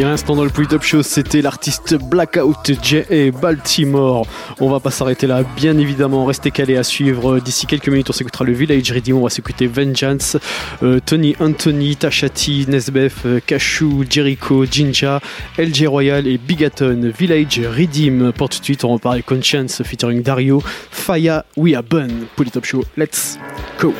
Et 0.00 0.02
l'instant 0.02 0.34
dans 0.34 0.44
le 0.44 0.50
plus 0.50 0.66
top 0.66 0.82
show, 0.82 1.02
c'était 1.02 1.42
l'artiste 1.42 1.94
Blackout 1.94 2.72
J.A. 2.82 3.30
Baltimore. 3.38 4.26
On 4.58 4.70
va 4.70 4.80
pas 4.80 4.90
s'arrêter 4.90 5.26
là, 5.26 5.42
bien 5.42 5.76
évidemment. 5.76 6.24
Restez 6.24 6.50
calés 6.50 6.78
à 6.78 6.84
suivre. 6.84 7.38
D'ici 7.38 7.66
quelques 7.66 7.90
minutes, 7.90 8.08
on 8.08 8.14
s'écoutera 8.14 8.46
le 8.46 8.54
Village 8.54 8.90
Redeem. 8.90 9.18
On 9.18 9.24
va 9.24 9.28
s'écouter 9.28 9.66
Vengeance, 9.66 10.38
euh, 10.82 11.00
Tony 11.04 11.36
Anthony, 11.38 11.96
Tashati, 11.96 12.64
Nesbeth, 12.66 13.12
euh, 13.26 13.40
Kashu, 13.44 14.06
Jericho, 14.08 14.64
Jinja, 14.64 15.20
LJ 15.58 15.84
Royal 15.86 16.26
et 16.26 16.38
Bigaton. 16.38 17.12
Village 17.18 17.60
Redeem. 17.60 18.32
Pour 18.32 18.48
tout 18.48 18.60
de 18.60 18.64
suite, 18.64 18.84
on 18.84 18.94
repart 18.94 19.12
avec 19.16 19.26
Conscience 19.26 19.82
featuring 19.82 20.22
Dario. 20.22 20.62
Faya, 20.90 21.44
We 21.58 21.74
Are 21.74 21.82
Bun. 21.82 22.08
Pour 22.36 22.46
le 22.46 22.50
top 22.50 22.64
show, 22.64 22.82
let's 22.96 23.38
go. 23.78 23.92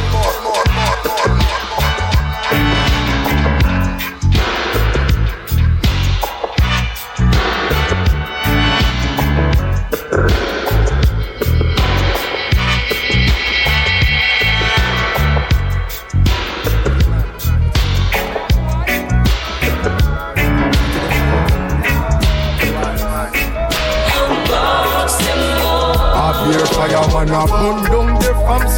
A 26.12 26.45
beer 26.45 26.66
fireman 26.66 27.31
a 27.31 27.47
burn 27.47 27.90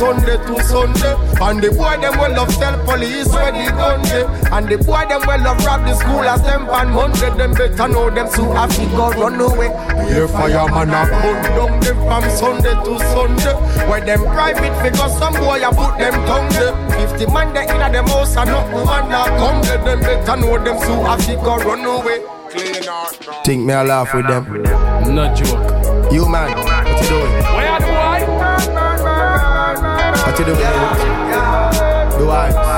Sunday 0.02 0.36
to 0.36 0.54
Sunday. 0.64 1.14
And 1.38 1.62
the 1.62 1.70
boy 1.70 1.94
them 2.02 2.18
well 2.18 2.34
love 2.34 2.50
tell 2.58 2.74
police 2.84 3.28
where 3.30 3.52
the 3.54 3.70
gun 3.70 4.02
dey. 4.02 4.26
And 4.50 4.66
the 4.66 4.76
boy 4.82 5.06
them 5.06 5.22
well 5.30 5.38
love 5.46 5.64
rob 5.64 5.86
the 5.86 5.94
school 5.94 6.26
as 6.26 6.42
them 6.42 6.68
on 6.68 6.90
Monday. 6.90 7.30
Them 7.38 7.52
better 7.54 7.86
know 7.86 8.10
them 8.10 8.26
so 8.26 8.50
happy 8.50 8.86
go 8.98 9.10
run 9.14 9.38
away. 9.40 9.70
Beer 10.10 10.26
fireman 10.26 10.90
a 10.90 11.06
burn 11.06 11.42
down 11.54 11.80
there 11.86 11.94
from 11.94 12.24
Sunday 12.34 12.74
to 12.82 12.98
Sunday. 13.14 13.54
Where 13.86 14.04
them 14.04 14.22
private 14.26 14.74
figure 14.82 15.08
some 15.22 15.34
boy 15.38 15.62
a 15.62 15.70
put 15.70 15.94
them 16.02 16.14
tongue 16.26 16.50
there. 16.50 16.74
Fifty 16.98 17.26
man 17.32 17.54
they 17.54 17.62
inna 17.70 17.86
them 17.94 18.06
house 18.08 18.36
and 18.36 18.50
not 18.50 18.66
woman 18.74 19.06
a 19.06 19.22
come 19.38 19.62
there. 19.62 19.78
Them 19.86 20.00
better 20.00 20.36
know 20.36 20.58
them 20.58 20.78
so 20.82 20.94
happy 21.06 21.36
go 21.46 21.56
run 21.62 21.84
away. 21.86 22.18
Think 23.46 23.64
me 23.64 23.72
I 23.72 23.84
laugh 23.84 24.12
with 24.12 24.26
them. 24.26 24.44
No 25.14 25.32
joke. 25.32 26.12
You 26.12 26.28
man, 26.28 26.50
what 26.58 27.02
you 27.02 27.08
doing? 27.08 27.31
What 30.32 30.38
you 30.38 30.46
doing? 30.46 30.58
Do 32.18 32.30
I? 32.30 32.71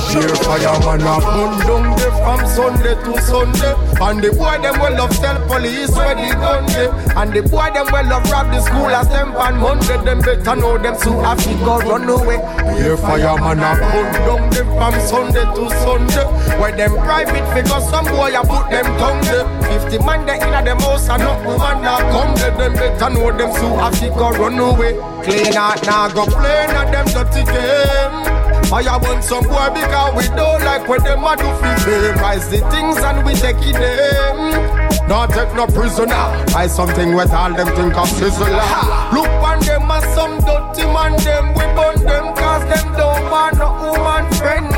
A 0.00 0.12
beer 0.14 0.34
fireman 0.36 1.02
a 1.04 1.14
burn 1.20 1.52
down 1.60 1.96
there 1.98 2.10
from 2.24 2.40
Sunday 2.48 2.94
to 3.04 3.20
Sunday. 3.20 3.74
And 4.00 4.24
the 4.24 4.32
boy 4.32 4.56
them 4.62 4.80
well 4.80 4.96
love 4.96 5.12
tell 5.20 5.36
police 5.46 5.90
where 5.94 6.14
the 6.14 6.32
gun 6.40 6.64
dey. 6.72 6.88
And 7.20 7.32
the 7.34 7.42
boy 7.42 7.68
them 7.74 7.86
well 7.92 8.06
love 8.08 8.24
rob 8.32 8.48
the 8.50 8.60
school 8.62 8.88
as 8.88 9.08
them 9.08 9.36
on 9.36 9.58
Monday. 9.60 10.02
Them 10.02 10.20
better 10.20 10.56
know 10.56 10.78
them 10.78 10.96
so 10.96 11.20
happy 11.20 11.52
go 11.60 11.78
run 11.84 12.08
away. 12.08 12.38
Beer 12.72 12.96
fireman 12.96 13.60
a 13.60 13.76
burn 13.76 14.12
down 14.24 14.50
there 14.50 14.64
from 14.64 14.94
Sunday 15.04 15.44
to 15.44 15.64
Sunday. 15.84 16.24
Where 16.58 16.72
them 16.74 16.96
private 16.96 17.44
figure 17.52 17.80
some 17.92 18.06
boy 18.06 18.32
a 18.32 18.40
put 18.40 18.70
them 18.72 18.86
tongue 18.96 19.20
there. 19.28 19.44
Fifty 19.68 19.98
man 20.04 20.24
they 20.24 20.40
inna 20.40 20.64
them 20.64 20.80
house 20.80 21.08
and 21.10 21.22
not 21.22 21.44
woman 21.44 21.84
a 21.84 22.00
come 22.08 22.34
there. 22.40 22.56
Them 22.56 22.72
better 22.72 23.10
know 23.12 23.30
them 23.36 23.52
so 23.52 23.68
happy 23.76 24.08
go 24.08 24.30
run 24.32 24.58
away. 24.58 24.96
Clean 25.28 25.54
out 25.56 25.84
now 25.84 26.08
go 26.08 26.24
play 26.24 26.66
na 26.72 26.88
them 26.90 27.04
dirty 27.12 27.44
game. 27.44 28.49
Fire 28.70 29.00
burn 29.00 29.20
some 29.20 29.42
boy 29.44 29.68
because 29.74 30.14
we 30.14 30.36
don't 30.36 30.62
like 30.64 30.86
what 30.88 31.02
them 31.02 31.24
a 31.24 31.36
do 31.36 31.42
for 31.58 31.90
them. 31.90 32.18
Rise 32.18 32.48
the 32.48 32.58
things 32.70 32.98
and 32.98 33.26
we 33.26 33.34
take 33.34 33.56
it 33.58 33.74
them. 33.74 35.08
Not 35.08 35.30
take 35.30 35.52
no 35.56 35.66
prisoner. 35.66 36.46
Buy 36.54 36.68
something 36.68 37.16
with 37.16 37.32
all 37.32 37.52
them 37.52 37.66
think 37.74 37.96
of 37.96 38.08
sizzler. 38.10 39.12
Look 39.12 39.26
on 39.42 39.58
them 39.66 39.90
are 39.90 40.14
some 40.14 40.38
dirty 40.38 40.86
man 40.86 41.16
them. 41.24 41.48
We 41.54 41.66
burn 41.74 41.98
them 42.06 42.32
cause 42.36 42.62
them 42.70 42.92
don't 42.94 43.28
want 43.28 43.58
no 43.58 43.74
woman 43.82 44.32
friend. 44.34 44.70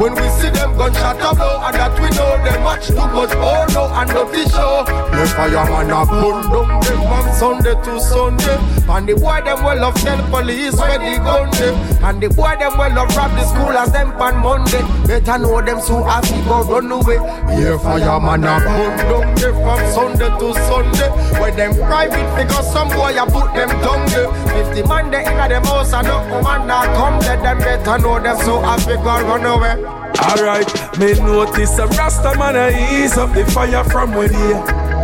When 0.00 0.14
we 0.14 0.28
see 0.40 0.50
them 0.50 0.76
gunshot 0.76 1.16
a 1.20 1.34
blow 1.34 1.60
and 1.64 1.74
that 1.76 1.92
we 2.00 2.08
know 2.16 2.36
them 2.44 2.62
much 2.62 2.86
too 2.88 2.96
much 2.96 3.32
porno 3.32 3.88
and 3.96 4.10
dirty 4.10 4.48
show. 4.48 4.84
The 4.84 5.24
fireman 5.36 5.90
a 5.90 6.04
burn 6.08 6.40
down 6.52 6.80
them 6.80 7.00
from 7.08 7.26
Sunday 7.36 7.74
to 7.84 8.00
Sunday. 8.00 8.58
And 8.88 9.08
the 9.08 9.14
boy 9.14 9.40
them 9.44 9.64
well 9.64 9.80
love 9.80 9.94
tell 9.96 10.20
police 10.30 10.76
where 10.76 10.98
the 10.98 11.16
gun 11.16 11.50
them. 11.50 12.04
And 12.04 12.22
the 12.22 12.28
boy 12.28 12.56
them 12.58 12.76
well 12.76 12.94
love 12.94 13.08
rob 13.26 13.38
the 13.38 13.44
school 13.46 13.76
as 13.76 13.92
them 13.92 14.12
pan 14.12 14.36
Monday. 14.42 14.82
Better 15.06 15.38
know 15.38 15.60
them 15.62 15.80
so 15.80 16.06
as 16.06 16.30
we 16.30 16.38
go 16.44 16.62
run 16.62 16.92
away. 16.92 17.16
Yeah, 17.58 17.78
fireman 17.78 18.44
a 18.44 18.60
burn 18.60 18.96
down 18.96 19.34
them 19.34 19.54
from 19.54 19.80
Sunday 19.92 20.30
to 20.38 20.54
Sunday. 20.66 21.10
Where 21.40 21.52
them 21.52 21.74
private 21.74 22.28
because 22.36 22.72
some 22.72 22.88
boy 22.88 23.16
a 23.16 23.26
put 23.26 23.54
them 23.54 23.68
down 23.82 24.06
there. 24.08 24.30
Fifty 24.54 24.82
man 24.88 25.10
they 25.10 25.24
inna 25.24 25.48
them 25.48 25.64
house 25.64 25.92
and 25.92 26.06
no 26.06 26.18
woman 26.30 26.70
a 26.70 26.84
come 26.96 27.20
there. 27.20 27.36
Them 27.36 27.58
better 27.58 27.98
know 27.98 28.20
them 28.20 28.36
so 28.38 28.62
as 28.64 28.86
we 28.86 28.94
go 28.94 29.02
run 29.02 29.46
away. 29.46 29.84
Alright, 30.16 30.98
me 30.98 31.12
notice 31.14 31.78
a 31.78 31.86
Rasta 31.86 32.36
man 32.38 32.56
a 32.56 32.70
ease 32.70 33.16
up 33.16 33.32
the 33.34 33.44
fire 33.46 33.84
from 33.84 34.12
where 34.12 34.28
here. 34.28 34.62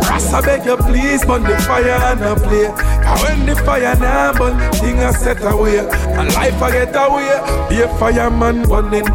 Rasta 0.09 0.41
beg 0.41 0.65
you 0.65 0.77
please 0.77 1.23
burn 1.25 1.43
the 1.43 1.57
fire 1.59 1.99
and 2.11 2.21
a 2.21 2.35
play. 2.35 2.67
And 3.05 3.19
when 3.21 3.45
the 3.45 3.55
fire 3.63 3.95
now 3.99 4.33
burn, 4.33 4.57
thing 4.73 4.99
a 4.99 5.11
set 5.13 5.43
away. 5.43 5.79
And 5.79 6.33
life 6.33 6.61
a 6.61 6.71
get 6.71 6.95
away. 6.95 7.67
Be 7.69 7.81
a 7.81 7.87
fireman 7.97 8.63
burning. 8.63 9.05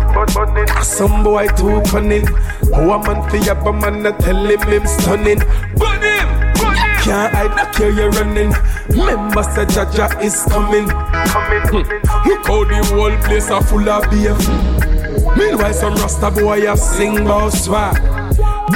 Some 0.83 1.25
boy 1.25 1.49
too 1.57 1.83
cunning. 1.91 2.27
How 2.75 2.93
a 2.93 3.03
man 3.03 3.31
fi 3.31 3.51
up 3.51 3.67
a 3.67 3.73
man 3.73 4.07
a 4.07 4.13
tell 4.19 4.37
him 4.37 4.63
him 4.63 4.87
stunning. 4.87 5.39
Burn 5.77 6.03
him! 6.03 6.29
Can't 7.03 7.33
hide, 7.33 7.57
not 7.57 7.75
care 7.75 7.91
you 7.91 8.09
running. 8.11 8.53
Remember, 8.89 9.43
say 9.43 9.65
Jaja 9.65 10.23
is 10.23 10.45
coming. 10.51 10.89
Hmm. 10.91 11.29
Coming. 11.29 11.89
Look 12.27 12.47
how 12.47 12.65
the 12.65 12.85
whole 12.93 13.17
place 13.23 13.51
are 13.51 13.63
full 13.63 13.89
of 13.89 14.11
beef. 14.11 15.37
Meanwhile, 15.37 15.73
some 15.73 15.95
Rasta 15.95 16.31
boy 16.31 16.67
have 16.67 16.79
sing 16.79 17.19
about 17.19 17.53
swag. 17.53 17.97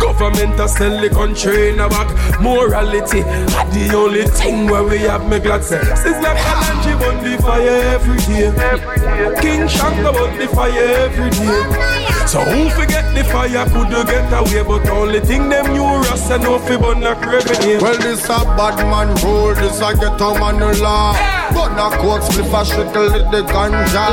Government 0.00 0.58
a 0.60 0.68
sell 0.68 1.00
the 1.00 1.10
country 1.10 1.70
in 1.70 1.80
a 1.80 1.88
back. 1.88 2.08
Morality, 2.40 3.22
the 3.22 3.92
only 3.94 4.24
thing 4.24 4.66
where 4.66 4.84
we 4.84 4.98
have 4.98 5.28
me 5.28 5.38
glad 5.38 5.64
say. 5.64 5.78
Sizzla 5.78 6.34
Kalonji 6.34 6.98
burn 6.98 7.22
the 7.24 7.42
fire 7.42 7.80
every 7.94 8.16
day. 8.28 8.50
King 9.40 9.68
Shango 9.68 10.12
burn 10.12 10.38
the 10.38 10.48
fire 10.48 10.88
every 11.06 11.30
day. 11.30 12.26
So 12.26 12.40
who 12.40 12.70
forget 12.70 13.14
the 13.14 13.24
fire 13.24 13.64
could 13.70 13.90
you 13.90 14.04
get 14.04 14.32
away, 14.32 14.62
but 14.62 14.88
only 14.90 15.20
thing 15.20 15.48
them 15.48 15.72
new 15.72 15.82
Rasta 15.82 16.38
know 16.38 16.58
fi 16.58 16.76
burn 16.76 17.02
a 17.02 17.14
craving. 17.14 17.80
Well, 17.82 17.98
this 17.98 18.24
a 18.24 18.44
bad 18.56 18.78
man 18.90 19.14
rule, 19.22 19.54
this 19.54 19.80
a 19.80 19.94
ghetto 19.94 20.38
man 20.38 20.58
law. 20.80 21.41
But 21.54 21.72
a 21.76 21.96
coke 21.98 22.22
spliff 22.22 22.52
a 22.52 22.62
trickle 22.64 23.12
with 23.12 23.30
the 23.30 23.42
ganja. 23.52 24.06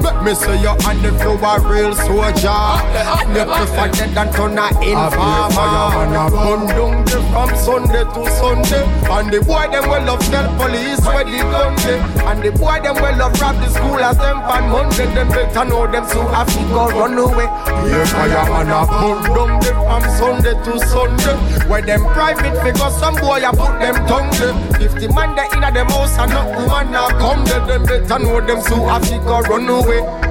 Let 0.02 0.24
me 0.24 0.34
see 0.34 0.56
you 0.60 0.72
and 0.88 1.04
if 1.04 1.20
you 1.22 1.34
a 1.36 1.52
real 1.68 1.94
soldier. 1.94 2.48
And 2.48 3.36
you 3.36 3.44
prefer 3.44 3.88
dead 3.92 4.14
than 4.14 4.32
turn 4.32 4.58
a 4.58 4.68
informer. 4.80 5.50
Fireman 5.52 6.14
a 6.16 6.24
burn 6.30 6.62
down 6.68 7.04
the 7.04 7.18
from 7.32 7.50
Sunday 7.56 8.04
to 8.04 8.22
Sunday. 8.38 8.84
And 9.10 9.30
the 9.32 9.40
boy 9.42 9.68
them 9.70 9.88
well 9.88 10.04
love 10.04 10.20
tell 10.30 10.48
police 10.56 11.00
where 11.06 11.24
the 11.24 11.38
gun 11.52 11.74
dey. 11.84 11.98
And 12.28 12.42
the 12.42 12.50
boy 12.52 12.80
them 12.80 12.96
well 12.96 13.16
love 13.18 13.40
rob 13.40 13.56
the 13.56 13.68
school 13.70 13.98
as 13.98 14.16
them 14.18 14.40
pan 14.48 14.70
Monday. 14.70 15.06
Them 15.14 15.28
better 15.28 15.64
know 15.64 15.86
them 15.86 16.06
so 16.08 16.26
have 16.28 16.48
to 16.48 16.60
go 16.72 16.88
run 16.90 17.18
away. 17.18 17.48
Yeah, 17.88 18.04
fireman 18.06 18.70
a 18.70 18.80
burn 18.86 19.18
down 19.34 19.60
the 19.60 19.72
from 19.84 20.04
Sunday 20.16 20.54
to 20.64 20.72
Sunday. 20.86 21.36
Where 21.68 21.82
them 21.82 22.02
private 22.14 22.56
figures, 22.62 22.94
some 22.96 23.14
boy 23.16 23.42
a 23.44 23.50
put 23.50 23.78
them 23.80 23.96
tongue 24.06 24.30
there. 24.38 24.54
Fifty 24.78 25.08
man 25.12 25.34
they 25.36 25.46
inna 25.56 25.70
them 25.72 25.88
house 25.88 26.16
and 26.18 26.30
no 26.32 26.44
woman 26.54 26.77
a 26.86 27.08
come 27.18 27.44
there. 27.44 27.66
Them 27.66 27.84
better 27.84 28.18
know 28.18 28.40
them 28.40 28.60
so 28.62 28.76
go 29.24 29.40
run 29.40 29.68
away. 29.68 30.27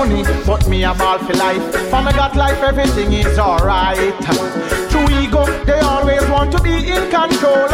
Money, 0.00 0.22
but 0.46 0.66
me 0.66 0.82
a 0.84 0.94
ball 0.94 1.18
for 1.18 1.34
life. 1.34 1.62
For 1.90 2.02
me 2.02 2.12
got 2.12 2.34
life, 2.34 2.62
everything 2.62 3.12
is 3.12 3.38
alright. 3.38 4.14
True 4.90 5.08
ego, 5.20 5.44
they 5.64 5.80
always 5.80 6.26
want 6.30 6.52
to 6.52 6.62
be 6.62 6.74
in 6.94 7.10
control, 7.10 7.68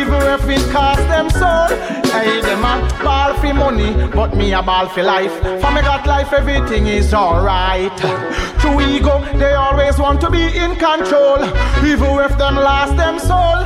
even 0.00 0.22
if 0.34 0.48
it 0.48 0.72
cost 0.72 1.04
them 1.12 1.28
soul. 1.28 2.05
Hey, 2.16 2.40
them 2.40 2.64
a 2.64 3.04
ball 3.04 3.34
for 3.34 3.54
money, 3.54 3.92
but 4.08 4.34
me 4.34 4.52
a 4.52 4.62
ball 4.62 4.88
for 4.88 5.02
life. 5.02 5.32
For 5.60 5.70
me 5.70 5.82
got 5.82 6.06
life, 6.06 6.32
everything 6.32 6.86
is 6.86 7.12
alright. 7.12 7.96
True 8.60 8.80
ego, 8.80 9.20
they 9.38 9.52
always 9.52 9.98
want 9.98 10.20
to 10.22 10.30
be 10.30 10.44
in 10.56 10.76
control, 10.76 11.44
even 11.84 12.18
if 12.24 12.36
them 12.38 12.56
lost 12.56 12.96
them 12.96 13.18
soul. 13.18 13.58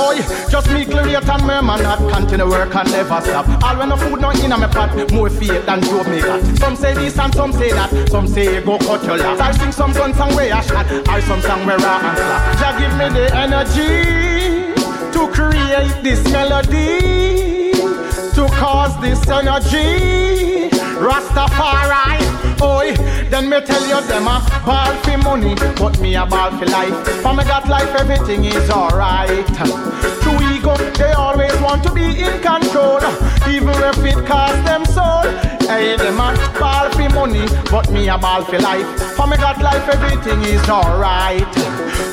Oh, 0.00 0.14
just 0.50 0.70
me 0.70 0.84
clear 0.84 1.18
and 1.20 1.42
me 1.42 1.48
man 1.48 1.82
not 1.82 1.98
continue 2.12 2.48
work 2.48 2.74
and 2.74 2.90
never 2.90 3.20
stop. 3.20 3.46
All 3.62 3.76
when 3.76 3.88
the 3.90 3.96
food 3.96 4.20
not 4.20 4.42
in 4.42 4.52
a 4.52 4.58
me 4.58 4.66
pot, 4.68 5.12
more 5.12 5.28
faith 5.28 5.66
than 5.66 5.82
Joe 5.82 6.04
me 6.04 6.20
got. 6.20 6.42
Some 6.58 6.76
say 6.76 6.94
this 6.94 7.18
and 7.18 7.34
some 7.34 7.52
say 7.52 7.72
that, 7.72 8.08
some 8.08 8.26
say 8.26 8.62
go 8.64 8.78
cut 8.78 9.04
your 9.04 9.18
lap. 9.18 9.40
I 9.40 9.52
sing 9.52 9.72
some 9.72 9.92
gun 9.92 10.14
song 10.14 10.34
where 10.34 10.54
I 10.54 10.60
shot, 10.62 10.86
I 11.08 11.20
some 11.20 11.40
song 11.42 11.66
where 11.66 11.78
I 11.78 12.08
and 12.08 12.16
slap. 12.18 12.58
Jah 12.58 12.72
give 12.78 12.94
me 12.96 13.08
the 13.18 13.26
energy 13.36 14.72
to 15.12 15.28
create 15.32 16.02
this 16.02 16.22
melody, 16.30 17.57
to 18.38 18.46
cause 18.54 18.94
this 19.00 19.18
energy. 19.28 20.70
Rastafari, 21.02 22.22
oi, 22.62 22.94
then 23.30 23.50
me 23.50 23.60
tell 23.66 23.84
you 23.90 24.00
them 24.06 24.28
a 24.28 24.38
ball 24.64 24.94
for 25.02 25.18
money, 25.18 25.56
but 25.74 25.98
me 25.98 26.14
a 26.14 26.24
ball 26.24 26.56
for 26.56 26.66
life. 26.66 26.94
For 27.22 27.34
me 27.34 27.42
got 27.42 27.68
life, 27.68 27.92
everything 27.98 28.44
is 28.44 28.70
alright. 28.70 29.44
True 30.22 30.38
ego, 30.54 30.76
they 31.00 31.10
always 31.14 31.56
want 31.60 31.82
to 31.82 31.92
be 31.92 32.06
in 32.26 32.40
control, 32.40 33.02
even 33.50 33.74
if 33.90 33.98
it 34.04 34.24
cost 34.24 34.58
them 34.64 34.84
soul. 34.84 35.26
Hey, 35.66 35.96
them 35.96 36.20
a 36.20 36.30
ball 36.60 36.92
for 36.92 37.08
money, 37.10 37.44
but 37.72 37.90
me 37.90 38.08
a 38.08 38.18
ball 38.18 38.44
for 38.44 38.60
life. 38.60 38.86
For 39.16 39.26
me 39.26 39.36
got 39.36 39.60
life, 39.60 39.88
everything 39.88 40.42
is 40.42 40.62
alright. 40.68 41.52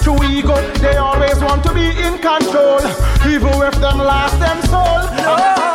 True 0.01 0.23
ego, 0.23 0.55
they 0.79 0.97
always 0.97 1.37
want 1.39 1.63
to 1.65 1.71
be 1.71 1.85
in 1.85 2.17
control, 2.17 2.81
even 3.29 3.53
if 3.61 3.75
them 3.75 3.99
lost 3.99 4.39
them 4.39 4.59
soul. 4.63 5.03
Oh, 5.27 5.74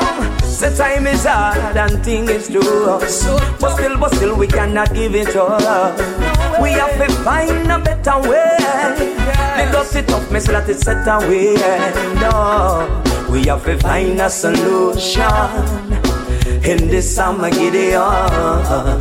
the 0.61 0.77
time 0.77 1.07
is 1.07 1.24
hard 1.24 1.77
and 1.77 2.05
thing 2.05 2.28
is 2.28 2.49
true. 2.49 2.87
But 2.87 3.09
still, 3.09 3.99
but 3.99 4.15
still, 4.15 4.37
we 4.37 4.47
cannot 4.47 4.93
give 4.93 5.15
it 5.15 5.35
up. 5.35 5.97
We 6.61 6.73
have 6.73 6.97
to 6.99 7.12
find 7.24 7.73
a 7.73 7.78
better 7.78 8.19
way. 8.28 8.57
The 9.57 9.69
dust 9.73 9.97
it 9.97 10.11
up, 10.11 10.31
me 10.31 10.41
so 10.41 10.53
that 10.53 10.69
it's 10.69 10.82
set 10.82 11.09
away. 11.09 11.55
No, 12.20 13.03
we 13.31 13.45
have 13.47 13.65
to 13.65 13.78
find 13.78 14.20
a 14.20 14.28
solution 14.28 15.24
in 16.65 16.89
this 16.89 17.19
Armageddon. 17.19 19.01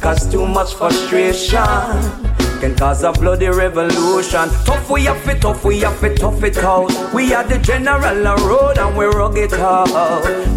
Cause 0.00 0.30
too 0.30 0.46
much 0.46 0.74
frustration 0.74 2.31
can 2.62 2.76
cause 2.76 3.02
a 3.02 3.10
bloody 3.10 3.48
revolution. 3.48 4.48
Tough 4.64 4.88
we 4.88 5.02
have 5.06 5.28
it, 5.28 5.42
tough 5.42 5.64
we 5.64 5.80
have 5.80 6.04
it, 6.04 6.16
tough 6.16 6.44
it 6.44 6.56
out. 6.58 7.12
We 7.12 7.34
are 7.34 7.42
the 7.42 7.58
general 7.58 8.24
a 8.24 8.36
road 8.46 8.78
and 8.78 8.96
we 8.96 9.04
rock 9.06 9.36
it 9.36 9.52
out. 9.54 9.88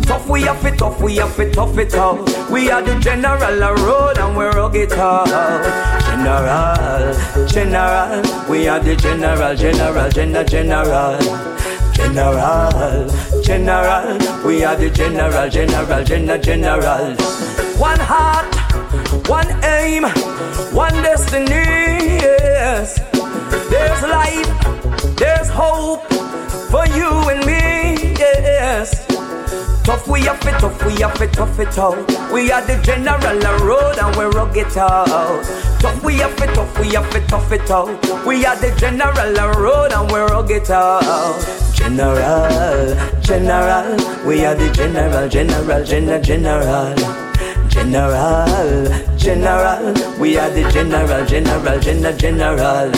Tough 0.04 0.30
we 0.30 0.44
have 0.44 0.64
it, 0.64 0.78
tough 0.78 1.02
we 1.02 1.16
have 1.16 1.40
it, 1.40 1.54
tough 1.54 1.76
it 1.80 1.96
out. 1.96 2.20
We 2.52 2.70
are 2.70 2.84
the 2.84 3.00
general 3.00 3.42
a 3.42 3.74
road 3.84 4.20
and 4.20 4.38
we 4.38 4.46
rock 4.46 4.76
it 4.76 4.92
out. 4.92 5.26
General, 6.06 7.48
general, 7.48 8.52
we 8.52 8.68
are 8.68 8.80
the 8.80 8.96
general, 8.96 9.56
general, 9.56 10.10
general, 10.12 10.46
general. 10.46 11.20
General, 11.96 13.10
general, 13.42 14.46
we 14.46 14.64
are 14.64 14.76
the 14.76 14.92
general, 14.92 15.50
general, 15.50 16.04
general, 16.04 16.38
general. 16.40 17.16
One 17.80 18.00
heart, 18.00 18.65
one 19.28 19.52
aim, 19.64 20.04
one 20.74 20.94
destiny. 21.04 22.20
Yes, 22.22 23.00
there's 23.70 24.02
life, 24.04 25.16
there's 25.16 25.50
hope 25.50 26.04
for 26.70 26.86
you 26.88 27.10
and 27.30 27.46
me. 27.46 28.16
Yes. 28.18 29.06
Tough 29.86 30.08
we 30.08 30.22
have 30.22 30.44
it, 30.48 30.60
tough 30.60 30.84
we 30.84 30.94
have 31.02 31.22
it, 31.22 31.32
tough 31.34 31.60
it 31.60 31.78
out. 31.78 31.96
We 32.34 32.52
are 32.52 32.66
the 32.66 32.82
general 32.82 33.60
road 33.60 34.00
and 34.00 34.16
we 34.16 34.26
rock 34.26 34.58
it 34.58 34.76
out. 34.76 35.44
Tough 35.80 36.04
we 36.04 36.16
have 36.16 36.42
it, 36.42 36.56
tough 36.56 36.80
we 36.80 36.88
have 36.96 37.16
it, 37.16 37.28
tough 37.30 37.52
it 37.52 37.70
out. 37.70 38.26
We 38.26 38.46
are 38.48 38.56
the 38.56 38.76
general 38.80 39.54
road 39.62 39.94
and 39.94 40.12
we 40.12 40.20
rock 40.20 40.50
it 40.50 40.72
out. 40.72 41.40
General, 41.76 42.96
general, 43.22 44.26
we 44.26 44.44
are 44.44 44.56
the 44.56 44.72
general, 44.74 45.30
general, 45.30 45.84
general, 45.84 46.22
general. 46.22 47.25
General, 47.76 48.88
general, 49.18 49.94
we 50.18 50.38
are 50.38 50.50
the 50.50 50.64
general, 50.72 51.26
general, 51.26 51.78
general, 51.78 52.18
general. 52.18 52.92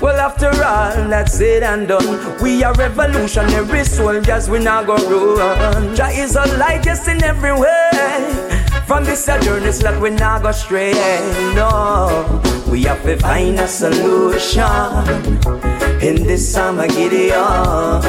Well, 0.00 0.18
after 0.18 0.48
all 0.48 1.08
that's 1.10 1.34
said 1.34 1.62
and 1.62 1.86
done, 1.86 2.42
we 2.42 2.64
are 2.64 2.72
revolutionary 2.72 3.84
soldiers, 3.84 4.48
we 4.48 4.58
not 4.60 4.86
go 4.86 4.96
run. 5.36 5.94
Jah 5.94 6.08
is 6.08 6.34
a 6.34 6.46
light, 6.56 6.86
yes, 6.86 7.06
in 7.08 7.22
every 7.22 7.52
way. 7.52 7.90
From 8.86 9.04
this 9.04 9.26
journey, 9.26 9.70
so 9.70 9.82
that 9.82 10.00
we 10.00 10.08
not 10.10 10.42
go 10.42 10.52
stray. 10.52 10.94
No, 11.54 12.40
we 12.70 12.84
have 12.84 13.02
to 13.02 13.18
find 13.18 13.60
a 13.60 13.68
solution 13.68 14.64
in 16.02 16.26
this 16.26 16.56
Armageddon. 16.56 18.02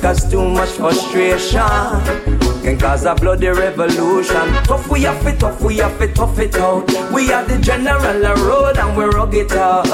Cause 0.00 0.30
too 0.30 0.48
much 0.48 0.70
frustration 0.70 2.38
can 2.68 2.78
cause 2.78 3.04
a 3.06 3.14
bloody 3.14 3.48
revolution. 3.48 4.52
Tough, 4.64 4.88
we 4.90 5.02
have 5.02 5.26
it 5.26 5.40
tough, 5.40 5.60
we 5.62 5.78
have 5.78 6.00
it 6.02 6.14
tough 6.14 6.38
it 6.38 6.54
out. 6.56 6.86
We 7.12 7.32
are 7.32 7.44
the 7.44 7.58
general 7.58 8.34
road 8.46 8.76
and 8.76 8.96
we 8.96 9.04
rock 9.04 9.32
it 9.34 9.52
out. 9.52 9.86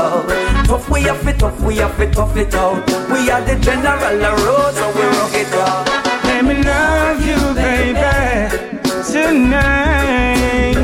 Tough, 0.67 0.91
we 0.91 1.03
have 1.03 1.27
it 1.27 1.39
tough, 1.39 1.61
we 1.61 1.77
have 1.77 2.01
it 2.01 2.13
tough 2.13 2.37
it 2.37 2.55
out. 2.55 2.85
We 3.11 3.31
are 3.31 3.43
the 3.43 3.57
general 3.61 4.19
road, 4.45 4.75
so 4.75 4.89
we 4.97 5.03
rock 5.19 5.35
it 5.35 5.53
out. 5.55 5.87
Let 6.25 6.45
me 6.45 6.63
love 6.63 7.21
you, 7.25 7.39
baby, 7.55 8.81
tonight. 9.13 10.75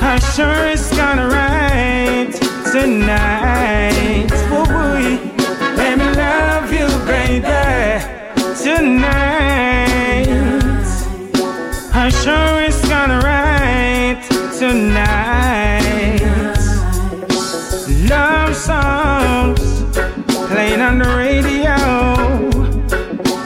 I 0.00 0.18
sure 0.34 0.64
it's 0.66 0.90
gonna 0.96 1.28
rain 1.28 2.32
tonight. 2.72 3.43
On 20.94 21.00
the 21.00 21.16
radio. 21.16 21.76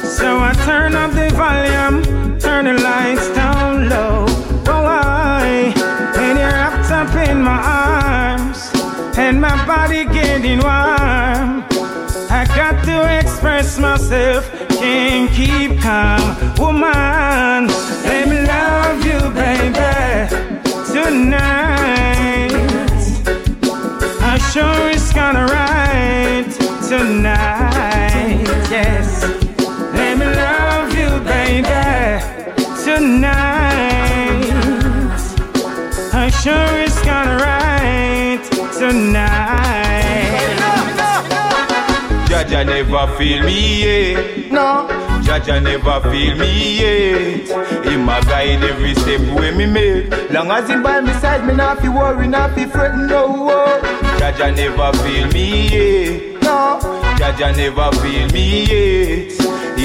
So 0.03 0.39
I 0.39 0.53
turn 0.67 0.95
up 0.95 1.13
the 1.13 1.31
volume, 1.35 2.39
turn 2.39 2.65
the 2.67 2.75
lights 2.83 3.29
down 3.35 3.89
low. 3.89 4.27
Oh, 4.67 4.85
I, 4.85 5.73
and 6.17 6.39
you're 6.39 6.49
wrapped 6.49 6.91
up 6.91 7.15
in 7.29 7.41
my 7.41 7.61
arms, 7.87 8.71
and 9.17 9.41
my 9.41 9.57
body 9.67 10.05
getting 10.05 10.59
warm. 10.59 11.65
I 12.31 12.45
got 12.55 12.85
to 12.85 13.19
express 13.19 13.79
myself, 13.79 14.51
can't 14.69 15.31
keep 15.33 15.81
calm. 15.81 16.37
Woman, 16.59 17.69
let 18.09 18.29
me 18.29 18.39
love 18.55 18.99
you, 19.09 19.21
baby, 19.41 20.29
tonight. 20.93 22.53
I'm 24.21 24.41
sure 24.53 24.91
it's 24.91 25.13
gonna 25.15 25.47
right 25.47 26.58
tonight. 26.89 28.41
Yes. 28.71 29.23
Let 29.93 30.17
me 30.17 30.25
love 30.25 30.89
you, 30.97 31.11
baby, 31.21 31.69
tonight. 32.83 34.49
I'm 36.15 36.31
sure 36.31 36.71
it's 36.81 36.99
gonna 37.05 37.37
right 37.45 38.41
tonight. 38.73 40.49
Jaja 42.27 42.65
never 42.65 43.07
feel 43.19 43.43
me 43.45 43.83
yet. 43.85 44.51
No. 44.51 44.89
Jaja 45.23 45.63
never 45.63 46.01
feel 46.11 46.37
me 46.39 46.79
yet. 46.81 47.85
Him 47.85 48.09
a 48.09 48.21
guide 48.23 48.65
every 48.65 48.95
step 48.95 49.21
way 49.39 49.51
me 49.55 49.67
make. 49.67 50.31
Long 50.31 50.51
as 50.51 50.71
him 50.71 50.83
by 50.83 51.01
my 51.01 51.13
side, 51.21 51.47
me 51.47 51.55
not 51.55 51.81
fi 51.81 51.89
worry, 51.91 52.27
not 52.29 52.55
fi 52.55 52.65
fretting, 52.65 53.09
no. 53.09 53.27
oh. 53.51 53.81
Jaja 54.19 54.57
never 54.57 54.97
feel 55.03 55.29
me 55.29 55.69
yet. 55.69 56.38
No. 56.49 56.81
Jaja 57.19 57.55
never 57.55 57.93
feel 58.01 58.27
me 58.33 58.65
yet. 58.65 59.38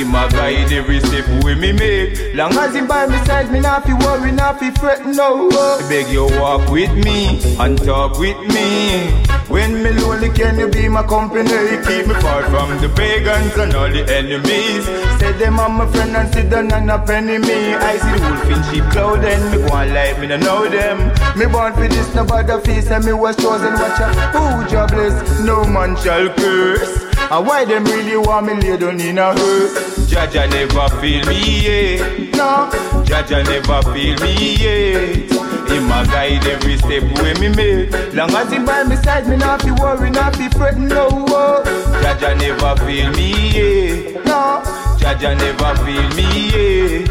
Him 0.03 0.15
a 0.15 0.27
guide 0.29 0.73
every 0.73 0.99
step 0.99 1.25
way 1.45 1.55
me 1.55 1.71
make. 1.71 2.35
Long 2.35 2.51
as 2.57 2.75
him 2.75 2.87
by 2.87 3.05
my 3.05 3.23
side, 3.23 3.49
me 3.53 3.61
not 3.61 3.85
fi 3.85 3.93
worry, 3.93 4.33
not 4.33 4.59
fi 4.59 4.69
fretting, 4.71 5.15
no. 5.15 5.49
I 5.49 5.87
Beg 5.87 6.11
you 6.11 6.25
walk 6.41 6.69
with 6.69 6.91
me 6.91 7.39
and 7.57 7.77
talk 7.77 8.19
with 8.19 8.37
me. 8.53 9.11
When 9.47 9.81
me 9.81 9.91
lonely, 9.91 10.29
can 10.29 10.59
you 10.59 10.67
be 10.67 10.89
my 10.89 11.03
company? 11.03 11.47
Keep 11.87 12.07
me 12.07 12.15
far 12.15 12.43
from 12.51 12.81
the 12.81 12.91
pagans 12.93 13.55
and 13.55 13.73
all 13.75 13.89
the 13.89 14.03
enemies. 14.13 14.83
Say 15.21 15.31
them 15.39 15.57
I'm 15.57 15.77
my 15.77 15.87
friend 15.87 16.17
and 16.17 16.33
sit 16.33 16.49
down 16.49 16.73
and 16.73 16.91
a 16.91 16.99
penny 16.99 17.37
me. 17.37 17.73
I 17.73 17.95
see 17.95 18.19
the 18.19 18.27
wolf 18.27 18.51
in 18.51 18.73
sheep 18.73 18.91
clothing. 18.91 19.51
Me 19.51 19.65
go 19.65 19.73
on 19.73 19.93
like 19.93 20.19
me 20.19 20.27
no 20.27 20.35
know 20.35 20.67
them. 20.67 20.97
Me 21.39 21.45
born 21.45 21.71
for 21.75 21.87
this, 21.87 22.13
no 22.13 22.25
bother 22.25 22.59
face, 22.59 22.91
and 22.91 23.05
me 23.05 23.13
was 23.13 23.37
chosen. 23.37 23.71
Watch 23.71 24.01
out, 24.01 24.15
who 24.35 24.69
jobless, 24.69 25.39
No 25.39 25.63
man 25.63 25.95
shall 25.95 26.27
curse. 26.35 27.12
And 27.31 27.47
why 27.47 27.65
them 27.65 27.83
really 27.85 28.17
want 28.17 28.45
me 28.45 28.53
lay 28.55 28.77
down 28.77 28.99
in 28.99 29.17
a 29.17 29.33
hurt? 29.33 29.71
Jaja 30.07 30.49
never 30.49 30.89
feel 31.01 31.25
me 31.25 31.61
yet. 31.61 32.35
No. 32.35 32.69
Jaja 33.05 33.43
never 33.45 33.81
feel 33.93 34.15
me 34.19 34.55
yet. 34.55 35.31
Him 35.69 35.91
a 35.91 36.05
guide 36.05 36.45
every 36.45 36.77
step 36.77 37.03
way 37.19 37.33
me 37.39 37.49
make. 37.49 38.13
Long 38.13 38.29
as 38.35 38.51
him 38.51 38.65
by 38.65 38.83
my 38.83 38.95
side, 38.95 39.27
me 39.27 39.37
not 39.37 39.61
fi 39.61 39.71
worry, 39.71 40.09
not 40.11 40.35
fi 40.35 40.49
fretting, 40.49 40.87
no. 40.87 41.07
oh. 41.11 41.63
Jaja 42.03 42.37
never 42.37 42.75
feel 42.85 43.09
me 43.11 43.31
yet. 43.51 44.25
No. 44.25 44.61
Jaja 44.99 45.35
never 45.37 45.75
feel 45.83 46.09
me 46.15 46.27
yet. 46.53 47.09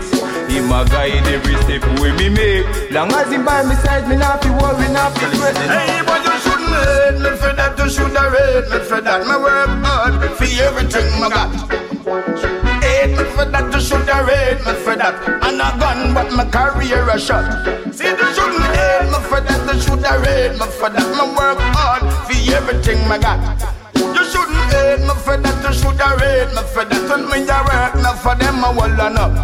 Him 0.50 0.70
a 0.70 0.84
guide 0.84 1.26
every 1.26 1.56
step 1.62 1.82
way 1.98 2.12
me 2.12 2.28
make. 2.28 2.90
Long 2.92 3.10
as 3.12 3.32
him 3.32 3.44
by 3.44 3.62
my 3.62 3.74
side, 3.76 4.06
me 4.06 4.16
not 4.16 4.42
fi 4.42 4.50
worry, 4.50 4.92
not 4.92 5.16
fi 5.16 5.26
fretting. 5.36 5.68
Hey, 5.68 6.02
but 6.06 6.22
you 6.22 6.38
shouldn't 6.44 6.70
hate 6.70 7.18
me 7.18 7.36
that. 7.82 7.88
You 7.88 7.90
should 7.90 8.16
have 8.16 8.32
hate 8.32 8.70
me 8.70 8.84
for 8.84 9.00
that. 9.00 9.26
Me 9.26 9.36
work 9.42 9.68
hard 9.84 10.14
for 10.36 10.44
everything 10.62 11.08
me 11.20 11.28
got. 11.28 11.50
Hate 12.82 13.10
me 13.10 13.24
for 13.34 13.44
that. 13.44 13.72
You 13.72 13.80
should 13.80 14.08
have 14.08 14.28
hate 14.28 14.64
me 14.66 14.72
for 14.82 14.96
that. 14.96 15.14
And 15.42 15.60
a 15.60 15.68
gun, 15.78 16.14
but 16.14 16.32
my 16.32 16.44
career 16.50 17.08
a 17.08 17.18
shot. 17.18 17.44
See, 17.92 18.06
you 18.06 18.28
shouldn't 18.34 18.66
hate 18.76 19.08
me 19.10 19.18
for 19.26 19.40
that. 19.40 19.74
You 19.74 19.80
should 19.80 20.04
have 20.04 20.24
hate 20.24 20.52
me 20.58 20.66
for 20.66 20.90
that. 20.90 21.08
Me 21.10 21.24
work 21.34 21.58
hard 21.74 22.02
for 22.26 22.38
everything 22.54 23.02
me 23.08 23.18
got. 23.18 23.38
You 23.94 24.24
shouldn't 24.24 24.64
hate 24.72 25.02
me 25.02 25.14
for 25.22 25.36
that. 25.36 25.56
You 25.66 25.72
should 25.74 26.00
have 26.00 26.20
hate 26.20 26.52
me 26.54 26.62
for 26.70 26.84
that. 26.84 27.02
When 27.10 27.26
me 27.28 27.42
a 27.48 27.58
work, 27.66 27.94
not 28.02 28.18
for 28.18 28.34
them, 28.34 28.64
I 28.64 28.70
will 28.70 29.00
up. 29.00 29.34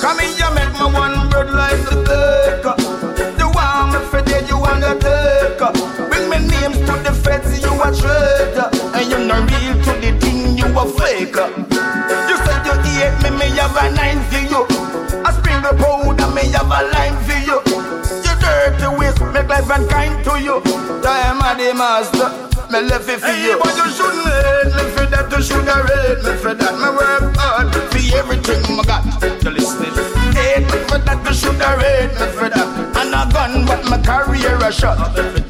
Come 0.00 0.18
here, 0.18 0.34
you 0.36 0.48
make 0.54 0.74
me 0.74 0.86
one 0.90 1.30
bird 1.30 1.50
like 1.54 1.82
the 1.86 1.96
baker. 2.02 2.74
You 3.38 3.48
want 3.54 3.92
me 3.92 3.98
for 4.10 4.22
dead, 4.22 4.48
you 4.48 4.58
want 4.58 4.82
to 4.82 4.98
take. 4.98 6.09
Bring 7.30 7.42
me 7.42 7.52
names 7.52 7.60
to 7.60 7.60
the 7.60 7.60
feds, 7.60 7.62
you 7.62 7.72
a 7.78 7.88
traitor. 7.94 8.68
And 8.94 9.10
you 9.10 9.18
not 9.26 9.46
real 9.50 9.74
to 9.84 9.92
the 10.02 10.10
thing, 10.18 10.58
you 10.58 10.66
a 10.66 10.84
faker. 10.98 11.48
You 12.26 12.36
said 12.42 12.66
you 12.66 12.74
hate 12.82 13.22
me, 13.22 13.30
me 13.38 13.46
have 13.56 13.76
a 13.76 13.94
nine 13.94 14.22
for 14.26 14.42
you. 14.42 14.66
I 15.22 15.30
sprinkle 15.32 15.76
powder, 15.78 16.26
me 16.34 16.50
have 16.50 16.66
a 16.66 16.80
line 16.90 17.18
for 17.22 17.38
you. 17.46 17.58
You 18.24 18.34
dirty 18.40 18.88
waste, 18.98 19.22
make 19.32 19.48
life 19.48 19.70
unkind 19.70 20.24
to 20.24 20.42
you. 20.42 20.62
Am 21.06 21.40
a 21.40 21.54
the 21.54 21.74
master, 21.74 22.30
me 22.70 22.80
left 22.88 23.08
it 23.08 23.20
for 23.20 23.30
you. 23.30 23.58
But 23.62 23.76
you 23.76 23.90
shouldn't 23.94 24.26
hate 24.26 24.74
me 24.74 24.84
for 24.94 25.06
that, 25.06 25.30
you 25.30 25.42
should 25.42 25.68
have 25.70 25.86
hate 25.86 26.22
me 26.24 26.32
for 26.42 26.54
that. 26.54 26.74
Me 26.74 26.88
work 26.90 27.36
hard 27.36 27.70
for 27.74 28.02
everything 28.16 28.62
I 28.78 28.82
got. 28.84 29.04
You 29.42 29.50
listening? 29.50 29.94
Hate 30.34 30.66
me 30.66 30.78
for 30.90 30.98
that, 30.98 31.22
you 31.26 31.34
should 31.34 31.60
have 31.62 31.80
hate 31.80 32.14
me 32.18 32.26
for 32.34 32.48
that. 32.50 32.68
And 32.98 33.14
a 33.14 33.22
gun, 33.32 33.66
but 33.66 33.84
my 33.86 33.98
career 34.02 34.56
a 34.56 34.72
shot. 34.72 35.49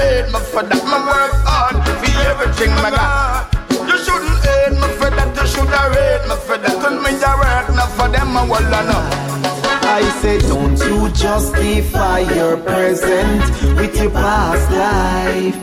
Hate 0.00 0.28
me 0.32 0.40
for 0.50 0.62
that. 0.64 0.82
Me 0.90 0.98
work 1.08 1.34
hard 1.44 1.76
for 1.84 2.12
everything 2.32 2.72
I 2.86 2.90
got. 2.90 3.52
You 3.88 3.96
shouldn't 4.04 4.38
hate 4.44 4.76
me 4.80 4.88
for 4.98 5.10
that, 5.16 5.30
you 5.36 5.46
should 5.52 5.68
hate 5.68 6.24
me 6.28 6.36
for 6.46 6.56
that. 6.56 6.76
When 6.82 6.96
me 7.04 7.12
a 7.20 7.32
work, 7.40 7.68
not 7.76 7.90
for 7.96 8.08
them, 8.08 8.36
I 8.36 8.42
will 8.50 8.66
know. 8.88 8.99
I 10.00 10.08
say, 10.22 10.38
don't 10.48 10.78
you 10.88 11.10
justify 11.10 12.20
your 12.20 12.56
present 12.56 13.42
with 13.76 13.94
your 14.00 14.10
past 14.10 14.70
life. 14.72 15.60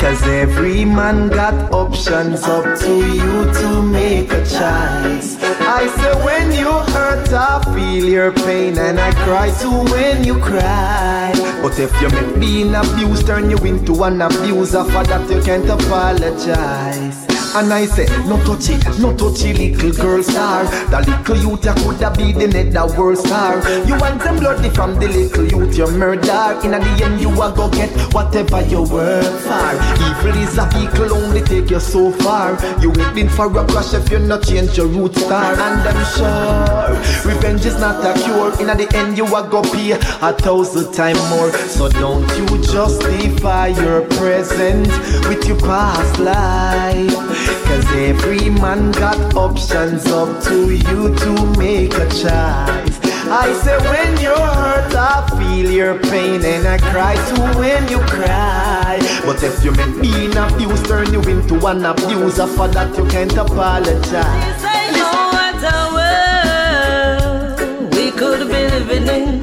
Cause 0.00 0.22
every 0.22 0.84
man 0.84 1.28
got 1.28 1.72
options 1.72 2.44
up 2.44 2.78
to 2.78 2.94
you 2.94 3.52
to 3.58 3.82
make 3.82 4.30
a 4.30 4.42
choice. 4.42 5.36
I 5.42 5.90
say, 5.98 6.14
when 6.24 6.52
you 6.52 6.70
hurt, 6.94 7.28
I 7.32 7.60
feel 7.74 8.04
your 8.08 8.30
pain 8.30 8.78
and 8.78 9.00
I 9.00 9.10
cry 9.24 9.50
too 9.60 9.78
when 9.90 10.22
you 10.22 10.38
cry. 10.38 11.32
But 11.60 11.76
if 11.80 11.90
you 12.00 12.08
make 12.10 12.38
being 12.38 12.74
abused 12.76 13.26
turn 13.26 13.50
you 13.50 13.58
into 13.58 14.04
an 14.04 14.22
abuser, 14.22 14.84
for 14.84 15.02
that 15.10 15.28
you 15.28 15.42
can't 15.42 15.68
apologize. 15.68 17.26
And 17.54 17.70
I 17.70 17.84
say, 17.84 18.06
no 18.24 18.42
touchy, 18.44 18.78
no 18.98 19.14
touchy 19.14 19.52
little 19.52 19.92
girl 19.92 20.22
star. 20.22 20.64
The 20.88 21.00
little 21.04 21.36
youth 21.36 21.64
you 21.66 21.74
coulda 21.84 22.10
be 22.16 22.32
the 22.32 22.48
nether 22.48 22.86
world 22.98 23.18
star. 23.18 23.56
You 23.86 23.98
want 24.00 24.22
them 24.22 24.38
bloody 24.38 24.70
from 24.70 24.94
the 24.98 25.06
little 25.06 25.44
youth 25.44 25.76
you 25.76 25.86
murder. 25.90 26.58
In 26.64 26.70
the 26.70 27.00
end 27.04 27.20
you 27.20 27.28
a 27.28 27.52
go 27.52 27.68
get 27.68 27.90
whatever 28.14 28.62
you 28.62 28.82
work 28.84 29.24
for. 29.44 29.72
Evil 30.00 30.40
is 30.40 30.56
a 30.56 30.64
vehicle 30.72 31.12
only 31.12 31.42
take 31.42 31.68
you 31.70 31.80
so 31.80 32.10
far. 32.10 32.56
You 32.80 32.90
waiting 32.90 33.28
for 33.28 33.46
a 33.46 33.66
crash 33.66 33.92
if 33.92 34.10
you 34.10 34.18
not 34.18 34.44
change 34.44 34.78
your 34.78 34.86
route 34.86 35.14
star. 35.14 35.52
And 35.52 35.86
I'm 35.86 36.02
sure 36.16 37.30
revenge 37.30 37.66
is 37.66 37.78
not 37.78 38.00
a 38.00 38.18
cure. 38.24 38.58
In 38.62 38.74
the 38.78 38.88
end 38.96 39.18
you 39.18 39.26
a 39.26 39.46
go 39.46 39.60
pay 39.60 39.92
a 39.92 40.32
thousand 40.32 40.90
times 40.94 41.20
more. 41.28 41.52
So 41.68 41.90
don't 41.90 42.26
you 42.38 42.46
justify 42.62 43.68
your 43.68 44.06
present 44.16 44.88
with 45.28 45.46
your 45.46 45.58
past 45.60 46.18
life. 46.18 47.41
Cause 47.66 47.86
every 47.94 48.50
man 48.50 48.92
got 48.92 49.34
options 49.34 50.06
up 50.06 50.42
to 50.44 50.70
you 50.74 51.14
to 51.16 51.46
make 51.58 51.94
a 51.94 52.06
choice. 52.08 52.98
I 53.34 53.52
say 53.64 53.78
when 53.88 54.18
you're 54.20 54.36
hurt, 54.36 54.94
I 54.94 55.26
feel 55.38 55.70
your 55.70 55.98
pain 55.98 56.44
and 56.44 56.66
I 56.66 56.78
cry 56.78 57.14
too 57.28 57.42
when 57.58 57.88
you 57.88 58.00
cry. 58.00 58.98
But 59.24 59.42
if 59.42 59.64
you 59.64 59.72
make 59.72 60.00
being 60.02 60.36
abused, 60.36 60.84
turn 60.86 61.12
you 61.12 61.22
into 61.22 61.66
an 61.66 61.84
abuser, 61.84 62.46
for 62.46 62.68
that 62.68 62.94
you 62.98 63.06
can't 63.06 63.32
apologize. 63.36 64.60
Say 64.60 64.90
no 64.92 65.10
what 65.32 65.62
a 65.76 65.78
world 65.96 67.94
we 67.94 68.10
could 68.10 68.48
be 68.48 68.68
living 68.74 69.08
in. 69.08 69.40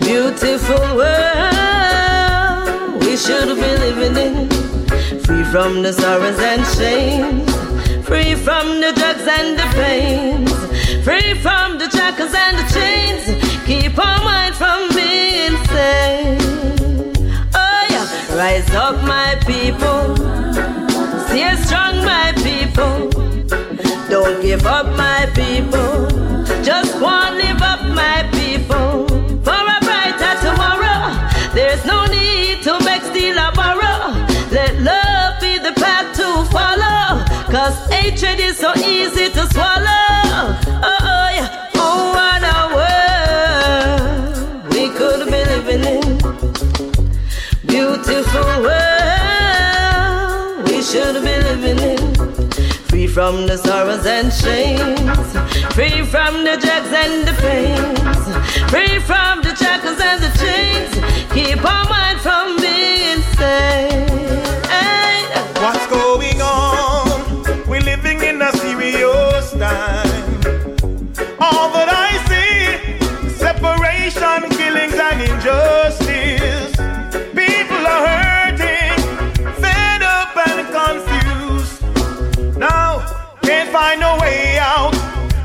Beautiful 0.00 0.96
world 0.98 2.66
we 3.00 3.16
should 3.16 3.54
be 3.56 3.70
living 3.84 4.16
in. 4.18 4.73
Free 5.22 5.44
from 5.44 5.82
the 5.82 5.92
sorrows 5.92 6.38
and 6.38 6.66
shames. 6.76 7.50
Free 8.06 8.34
from 8.34 8.80
the 8.80 8.92
drugs 8.96 9.26
and 9.26 9.58
the 9.58 9.68
pains. 9.74 10.52
Free 11.04 11.34
from 11.34 11.78
the 11.78 11.88
shackles 11.90 12.34
and 12.34 12.58
the 12.58 12.66
chains. 12.74 13.24
Keep 13.64 13.98
our 13.98 14.22
mind 14.24 14.54
from 14.54 14.88
being 14.94 15.52
insane. 15.52 16.38
Oh 17.54 17.86
yeah, 17.90 18.36
rise 18.36 18.70
up, 18.74 19.02
my 19.02 19.36
people. 19.46 20.16
Stay 21.26 21.54
strong, 21.64 22.04
my 22.04 22.32
people. 22.42 23.10
Don't 24.08 24.42
give 24.42 24.66
up, 24.66 24.86
my 24.96 25.26
people. 25.34 26.08
Just 26.62 27.00
one 27.00 27.40
Cause 37.54 37.78
hatred 37.88 38.40
is 38.40 38.56
so 38.58 38.72
easy 38.74 39.30
to 39.30 39.46
swallow. 39.52 39.86
Oh, 39.86 40.58
oh 40.82 41.28
yeah. 41.38 41.70
Oh, 41.76 42.12
what 42.16 42.42
a 42.42 42.54
world 44.58 44.74
we 44.74 44.88
could 44.98 45.20
be 45.26 45.40
living 45.52 45.84
in. 45.84 46.18
Beautiful 47.64 48.48
world 48.66 50.66
we 50.68 50.82
should 50.82 51.14
be 51.22 51.34
living 51.46 51.78
in. 51.78 52.00
Free 52.88 53.06
from 53.06 53.46
the 53.46 53.56
sorrows 53.56 54.04
and 54.04 54.32
shames. 54.32 55.32
Free 55.76 56.02
from 56.02 56.42
the 56.42 56.56
drugs 56.60 56.92
and 56.92 57.24
the 57.28 57.34
pains. 57.38 58.26
Free 58.68 58.98
from 58.98 59.42
the 59.42 59.54
shackles 59.54 60.00
and 60.00 60.20
the 60.20 60.30
chains. 60.42 60.92
Keep 61.32 61.64
our 61.64 61.84
mind 61.88 62.20
from 62.20 62.56
being 62.56 63.12
insane. 63.12 64.23
Find 83.94 84.02
a 84.02 84.22
way 84.22 84.58
out, 84.58 84.92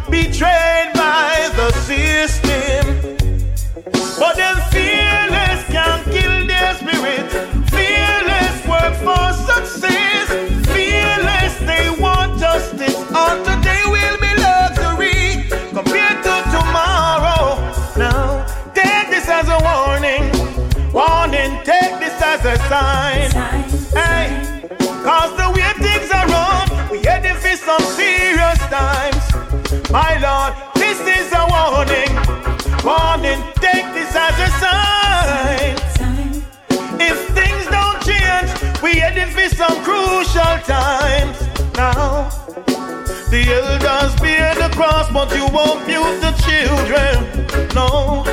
betrayed 0.09 0.93
by 0.93 1.49
the 1.55 1.71
system. 1.85 3.17
But 4.17 4.35
them 4.38 4.57
some 39.60 39.84
crucial 39.84 40.56
times. 40.64 41.38
Now, 41.76 42.30
the 43.30 43.41
elders 43.60 44.15
bear 44.22 44.56
the 44.56 44.69
cross, 44.73 45.11
but 45.11 45.36
you 45.36 45.45
won't 45.48 45.86
mute 45.86 46.22
the 46.22 46.31
children. 46.48 47.15
No, 47.76 48.23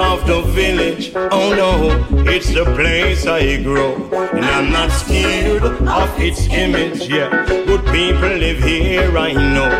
of 0.00 0.26
the 0.26 0.42
village. 0.52 1.12
Oh 1.14 1.54
no, 1.54 2.24
it's 2.30 2.52
the 2.52 2.64
place 2.64 3.26
I 3.26 3.62
grow. 3.62 3.94
And 4.32 4.44
I'm 4.44 4.70
not 4.70 4.90
scared 4.90 5.62
of 5.62 6.20
its 6.20 6.46
image. 6.48 7.08
Yeah, 7.08 7.46
good 7.46 7.84
people 7.86 8.34
live 8.44 8.62
here, 8.62 9.16
I 9.16 9.32
know. 9.32 9.70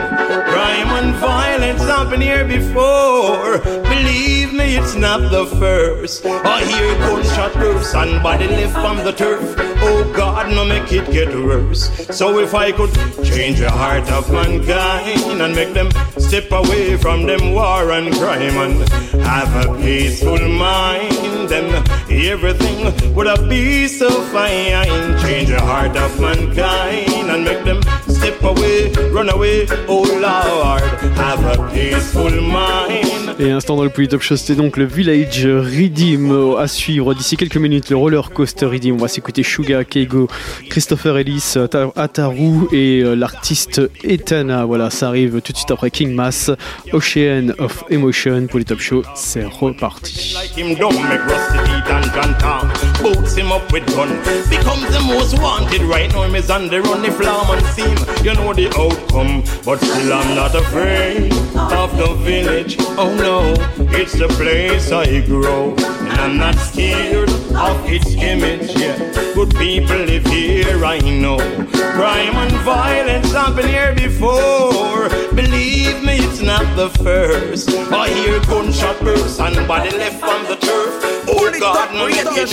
Crime 0.50 1.04
and 1.04 1.14
violence 1.16 1.82
happened 1.82 2.22
here 2.22 2.44
before. 2.44 3.58
Believe 3.58 4.52
me, 4.52 4.76
it's 4.76 4.94
not 4.94 5.30
the 5.30 5.46
first. 5.58 6.24
I 6.26 6.64
hear 6.64 6.94
gunshot 6.98 7.54
bursts 7.54 7.94
and 7.94 8.22
body 8.22 8.46
left 8.48 8.74
from 8.74 8.98
the 8.98 9.12
turf. 9.12 9.54
Oh 9.58 10.12
God, 10.16 10.50
no 10.50 10.64
make 10.64 10.92
it 10.92 11.10
get 11.10 11.28
worse. 11.28 11.90
So 12.16 12.38
if 12.38 12.54
I 12.54 12.72
could 12.72 12.94
change 13.24 13.58
the 13.58 13.70
heart 13.70 14.10
of 14.10 14.30
mankind 14.30 15.42
and 15.42 15.54
make 15.54 15.74
them 15.74 15.90
step 16.18 16.50
away 16.52 16.96
from 16.96 17.26
them 17.26 17.52
war 17.52 17.90
and 17.90 18.14
crime 18.14 18.56
and 18.64 18.88
have 19.22 19.66
a 19.66 19.74
peaceful 19.80 20.38
mind, 20.48 21.48
then 21.48 21.66
everything 22.10 23.14
would 23.14 23.48
be 23.48 23.88
so 23.88 24.10
fine. 24.32 25.18
Change 25.20 25.48
the 25.50 25.60
heart 25.60 25.96
of 25.96 26.20
mankind 26.20 27.30
and 27.30 27.44
make 27.44 27.64
them 27.64 27.80
step 28.24 28.42
away, 28.44 28.90
run 29.12 29.28
away. 29.28 29.66
Oh 29.88 30.04
Lord, 30.20 30.80
have 31.16 31.44
a 31.44 31.70
peaceful 31.72 32.40
mind. 32.40 33.10
Et 33.40 33.50
à 33.50 33.54
l'instant 33.54 33.74
dans 33.76 33.82
le 33.82 33.90
Polytop 33.90 34.22
Show, 34.22 34.36
c'était 34.36 34.54
donc 34.54 34.76
le 34.76 34.84
Village 34.84 35.44
Redeem 35.44 36.54
à 36.56 36.68
suivre 36.68 37.14
d'ici 37.14 37.36
quelques 37.36 37.56
minutes, 37.56 37.90
le 37.90 37.96
Roller 37.96 38.30
Coaster 38.32 38.66
Redeem. 38.66 38.94
On 38.94 38.98
va 38.98 39.08
s'écouter 39.08 39.42
Suga, 39.42 39.82
Keigo, 39.82 40.28
Christopher 40.70 41.18
Ellis, 41.18 41.54
Ata- 41.56 41.90
Ataru 41.96 42.68
et 42.72 43.00
euh, 43.02 43.14
l'artiste 43.16 43.80
Etana. 44.04 44.64
Voilà, 44.64 44.88
ça 44.90 45.08
arrive 45.08 45.40
tout 45.42 45.52
de 45.52 45.56
suite 45.56 45.72
après 45.72 45.90
King 45.90 46.14
Mass, 46.14 46.52
Ocean 46.92 47.52
of 47.58 47.82
Emotion. 47.90 48.46
Polytop 48.46 48.78
Show, 48.78 49.02
c'est 49.16 49.44
reparti. 49.44 50.34
Like 50.34 50.56
him 50.56 50.76
dumb, 50.76 50.94
make 51.08 51.20
rusty 51.26 51.58
teeth 51.64 51.90
and 51.90 52.04
John 52.14 52.34
Tom 52.38 52.68
Boots 53.02 53.36
him 53.36 53.50
up 53.50 53.70
with 53.72 53.84
gun 53.94 54.08
Becomes 54.48 54.86
the 54.96 55.02
most 55.06 55.36
wanted 55.42 55.82
right 55.82 56.08
now 56.14 56.22
Him 56.22 56.36
is 56.36 56.50
on 56.50 56.68
the 56.68 56.80
run 56.80 57.04
if 57.04 57.18
lawman 57.20 57.60
see 57.74 57.82
him 57.82 57.98
You 58.22 58.34
know 58.34 58.52
the 58.52 58.68
outcome 58.76 59.42
But 59.64 59.80
still 59.80 60.12
I'm 60.12 60.34
not 60.34 60.54
afraid 60.54 61.32
Of 61.56 61.96
the 61.96 62.14
village. 62.22 62.76
Oh 62.96 63.14
no 63.14 63.54
It's 63.98 64.12
the 64.12 64.28
place 64.28 64.92
I 64.92 65.20
grow. 65.26 65.74
And 65.74 66.20
I'm 66.20 66.36
not 66.36 66.54
scared 66.56 67.30
Of 67.54 67.84
its 67.86 68.14
image 68.14 68.76
Yeah. 68.76 68.98
Good 69.34 69.54
people 69.56 69.96
live 69.96 70.26
here 70.26 70.84
I 70.84 70.98
know. 70.98 71.38
Crime 71.38 72.36
and 72.36 72.52
violence 72.62 73.32
happened 73.32 73.68
here 73.68 73.94
before. 73.94 75.08
Believe 75.34 76.02
me 76.04 76.18
it's 76.18 76.40
not 76.40 76.64
the 76.76 76.90
first. 77.02 77.70
I 77.70 78.08
hear 78.10 78.38
gunshot 78.40 79.00
bursts 79.00 79.40
And 79.40 79.66
body 79.66 79.90
left 79.90 80.20
from 80.20 80.44
the 80.44 80.56
turf. 80.56 81.02
Hold 81.28 81.58
God, 81.60 81.92
no 81.94 82.06
make 82.06 82.16
it 82.16 82.34
get 82.34 82.48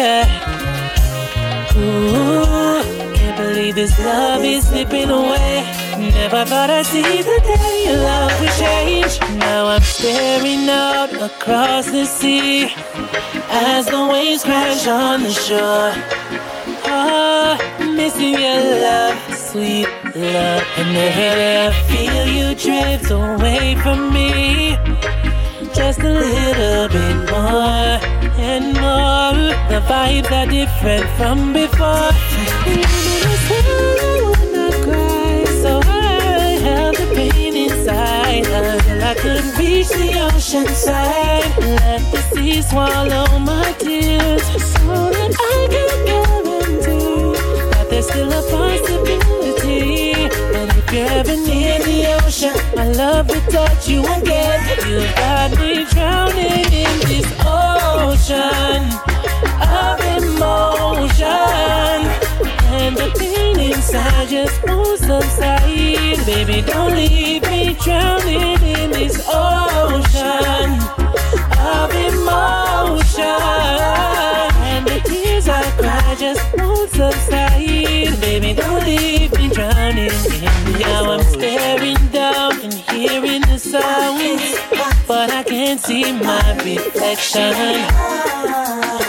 yeah. 0.00 0.24
Ooh, 1.76 3.14
can't 3.16 3.36
believe 3.36 3.74
this 3.74 3.98
love 3.98 4.42
is 4.44 4.68
slipping 4.68 5.10
away. 5.10 5.54
Never 5.98 6.44
thought 6.50 6.70
I'd 6.70 6.86
see 6.86 7.22
the 7.30 7.38
day 7.52 7.96
love 8.08 8.32
would 8.40 8.54
change. 8.64 9.12
Now 9.46 9.66
I'm 9.74 9.82
staring 9.82 10.68
out 10.68 11.12
across 11.28 11.86
the 11.90 12.06
sea 12.06 12.72
as 13.72 13.86
the 13.86 14.02
waves 14.12 14.42
crash 14.44 14.86
on 14.86 15.22
the 15.22 15.34
shore. 15.46 15.92
Oh, 16.92 17.50
missing 17.98 18.36
your 18.46 18.62
love, 18.86 19.18
sweet 19.48 19.88
love. 20.16 20.64
And 20.80 20.90
every 21.06 21.30
day 21.40 21.66
I 21.66 21.70
feel 21.90 22.24
you 22.36 22.46
drift 22.64 23.10
away 23.10 23.76
from 23.82 23.98
me. 24.14 24.30
Just 25.80 26.00
a 26.02 26.12
little 26.12 26.88
bit 26.88 27.16
more 27.30 27.98
and 28.38 28.66
more. 28.74 29.32
The 29.70 29.80
vibes 29.88 30.30
are 30.30 30.46
different 30.46 31.06
from 31.16 31.54
before. 31.54 32.12
So 35.62 35.80
I 35.82 36.58
held 36.60 36.96
the 36.96 37.06
pain 37.14 37.56
inside 37.56 38.46
until 38.46 39.02
I 39.02 39.14
couldn't 39.14 39.56
reach 39.58 39.88
the 39.88 40.08
ocean 40.26 40.68
side. 40.68 41.50
Let 41.58 42.02
the 42.12 42.20
sea 42.30 42.60
swallow 42.60 43.38
my 43.38 43.72
tears, 43.78 44.44
so 44.74 45.10
that 45.16 45.32
I 45.34 45.66
can 45.74 45.90
guarantee 46.10 47.32
that 47.72 47.86
there's 47.88 48.06
still 48.06 48.30
a 48.30 48.42
possibility. 48.52 49.99
And 50.60 50.70
if 50.72 50.92
you're 50.92 51.06
ever 51.06 51.36
near 51.36 51.78
the 51.78 52.20
ocean, 52.22 52.52
my 52.76 52.86
love 52.92 53.30
will 53.30 53.40
touch 53.50 53.88
you 53.88 54.00
again. 54.00 54.60
You 54.86 55.08
got 55.16 55.52
me 55.58 55.86
drowning 55.86 56.68
in 56.84 56.96
this 57.08 57.24
ocean 57.40 58.84
of 59.56 59.96
emotion. 60.20 61.24
And 62.76 62.94
the 62.94 63.10
pain 63.18 63.58
inside 63.72 64.28
just 64.28 64.62
won't 64.66 64.98
subside. 64.98 66.26
Baby, 66.26 66.60
don't 66.60 66.94
leave 66.94 67.42
me 67.44 67.74
drowning 67.82 68.60
in 68.60 68.90
this 68.90 69.16
ocean 69.32 70.76
of 71.56 71.90
emotion. 71.90 73.24
And 74.68 74.86
the 74.86 75.00
tears 75.06 75.48
I 75.48 75.62
cry 75.78 76.16
just 76.18 76.44
won't 76.54 76.90
subside. 76.90 78.20
Baby, 78.20 78.52
don't 78.52 78.84
leave 78.84 79.29
me 79.56 79.94
this 79.94 80.42
Now 80.78 81.10
I'm 81.10 81.22
staring 81.22 81.96
down 82.12 82.60
and 82.60 82.74
hearing 82.74 83.42
the 83.42 83.58
sounds, 83.58 84.42
but 85.06 85.30
I 85.30 85.42
can't 85.42 85.80
see 85.80 86.12
my 86.12 86.54
reflection. 86.64 87.54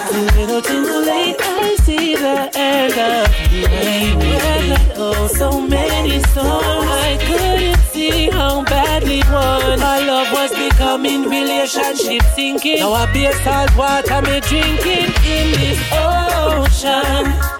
Too 0.09 0.25
little 0.39 0.61
too 0.61 1.05
late, 1.05 1.35
I 1.39 1.75
see 1.83 2.15
the 2.15 2.49
end 2.55 2.93
of 2.93 3.27
way. 3.51 4.93
Oh, 4.95 5.27
so 5.27 5.61
many 5.61 6.19
storms. 6.29 6.87
I 6.89 7.17
couldn't 7.27 7.79
see 7.91 8.29
how 8.29 8.63
badly 8.63 9.21
one. 9.21 9.81
Our 9.81 10.01
love 10.01 10.31
was 10.33 10.51
becoming 10.51 11.23
relationship 11.23 12.23
sinking. 12.35 12.79
Now 12.79 12.93
I 12.93 13.11
be 13.13 13.31
salt 13.43 13.75
water 13.77 14.21
me 14.21 14.39
drinking 14.41 15.13
in 15.25 15.51
this 15.59 15.79
ocean 15.93 17.50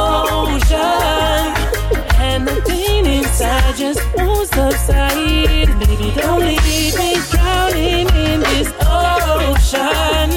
of 0.00 0.48
emotion. 0.48 1.44
And 2.26 2.46
the 2.46 2.62
pain 2.68 3.06
inside 3.06 3.76
just 3.76 4.00
won't 4.16 4.48
subside. 4.48 5.68
Baby, 5.80 6.12
don't 6.20 6.40
leave 6.40 6.94
me 6.98 7.16
drowning 7.30 8.08
in 8.26 8.40
this 8.40 8.68
ocean 8.80 10.30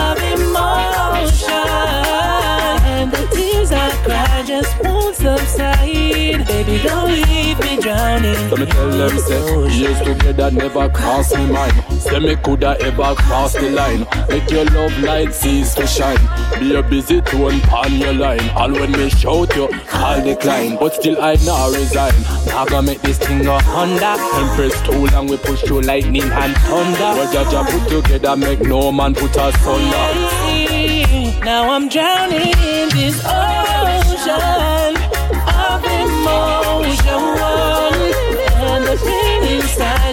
of 0.00 0.18
emotion. 0.34 1.68
And 2.94 3.10
the 3.12 3.22
tears 3.34 3.72
I 3.72 3.90
cry 4.04 4.42
just 4.46 4.72
won't 4.82 4.95
don't 6.86 7.10
leave 7.10 7.58
me 7.60 7.80
drowning. 7.80 8.34
So 8.48 8.56
me 8.56 8.66
tell 8.66 8.90
them 8.90 9.18
say 9.18 9.68
Years 9.76 10.00
together 10.00 10.50
never 10.50 10.88
cross 10.88 11.34
me 11.34 11.46
mind 11.46 11.74
Say 12.00 12.18
me 12.20 12.36
coulda 12.36 12.76
ever 12.80 13.14
cross 13.14 13.52
the 13.54 13.70
line. 13.70 14.06
Make 14.28 14.50
your 14.50 14.64
love 14.66 14.96
light 15.00 15.34
cease 15.34 15.74
to 15.74 15.86
shine. 15.86 16.18
Be 16.60 16.74
a 16.74 16.82
busy 16.82 17.20
tone 17.20 17.60
on 17.70 17.92
your 17.94 18.12
line. 18.14 18.48
All 18.50 18.72
when 18.72 18.92
me 18.92 19.10
shout 19.10 19.54
you 19.56 19.68
call 19.88 20.22
decline. 20.22 20.76
But 20.78 20.94
still 20.94 21.20
I 21.20 21.34
now 21.44 21.70
resign. 21.70 22.14
Now 22.46 22.64
gonna 22.64 22.86
make 22.86 23.02
this 23.02 23.18
thing 23.18 23.46
a 23.46 23.60
Honda. 23.62 24.16
Empress 24.40 24.80
too 24.82 25.06
long 25.06 25.26
we 25.26 25.36
push 25.36 25.62
through 25.62 25.82
lightning 25.82 26.22
and 26.22 26.56
thunder. 26.56 27.10
What 27.18 27.34
Jaja 27.34 27.64
put 27.70 27.88
together 27.88 28.36
make 28.36 28.60
no 28.60 28.92
man 28.92 29.14
put 29.14 29.36
us 29.36 29.54
under. 29.66 31.44
Now 31.44 31.70
I'm 31.70 31.88
drowning 31.88 32.40
in 32.40 32.88
this 32.90 33.20
ocean 33.24 34.85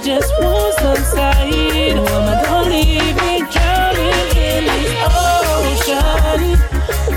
just 0.03 0.33
won't 0.41 0.73
subside. 0.79 1.95
Woman, 1.95 2.43
don't 2.43 2.69
leave 2.69 3.15
me 3.23 3.39
drowning 3.49 4.27
in 4.35 4.65
this 4.67 4.91
ocean 5.07 6.59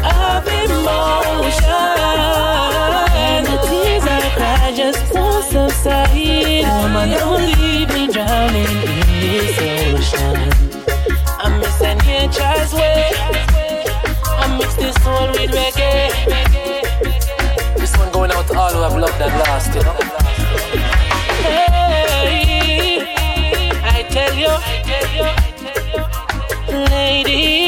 of 0.06 0.46
emotion. 0.46 1.64
And 3.26 3.44
the 3.44 3.58
tears 3.66 4.04
I 4.06 4.30
cry 4.36 4.72
just 4.76 5.12
won't 5.12 5.44
subside. 5.46 6.64
Woman, 6.82 7.10
don't 7.10 7.42
leave 7.42 7.88
me 7.92 8.06
drowning 8.06 8.70
in 8.86 9.02
this 9.20 9.58
ocean. 9.58 10.36
I'm 11.40 11.58
missing 11.58 11.98
nature's 12.06 12.72
way. 12.72 13.10
I 14.38 14.56
mix 14.56 14.76
this 14.76 14.94
soul 15.02 15.28
with 15.32 15.50
reggae. 15.50 16.12
This 17.76 17.96
one 17.96 18.12
going 18.12 18.30
out 18.30 18.46
to 18.46 18.56
all 18.56 18.72
who 18.72 18.82
have 18.82 18.96
loved 18.96 19.20
and 19.20 19.38
lost, 19.40 19.74
you 19.74 19.82
know. 19.82 20.25
Lady, 26.68 27.65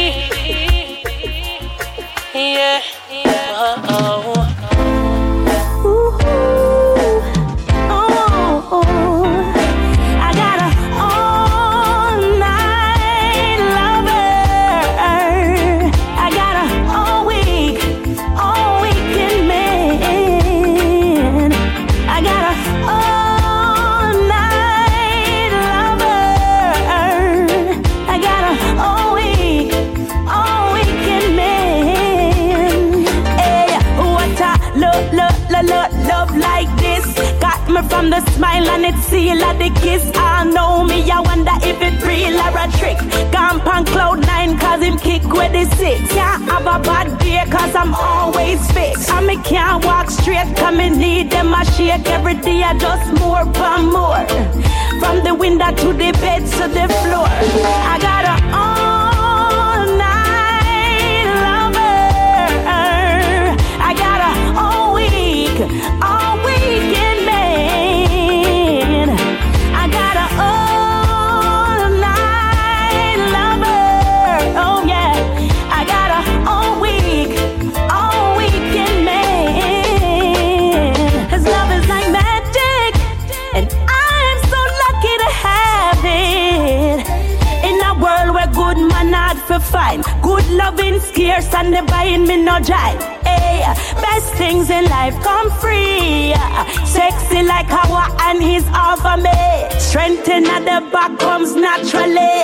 it's 39.18 39.42
of 39.42 39.58
the 39.58 39.70
kiss. 39.80 40.10
I 40.14 40.44
know 40.44 40.84
me, 40.84 41.10
I 41.10 41.20
wonder 41.20 41.52
if 41.62 41.80
it 41.82 42.02
real 42.06 42.38
or 42.38 42.56
a 42.56 42.68
trick. 42.78 42.98
Gone 43.32 43.60
on 43.62 43.84
cloud 43.86 44.20
nine, 44.26 44.56
cause 44.58 44.82
him 44.82 44.98
kick 44.98 45.22
with 45.24 45.52
the 45.52 45.64
six. 45.76 46.00
Can't 46.12 46.42
have 46.44 46.66
a 46.66 46.78
bad 46.82 47.18
day, 47.18 47.44
cause 47.50 47.74
I'm 47.74 47.94
always 47.94 48.60
fixed. 48.72 49.10
And 49.10 49.26
me 49.26 49.36
can't 49.42 49.84
walk 49.84 50.10
straight, 50.10 50.54
cause 50.56 50.74
me 50.76 50.90
need 50.90 51.30
them 51.30 51.52
a 51.52 51.64
shake. 51.64 52.06
Every 52.08 52.34
day 52.34 52.62
I 52.62 52.74
just 52.78 53.12
more 53.20 53.44
for 53.58 53.78
more. 53.82 54.26
From 55.00 55.22
the 55.24 55.34
window 55.34 55.70
to 55.72 55.92
the 55.92 56.12
bed 56.22 56.46
to 56.56 56.68
the 56.68 56.88
floor. 57.02 57.28
I 57.92 57.98
got 58.00 58.24
a 58.24 58.36
all-night 58.62 59.98
lover. 61.46 62.08
I 63.88 63.94
got 63.94 64.20
a 64.28 64.32
all 64.58 64.94
week, 64.94 65.58
for 89.48 89.58
find, 89.58 90.04
good 90.20 90.46
loving 90.50 91.00
scarce 91.00 91.52
and 91.54 91.72
they 91.72 91.80
buying 91.80 92.26
me 92.26 92.36
no 92.36 92.60
jive. 92.60 93.00
Hey, 93.24 93.64
best 94.04 94.34
things 94.34 94.68
in 94.68 94.84
life 94.84 95.16
come 95.22 95.50
free. 95.52 96.34
Sexy 96.84 97.42
like 97.42 97.66
Hawa 97.68 98.04
and 98.28 98.42
his 98.42 98.66
over 98.86 99.16
me. 99.16 99.40
Strength 99.80 100.28
in 100.28 100.44
the 100.44 100.78
back 100.92 101.18
comes 101.18 101.54
naturally. 101.56 102.36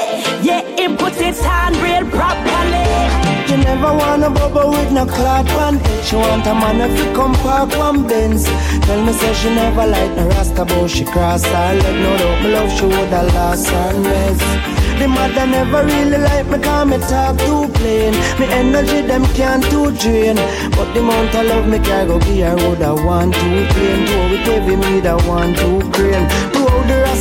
Yeah, 0.48 0.62
he 0.78 0.88
put 0.96 1.16
it 1.18 1.36
on 1.44 1.72
real 1.84 2.08
properly. 2.10 3.34
You 3.50 3.58
never 3.58 3.92
wanna 3.92 4.30
bubble 4.30 4.70
with 4.70 4.90
no 4.90 5.04
cloud 5.04 5.46
pan 5.46 5.78
She 6.02 6.16
want 6.16 6.46
a 6.46 6.54
man 6.54 6.80
if 6.80 6.98
you 6.98 7.12
come 7.14 7.34
park 7.34 7.76
one 7.76 8.06
Benz 8.08 8.46
Tell 8.86 9.04
me 9.04 9.12
say 9.12 9.34
she 9.34 9.54
never 9.54 9.86
like 9.86 10.16
no 10.16 10.26
rasta 10.28 10.64
but 10.64 10.88
she 10.88 11.04
cross 11.04 11.44
her 11.44 11.74
leg 11.74 12.02
No 12.02 12.16
doubt 12.16 12.42
love 12.50 12.72
she 12.72 12.86
woulda 12.86 13.22
lost 13.34 13.68
her 13.68 14.00
rest 14.00 14.53
the 14.98 15.08
mother 15.08 15.46
never 15.46 15.84
really 15.84 16.18
like 16.18 16.46
me 16.46 16.58
cause 16.58 16.86
me 16.86 16.98
talk 16.98 17.36
too 17.38 17.68
plain. 17.74 18.12
Me 18.38 18.46
energy 18.60 19.00
them 19.06 19.24
can't 19.34 19.64
too 19.64 19.90
drain. 19.98 20.36
But 20.76 20.92
the 20.94 21.00
amount 21.00 21.34
of 21.34 21.46
love 21.46 21.66
me 21.68 21.78
can 21.78 22.06
go 22.08 22.18
give 22.20 22.46
her 22.46 22.56
would 22.68 22.82
I 22.82 22.92
want 22.92 23.34
to 23.34 23.40
plain 23.72 24.06
Do 24.06 24.18
with 24.30 24.46
heavy 24.48 24.76
me 24.76 25.00
that 25.00 25.18
want 25.26 25.56
to 25.58 25.90
crane 25.92 26.53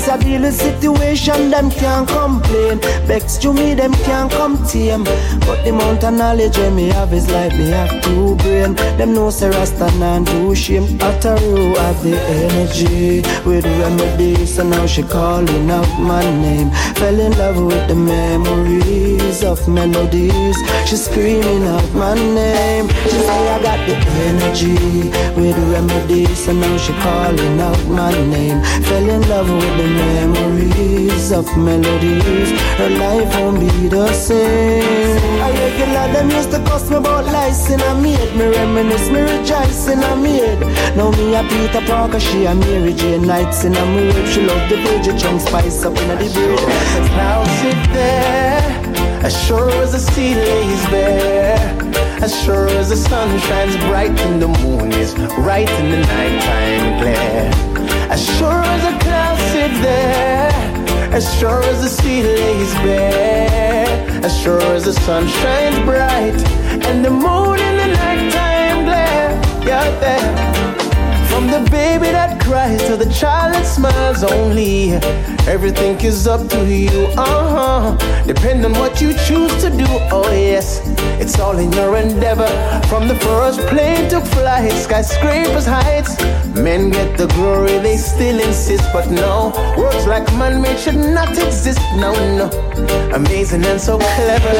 The 0.05 0.38
rest 0.38 0.61
of 0.61 0.75
situation 0.75 1.49
them 1.49 1.71
can't 1.71 2.05
complain. 2.09 2.80
Vex 3.07 3.38
to 3.38 3.53
me 3.53 3.73
them 3.73 3.93
can't 4.03 4.30
come 4.31 4.57
tame. 4.67 5.05
But 5.45 5.63
the 5.63 5.69
amount 5.69 6.03
of 6.03 6.13
knowledge 6.13 6.57
me 6.75 6.89
have 6.89 7.13
is 7.13 7.30
like 7.31 7.53
me 7.53 7.69
have 7.69 8.03
two 8.03 8.35
brain. 8.35 8.73
Them 8.97 9.13
know 9.13 9.30
say 9.30 9.49
Rasta 9.49 9.89
non 9.97 10.25
do 10.25 10.53
shame 10.55 10.99
have 10.99 12.03
the 12.03 12.19
energy. 12.27 13.21
With 13.45 13.65
remedies 13.65 14.55
so 14.55 14.63
now 14.63 14.85
she 14.85 15.03
calling 15.03 15.71
out 15.71 15.88
my 16.01 16.23
name. 16.41 16.71
Fell 16.95 17.17
in 17.17 17.31
love 17.38 17.63
with 17.63 17.88
the 17.88 17.95
memories 17.95 19.41
of 19.43 19.65
melodies. 19.69 20.57
She's 20.85 21.05
screaming 21.05 21.63
out 21.63 21.89
my 21.93 22.13
name. 22.13 22.89
She 23.03 23.17
say 23.27 23.49
I 23.55 23.61
got 23.63 23.80
the 23.88 23.95
energy. 24.27 25.09
With 25.39 25.57
remedies 25.71 26.47
And 26.47 26.59
now 26.59 26.77
she 26.77 26.91
calling 26.93 27.59
out 27.61 27.81
my 27.88 28.11
name. 28.11 28.61
Fell 28.84 29.09
in 29.09 29.21
love 29.30 29.49
with 29.49 29.77
the 29.77 29.93
memories 29.94 31.32
of 31.32 31.45
melodies 31.57 32.52
Her 32.78 32.90
life 32.90 33.30
won't 33.36 33.60
be 33.60 33.88
the 33.88 34.11
same. 34.14 35.41
I 35.41 35.49
regular 35.52 36.07
them 36.14 36.30
used 36.30 36.52
to 36.52 36.60
cuss 36.64 36.90
me 36.90 36.98
about 36.98 37.26
lies 37.26 37.70
in 37.70 37.80
a 37.80 37.95
maid. 37.95 38.36
Me 38.36 38.45
reminisce, 38.45 39.10
me 39.10 39.22
rejoice 39.22 39.88
in 39.88 39.99
a 39.99 40.15
maid. 40.15 40.60
Now 40.95 41.11
me 41.11 41.36
a 41.36 41.44
Peter 41.44 41.82
Parker, 41.88 42.20
she 42.20 42.45
a 42.45 42.53
Mary 42.53 42.94
Jane 42.94 43.26
Nights 43.26 43.64
in 43.64 43.76
a 43.76 43.86
mood 43.86 44.28
She 44.30 44.41
love 44.41 44.70
the 44.70 44.76
Bridget 44.84 45.20
Chunk 45.20 45.41
spice 45.41 45.84
up 45.84 45.98
in 45.98 46.11
a 46.11 46.15
bed 46.15 46.36
Now 47.18 47.44
sit 47.60 47.94
there 47.94 48.94
as 49.24 49.34
sure 49.45 49.70
as 49.82 49.94
the 49.94 49.99
sea 49.99 50.36
lays 50.36 50.86
bare. 50.88 51.56
As 52.22 52.44
sure 52.44 52.68
as 52.68 52.90
the 52.90 52.98
sun 52.98 53.40
shines 53.40 53.78
bright 53.86 54.20
and 54.20 54.41
the 54.41 54.49
moon 54.49 54.91
is 54.91 55.15
right 55.40 55.70
in 55.80 55.91
the 55.91 55.98
nighttime 55.98 56.99
glare 56.99 57.73
As 58.14 58.23
sure 58.38 58.61
as 58.64 58.81
the 58.84 58.99
clouds 59.03 59.41
sit 59.53 59.72
there 59.81 60.52
As 61.11 61.26
sure 61.40 61.64
as 61.64 61.81
the 61.81 61.90
sea 61.90 62.22
lays 62.22 62.72
bare 62.85 63.88
As 64.23 64.40
sure 64.40 64.61
as 64.61 64.85
the 64.85 64.94
sun 64.94 65.27
shines 65.27 65.80
bright 65.80 66.38
And 66.85 67.03
the 67.03 67.10
moon 67.10 67.57
in 67.60 67.76
the 67.76 67.88
nighttime 67.88 68.85
glare 68.85 69.34
You're 69.65 69.99
there 69.99 70.82
from 71.34 71.47
the 71.47 71.68
baby 71.72 72.10
that 72.11 72.39
cries 72.39 72.84
to 72.84 72.95
the 72.95 73.11
child 73.11 73.55
that 73.55 73.65
smiles 73.65 74.23
only. 74.23 74.91
Everything 75.55 75.99
is 76.01 76.27
up 76.27 76.47
to 76.49 76.60
you, 76.64 77.07
uh 77.18 77.43
huh. 77.53 78.23
Depend 78.27 78.64
on 78.64 78.73
what 78.73 79.01
you 79.01 79.14
choose 79.26 79.53
to 79.64 79.69
do, 79.72 79.88
oh 80.18 80.30
yes. 80.30 80.68
It's 81.19 81.39
all 81.39 81.57
in 81.57 81.72
your 81.72 81.97
endeavor. 81.97 82.51
From 82.88 83.07
the 83.07 83.15
first 83.15 83.60
plane 83.72 84.07
to 84.10 84.22
flight, 84.22 84.72
skyscrapers, 84.73 85.65
heights. 85.65 86.14
Men 86.53 86.91
get 86.91 87.18
the 87.18 87.27
glory, 87.35 87.80
they 87.80 87.97
still 87.97 88.39
insist, 88.39 88.85
but 88.93 89.10
no. 89.10 89.51
Words 89.76 90.05
like 90.05 90.27
man 90.38 90.61
made 90.61 90.77
should 90.77 91.01
not 91.18 91.31
exist, 91.31 91.81
no, 91.95 92.11
no. 92.38 92.47
Amazing 93.11 93.65
and 93.65 93.81
so 93.81 93.97
clever. 93.97 94.53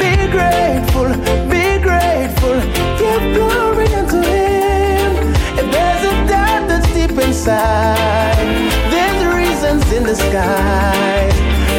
Be 0.00 0.12
grateful, 0.36 1.08
be 1.52 1.64
grateful. 1.82 2.58
Give 3.00 3.24
glory 3.34 3.77
inside, 7.38 8.36
there's 8.90 9.22
reasons 9.32 9.92
in 9.92 10.02
the 10.02 10.16
sky. 10.16 11.30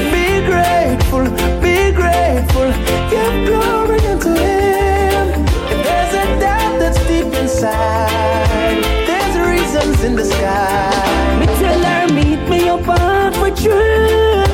Be 0.10 0.40
grateful, 0.48 1.26
be 1.60 1.92
grateful, 1.92 2.72
give 3.12 3.36
glory 3.46 4.00
unto 4.08 4.30
Him. 4.30 5.28
If 5.74 5.80
there's 5.86 6.14
a 6.14 6.40
doubt 6.40 6.80
that's 6.80 7.00
deep 7.08 7.34
inside, 7.34 8.80
there's 9.06 9.36
reasons 9.52 10.02
in 10.02 10.16
the 10.16 10.24
sky. 10.24 11.38
Me 11.40 11.46
tell 11.46 11.84
her 11.84 12.08
meet 12.14 12.42
me 12.50 12.70
up 12.70 12.88
on 12.88 13.34
for 13.34 13.52
true. 13.52 14.46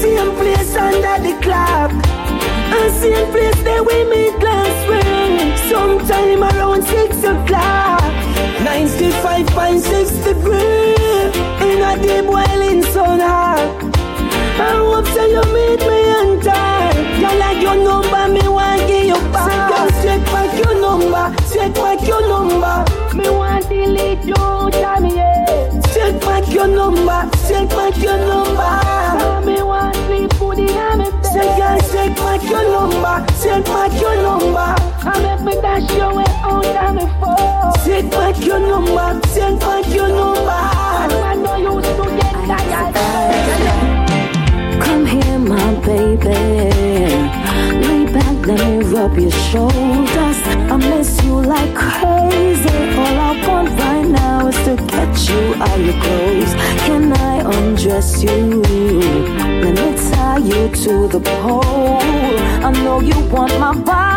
Same 0.00 0.32
place 0.36 0.76
under 0.76 1.16
the 1.26 1.34
clock. 1.40 1.92
And 2.76 2.92
same 2.92 3.26
place 3.32 3.62
there 3.62 3.82
we 3.82 4.04
meet 4.04 4.36
last 4.42 4.86
ring. 4.86 5.56
Sometime 5.70 6.42
around 6.42 6.82
six 6.84 7.16
o'clock. 7.24 7.99
95.6 8.64 10.24
degree. 10.24 10.94
In 11.64 11.82
a 11.82 11.96
deep 12.00 12.26
boiling 12.26 12.82
sun 12.92 13.20
hot. 13.20 13.90
I 14.60 14.76
hope 14.76 15.06
so 15.06 15.24
you 15.24 15.42
meet 15.54 15.80
me 15.80 16.00
on 16.12 16.40
time. 16.40 17.20
You 17.20 17.38
like 17.38 17.62
your 17.62 17.76
number, 17.76 18.28
me 18.28 18.46
want 18.48 18.86
give 18.86 19.06
you 19.06 19.20
back. 19.32 19.48
Say, 19.48 19.58
girl, 19.70 19.88
take 20.02 20.24
back 20.26 20.50
your 20.58 20.80
number, 20.80 21.36
take 21.48 21.74
back 21.74 22.06
your 22.06 22.28
number. 22.28 22.84
Me 23.16 23.30
want 23.30 23.66
delete 23.68 24.24
you, 24.24 24.34
tell 24.34 25.00
me 25.00 25.14
yeah. 25.14 25.80
Take 25.94 26.20
back 26.20 26.46
your 26.52 26.68
number, 26.68 27.30
take 27.48 27.68
back 27.70 27.96
your 27.96 28.18
number. 28.18 29.46
Me 29.46 29.62
want 29.62 29.96
sleep 30.06 30.32
for 30.34 30.54
the. 30.54 30.68
Say, 31.32 31.56
girl, 31.56 31.78
take 31.78 32.16
back 32.16 32.42
your 32.42 32.64
number, 32.70 33.26
take 33.40 33.64
back 33.64 34.00
your 34.00 34.16
number. 34.22 34.89
I. 35.02 35.30
Take 37.84 38.10
back 38.10 38.38
your 38.44 40.08
your. 40.08 40.50
I 40.50 41.34
know 41.36 41.56
you 41.56 41.80
tired. 42.92 42.94
Come 44.82 45.06
here, 45.06 45.38
my 45.38 45.74
baby. 45.80 46.36
Lay 47.86 48.04
back, 48.12 48.46
let 48.46 48.60
me 48.60 48.84
rub 48.92 49.18
your 49.18 49.30
shoulders. 49.30 50.38
I 50.72 50.76
miss 50.76 51.22
you 51.24 51.40
like 51.40 51.74
crazy. 51.74 52.68
All 53.00 53.18
I 53.28 53.46
want 53.48 53.68
right 53.80 54.06
now 54.06 54.48
is 54.48 54.56
to 54.66 54.76
get 54.76 55.28
you 55.28 55.54
out 55.54 55.80
your 55.80 55.98
clothes. 56.02 56.54
Can 56.84 57.12
I 57.12 57.40
undress 57.56 58.22
you? 58.22 58.62
Let 59.62 59.74
me 59.74 59.88
tie 60.10 60.38
you 60.38 60.68
to 60.84 61.08
the 61.08 61.20
pole. 61.20 61.98
I 62.62 62.70
know 62.84 63.00
you 63.00 63.18
want 63.30 63.58
my 63.58 63.74
body 63.74 64.09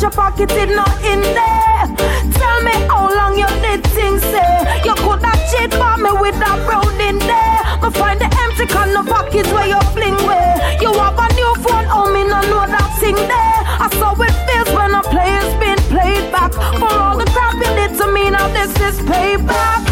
search 0.00 0.02
your 0.02 0.10
pocket, 0.10 0.50
it 0.52 0.74
not 0.74 0.96
in 1.04 1.20
there. 1.20 1.84
Tell 2.32 2.62
me 2.62 2.72
how 2.88 3.08
long 3.14 3.38
you 3.38 3.46
did 3.60 3.84
things 3.88 4.22
say. 4.22 4.80
You 4.84 4.94
could 4.94 5.22
have 5.22 5.40
cheat 5.50 5.72
for 5.72 5.96
me 5.98 6.10
with 6.20 6.38
that 6.40 6.58
brown 6.66 7.00
in 7.00 7.18
there. 7.18 7.60
Me 7.82 7.90
find 7.90 8.20
the 8.20 8.24
empty 8.24 8.66
can 8.66 8.96
of 8.96 9.06
pockets 9.06 9.50
where 9.52 9.66
you 9.66 9.80
fling 9.92 10.16
way. 10.26 10.78
You 10.80 10.92
have 10.94 11.18
a 11.18 11.28
new 11.34 11.54
phone, 11.62 11.86
oh 11.90 12.12
me 12.12 12.24
no 12.24 12.40
know 12.48 12.66
that 12.66 12.96
thing 13.00 13.16
there. 13.16 13.60
I 13.84 13.88
saw 13.98 14.14
it 14.20 14.34
feels 14.46 14.70
when 14.74 14.94
a 14.94 15.02
player's 15.02 15.52
been 15.60 15.78
played 15.92 16.32
back. 16.32 16.52
For 16.52 16.92
all 16.92 17.18
the 17.18 17.26
crap 17.26 17.54
you 17.54 17.70
did 17.76 17.96
to 17.98 18.06
me, 18.12 18.30
now 18.30 18.48
this 18.48 18.72
is 18.80 18.98
payback. 19.06 19.89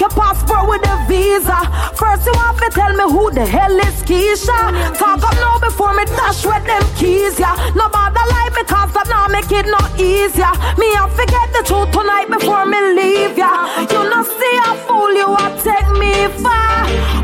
Your 0.00 0.10
passport 0.10 0.68
with 0.68 0.84
a 0.88 0.96
visa, 1.08 1.58
first 1.94 2.26
you 2.26 2.34
have 2.34 2.58
to 2.58 2.68
tell 2.70 2.92
me 2.92 3.04
who 3.12 3.30
the 3.30 3.44
hell 3.44 3.76
is 3.78 4.02
Keisha. 4.08 4.58
Talk 4.96 5.22
up 5.22 5.34
now 5.34 5.58
before 5.58 5.94
me 5.94 6.04
dash 6.06 6.44
with 6.44 6.64
them 6.64 6.84
keys, 6.96 7.38
yeah. 7.38 7.56
Nobody 7.74 8.22
lie 8.32 8.50
because 8.54 8.92
that 8.94 9.08
now 9.08 9.26
make 9.28 9.50
it 9.50 9.66
no 9.66 9.80
easier. 9.98 10.52
Me 10.78 10.88
I 10.94 11.08
forget 11.18 11.48
the 11.52 11.62
truth 11.66 11.90
tonight 11.90 12.28
before 12.30 12.66
me 12.66 12.80
leave, 12.98 13.36
yeah. 13.36 13.86
You 13.90 14.08
not 14.08 14.26
see 14.26 14.56
how 14.62 14.74
fool 14.86 15.12
you 15.14 15.28
are 15.42 15.54
take 15.62 15.90
me 15.98 16.28
for. 16.42 16.68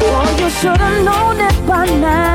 Oh, 0.06 0.36
you 0.38 0.50
should 0.50 0.80
have 0.80 1.04
known 1.04 1.40
it 1.40 1.56
by 1.66 1.86
at 1.86 2.33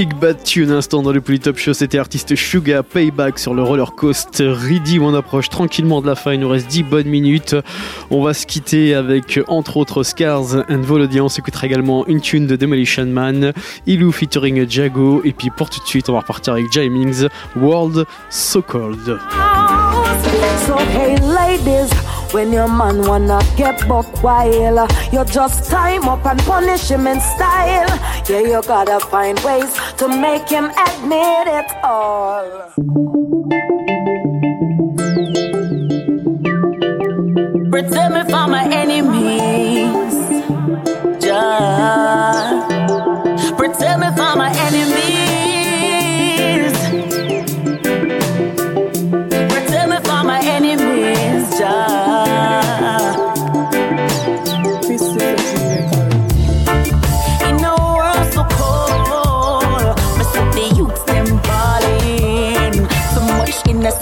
Big 0.00 0.14
Bad 0.14 0.42
Tune, 0.42 0.70
instant 0.70 1.02
dans 1.02 1.12
le 1.12 1.20
Polytop 1.20 1.58
Show, 1.58 1.74
c'était 1.74 1.98
artiste 1.98 2.34
Suga 2.34 2.82
Payback 2.82 3.38
sur 3.38 3.52
le 3.52 3.62
roller 3.62 3.92
coaster 3.94 4.50
Ready 4.50 4.98
où 4.98 5.04
on 5.04 5.12
approche 5.12 5.50
tranquillement 5.50 6.00
de 6.00 6.06
la 6.06 6.14
fin, 6.14 6.32
il 6.32 6.40
nous 6.40 6.48
reste 6.48 6.68
10 6.68 6.84
bonnes 6.84 7.06
minutes. 7.06 7.54
On 8.10 8.22
va 8.22 8.32
se 8.32 8.46
quitter 8.46 8.94
avec 8.94 9.38
entre 9.46 9.76
autres 9.76 10.02
Scars 10.02 10.64
and 10.70 10.80
Volodia, 10.80 11.22
on 11.22 11.28
s'écoutera 11.28 11.66
également 11.66 12.06
une 12.06 12.22
tune 12.22 12.46
de 12.46 12.56
Demolition 12.56 13.04
Man, 13.04 13.52
Ilou 13.86 14.10
featuring 14.10 14.66
Jago, 14.66 15.20
et 15.22 15.34
puis 15.34 15.50
pour 15.50 15.68
tout 15.68 15.80
de 15.80 15.86
suite 15.86 16.08
on 16.08 16.14
va 16.14 16.20
repartir 16.20 16.54
avec 16.54 16.72
Jamings, 16.72 17.26
World 17.54 18.06
So 18.30 18.62
Cold. 18.62 19.18
When 22.32 22.52
your 22.52 22.68
man 22.68 23.02
wanna 23.08 23.40
get 23.56 23.88
buck 23.88 24.22
wild, 24.22 24.88
You 25.12 25.24
just 25.24 25.68
time 25.68 26.08
up 26.08 26.24
and 26.24 26.38
punish 26.40 26.88
him 26.88 27.08
in 27.08 27.20
style. 27.20 27.90
Yeah, 28.28 28.40
you 28.40 28.62
gotta 28.62 29.00
find 29.00 29.38
ways 29.40 29.74
to 29.96 30.06
make 30.06 30.48
him 30.48 30.70
admit 30.86 31.48
it 31.48 31.66
all. 31.82 32.70
Pretend 37.70 38.14
me 38.14 38.22
for 38.22 38.46
my 38.46 38.64
enemies 38.70 40.14
Just 41.20 42.68
Pretend 43.56 44.00
me 44.02 44.08
for 44.16 44.36
my 44.36 44.52
enemies. 44.56 44.99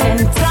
and 0.00 0.47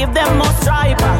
give 0.00 0.14
them 0.14 0.38
more 0.38 0.46
striper. 0.62 1.19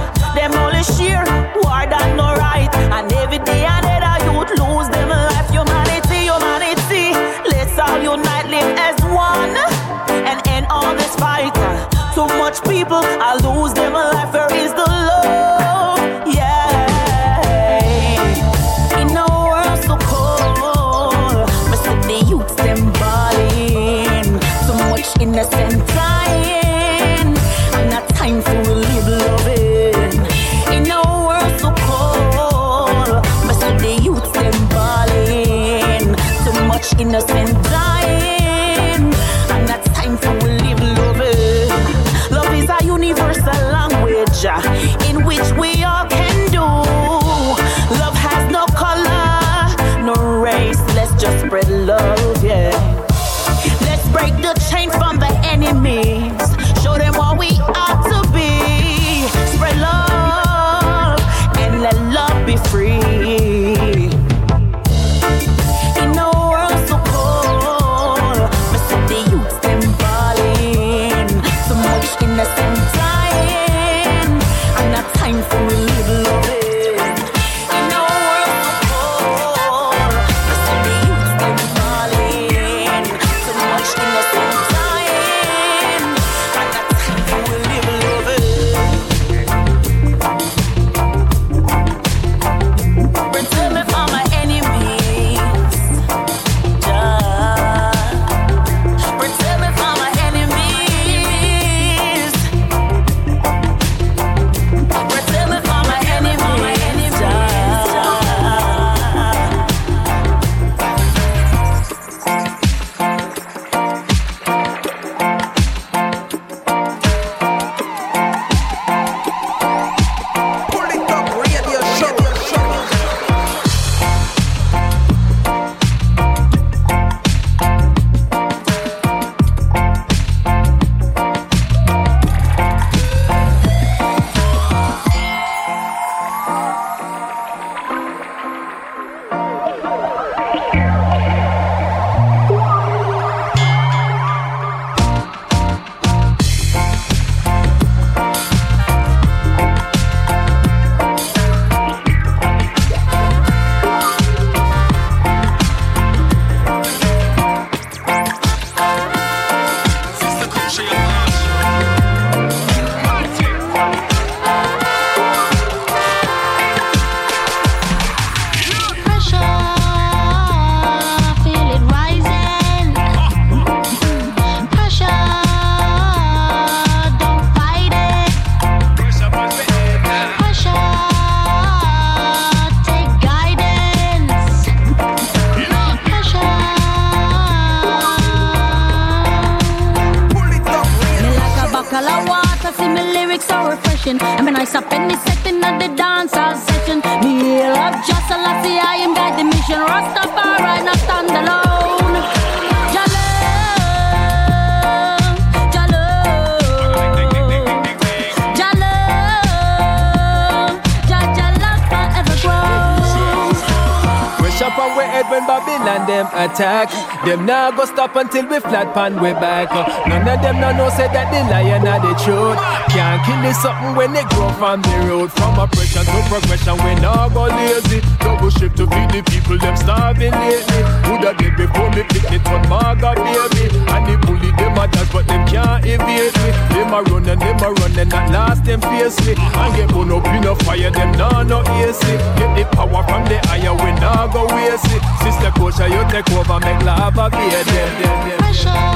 Them 217.24 217.44
now 217.44 217.59
stop 218.00 218.16
until 218.16 218.48
we 218.48 218.58
flat 218.60 218.94
pan 218.94 219.12
we 219.20 219.32
back. 219.36 219.68
None 220.08 220.24
of 220.24 220.40
them 220.40 220.56
no 220.56 220.72
know 220.72 220.88
say 220.88 221.04
that 221.12 221.28
the 221.28 221.44
lion 221.52 221.84
are 221.84 222.00
the 222.00 222.16
truth. 222.16 222.56
Can't 222.88 223.20
kill 223.28 223.36
this 223.44 223.60
something 223.60 223.92
when 223.92 224.16
they 224.16 224.24
grow 224.32 224.48
from 224.56 224.80
the 224.80 224.96
road. 225.04 225.28
From 225.36 225.60
oppression 225.60 226.08
to 226.08 226.18
progression, 226.32 226.80
we 226.80 226.96
now 227.04 227.28
go 227.28 227.44
lazy. 227.52 228.00
Double 228.24 228.48
shift 228.48 228.80
to 228.80 228.88
feed 228.88 229.10
the 229.12 229.20
people, 229.28 229.60
them 229.60 229.76
starving 229.76 230.32
lately. 230.32 230.80
Woulda 231.12 231.36
did 231.36 231.52
before 231.60 231.92
me 231.92 232.00
pick 232.08 232.24
it 232.32 232.40
on 232.48 232.64
Marga 232.72 233.12
baby. 233.20 233.68
And 233.92 234.02
the 234.08 234.16
bully 234.24 234.48
them 234.56 234.80
a 234.80 234.88
dash, 234.88 235.12
but 235.12 235.28
them 235.28 235.44
can't 235.44 235.84
evade 235.84 236.32
me. 236.40 236.50
Them 236.72 236.96
a 236.96 237.04
run 237.04 237.28
and 237.28 237.36
them 237.36 237.60
a 237.60 237.68
run 237.68 237.92
and 238.00 238.14
at 238.16 238.32
last 238.32 238.64
them 238.64 238.80
face 238.80 239.20
me. 239.28 239.36
And 239.36 239.70
get 239.76 239.92
burn 239.92 240.08
up 240.08 240.24
in 240.32 240.48
a 240.48 240.56
fire, 240.64 240.88
them 240.88 241.12
nah 241.20 241.44
no 241.44 241.60
AC. 241.76 242.00
Get 242.40 242.48
the 242.56 242.64
power 242.72 243.04
from 243.04 243.28
the 243.28 243.36
higher, 243.44 243.76
we 243.76 243.92
nah 244.00 244.24
go 244.32 244.48
waste 244.56 244.88
it. 244.88 245.04
Sister 245.20 245.52
Kosha, 245.52 245.84
you 245.84 246.00
take 246.08 246.32
over, 246.32 246.56
make 246.64 246.80
lava 246.80 247.28
be 247.28 247.44
a 247.90 247.98
dead, 247.98 248.02
dead, 248.02 248.18
dead. 248.26 248.38
Pressure, 248.38 248.86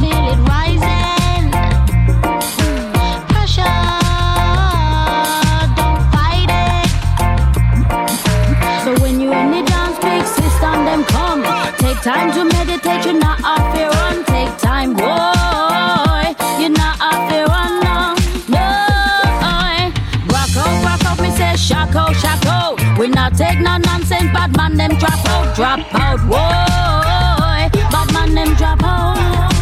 feel 0.00 0.24
it 0.32 0.40
rising. 0.48 1.44
Pressure, 3.30 3.78
don't 5.78 6.00
fight 6.12 6.50
it. 6.50 6.88
So 8.84 8.90
when 9.02 9.14
you 9.20 9.30
in 9.32 9.50
the 9.50 9.62
dance, 9.62 9.98
big 9.98 10.24
system, 10.26 10.84
them 10.84 11.02
come. 11.04 11.42
Take 11.78 12.00
time 12.02 12.32
to 12.32 12.44
meditate, 12.44 13.04
you're 13.04 13.18
not 13.18 13.42
off 13.44 13.76
your 13.78 13.90
run. 13.90 14.24
Take 14.24 14.56
time, 14.58 14.94
boy, 14.94 16.34
you're 16.60 16.70
not 16.70 16.96
no, 17.82 18.14
no. 18.48 18.66
Rock 20.32 20.56
out, 20.56 20.74
rock 20.84 21.04
out, 21.04 21.18
me 21.20 21.30
say 21.30 21.56
out, 21.96 22.14
out. 22.46 22.98
We 22.98 23.08
not 23.08 23.34
take 23.34 23.60
no 23.60 23.76
nonsense, 23.78 24.30
them 24.76 24.96
drop 24.98 25.24
out, 25.26 25.54
drop 25.56 25.80
out, 25.94 26.20
boy. 26.28 27.03
Man 28.24 28.34
them 28.34 28.56
drop 28.56 28.82
out. 28.82 29.52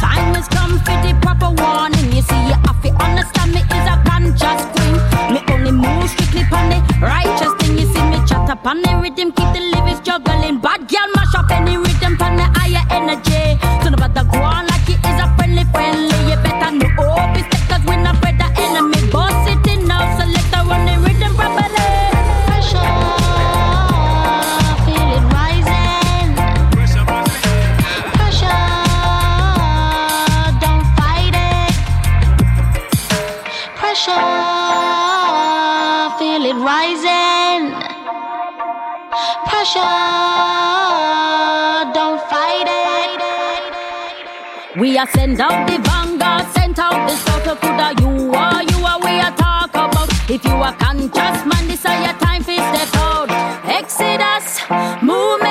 Time 0.00 0.34
has 0.34 0.48
come 0.48 0.74
for 0.82 0.96
the 1.06 1.16
proper 1.22 1.50
warning. 1.54 2.10
You 2.10 2.22
see, 2.22 2.42
you 2.50 2.56
have 2.66 2.82
to 2.82 2.90
understand 2.98 3.54
me 3.54 3.60
is 3.60 3.86
a 3.86 3.94
conscious 4.02 4.62
queen. 4.74 4.94
Me 5.32 5.40
only 5.54 5.70
move 5.70 6.10
strictly 6.10 6.42
on 6.50 6.66
the 6.70 6.78
righteous 7.00 7.54
thing. 7.60 7.78
You 7.78 7.86
see 7.86 8.04
me 8.10 8.18
chat 8.26 8.50
up 8.50 8.66
on 8.66 8.82
the 8.82 8.90
rhythm, 9.00 9.30
keep 9.30 9.50
the 9.54 9.60
lyrics 9.70 10.00
juggling. 10.00 10.58
Bad 10.58 10.88
girl 10.88 11.08
mash 11.14 11.34
up 11.36 11.48
any 11.52 11.76
rhythm 11.76 12.18
on 12.20 12.34
the 12.34 12.46
higher 12.58 12.84
energy. 12.90 13.60
So 13.84 13.90
no 13.90 13.96
matter 13.98 14.24
go 14.24 14.42
on 14.42 14.66
like 14.66 14.88
it 14.88 14.98
is 14.98 15.20
a 15.22 15.32
friendly 15.36 15.64
friendly. 15.70 16.11
Pressure, 39.72 39.88
don't 41.94 42.20
fight 42.28 42.68
it. 42.68 43.20
We 44.78 44.98
are 44.98 45.08
send 45.08 45.40
out 45.40 45.66
the 45.66 45.78
vanguard, 45.78 46.46
sent 46.52 46.78
out 46.78 47.08
the. 47.08 47.16
Coulda 47.56 47.94
you 48.00 48.32
are, 48.34 48.62
you 48.62 48.84
are 48.84 49.00
we 49.00 49.18
are 49.20 49.34
talk 49.36 49.70
about. 49.70 50.10
If 50.28 50.44
you 50.44 50.52
are 50.52 50.74
conscious 50.74 51.44
man, 51.46 51.68
this 51.68 51.86
are 51.86 51.98
your 52.02 52.12
time 52.18 52.42
for 52.42 52.52
step 52.52 52.94
out. 52.96 53.30
Exodus, 53.64 54.60
movement 55.02 55.41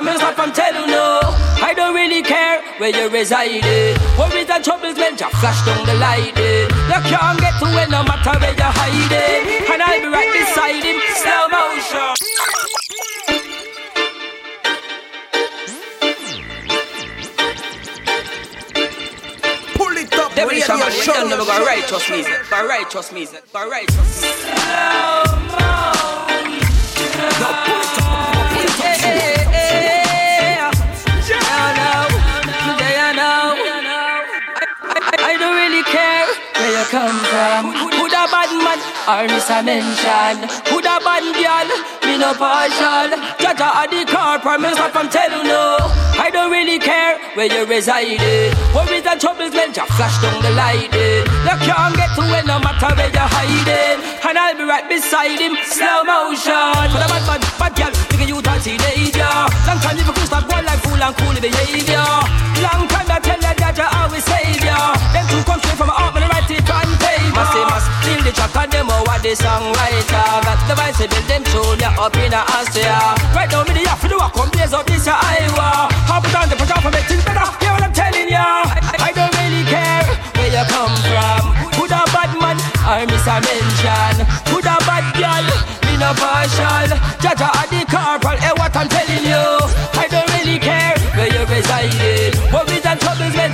the 0.00 0.06
car, 0.06 0.14
promise 0.14 0.20
not 0.20 0.34
from 0.34 0.52
tell 0.52 0.74
you 0.74 0.86
no. 0.86 1.20
I 1.60 1.74
don't 1.74 1.94
really 1.94 2.22
care 2.22 2.62
where 2.78 2.90
you 2.90 3.08
reside. 3.10 3.62
Worries 4.18 4.48
and 4.50 4.64
troubles 4.64 4.96
when 4.96 5.12
you 5.12 5.28
flash 5.40 5.64
down 5.66 5.86
the 5.86 5.94
light. 5.94 6.36
You 6.36 6.68
can't 7.08 7.38
get 7.40 7.58
to 7.58 7.66
it 7.66 7.90
no 7.90 8.02
matter 8.04 8.38
where 8.38 8.54
you 8.54 8.62
hide 8.62 9.12
it. 9.12 9.70
And 9.70 9.82
I'll 9.82 10.00
be 10.00 10.08
right 10.08 10.32
beside 10.32 10.82
him, 10.84 11.00
slow 11.16 11.48
motion. 11.48 12.14
Pull 19.74 19.96
it 19.96 20.14
up, 20.14 20.34
Devil 20.34 20.56
is 20.56 20.68
a 20.68 20.72
radio 20.72 20.78
man, 20.78 20.92
we 20.92 21.00
show. 21.02 21.12
don't 21.12 21.30
never 21.30 21.44
got 21.44 21.66
righteous 21.66 22.10
music. 22.10 22.50
Got 22.50 22.68
righteous 22.68 23.12
music. 23.12 23.52
Got 23.52 23.70
righteous 23.70 24.22
music. 24.22 24.54
I 27.40 27.87
or 39.08 39.24
miss 39.24 39.48
a 39.48 39.64
mention? 39.64 40.36
Who 40.68 40.84
da 40.84 41.00
bad 41.00 41.24
girl? 41.32 41.68
Me 42.04 42.20
no 42.20 42.36
partial. 42.36 43.08
Jaja 43.40 43.68
at 43.80 43.88
the 43.88 44.04
car, 44.04 44.38
promise 44.38 44.76
not 44.76 44.92
from 44.92 45.08
tell 45.08 45.32
you 45.32 45.48
no. 45.48 45.80
I 46.20 46.28
don't 46.28 46.50
really 46.52 46.78
care 46.78 47.16
where 47.32 47.48
you 47.48 47.64
reside. 47.64 48.20
Worries 48.76 49.06
and 49.08 49.16
troubles 49.20 49.54
when 49.56 49.72
you 49.72 49.86
flash 49.96 50.20
down 50.20 50.36
the 50.44 50.52
light. 50.52 50.92
You 50.92 51.56
can't 51.64 51.96
get 51.96 52.12
to 52.20 52.22
it 52.36 52.44
no 52.44 52.60
matter 52.60 52.92
where 52.92 53.08
you're 53.08 53.32
hiding. 53.32 54.04
And 54.28 54.36
I'll 54.36 54.52
be 54.52 54.64
right 54.68 54.84
beside 54.84 55.40
him, 55.40 55.56
slow 55.64 56.04
motion. 56.04 56.92
For 56.92 57.00
the 57.00 57.08
bad 57.08 57.24
bad 57.24 57.42
bad 57.56 57.72
girl, 57.80 57.92
think 58.12 58.28
you 58.28 58.44
thought 58.44 58.60
teenager. 58.60 59.24
Long 59.64 59.80
time 59.80 59.96
you 59.96 60.04
could 60.04 60.28
stop 60.28 60.44
one 60.52 60.68
like 60.68 60.84
fool 60.84 61.00
and 61.00 61.16
cool 61.16 61.32
behavior. 61.40 62.04
Long 62.60 62.84
time 62.92 63.08
I 63.08 63.18
tell 63.24 63.40
you 63.40 63.56
that 63.56 63.72
you 63.72 63.88
always 63.88 64.24
savior. 64.28 64.84
Them 65.16 65.24
two 65.32 65.40
come 65.48 65.60
straight 65.64 65.80
from 65.80 65.88
out, 65.96 66.12
but 66.12 66.20
the 66.20 66.37
the 68.28 68.34
track 68.36 68.56
and 68.60 68.72
them 68.72 68.88
oh, 68.92 69.00
over 69.00 69.16
the 69.24 69.32
songwriter. 69.32 70.28
Got 70.44 70.60
the 70.68 70.74
vice 70.76 71.00
build 71.00 71.26
them 71.28 71.42
tune 71.48 71.80
ya 71.80 71.90
up 71.96 72.16
in 72.20 72.32
a 72.36 72.44
Austria. 72.52 73.16
Right 73.32 73.48
now 73.48 73.64
me 73.64 73.72
the 73.72 73.88
have 73.88 74.00
to 74.04 74.08
do 74.08 74.18
a 74.20 74.28
come 74.28 74.50
blaze 74.52 74.72
up 74.76 74.84
this 74.84 75.08
Iowa. 75.08 75.88
How 76.04 76.20
put 76.20 76.36
on 76.36 76.48
the 76.52 76.56
pressure 76.56 76.80
for 76.84 76.92
make 76.92 77.08
things 77.08 77.24
better. 77.24 77.48
Hear 77.64 77.72
what 77.72 77.84
I'm 77.88 77.92
telling 77.92 78.28
ya? 78.28 78.68
I, 78.68 79.08
I 79.08 79.10
don't 79.16 79.32
really 79.32 79.64
care 79.64 80.04
where 80.36 80.50
you 80.52 80.64
come 80.68 80.92
from. 81.08 81.42
Who 81.80 81.88
the 81.88 82.00
bad 82.12 82.32
man 82.36 82.58
or 82.84 83.00
miss 83.08 83.24
a 83.24 83.40
mention? 83.40 84.14
Who 84.52 84.60
the 84.60 84.76
bad 84.84 85.06
girl? 85.16 85.46
Me 85.88 85.96
no 85.96 86.12
partial. 86.20 86.88
Jaja 87.24 87.48
at 87.48 87.68
the 87.72 87.80
corporal. 87.88 88.36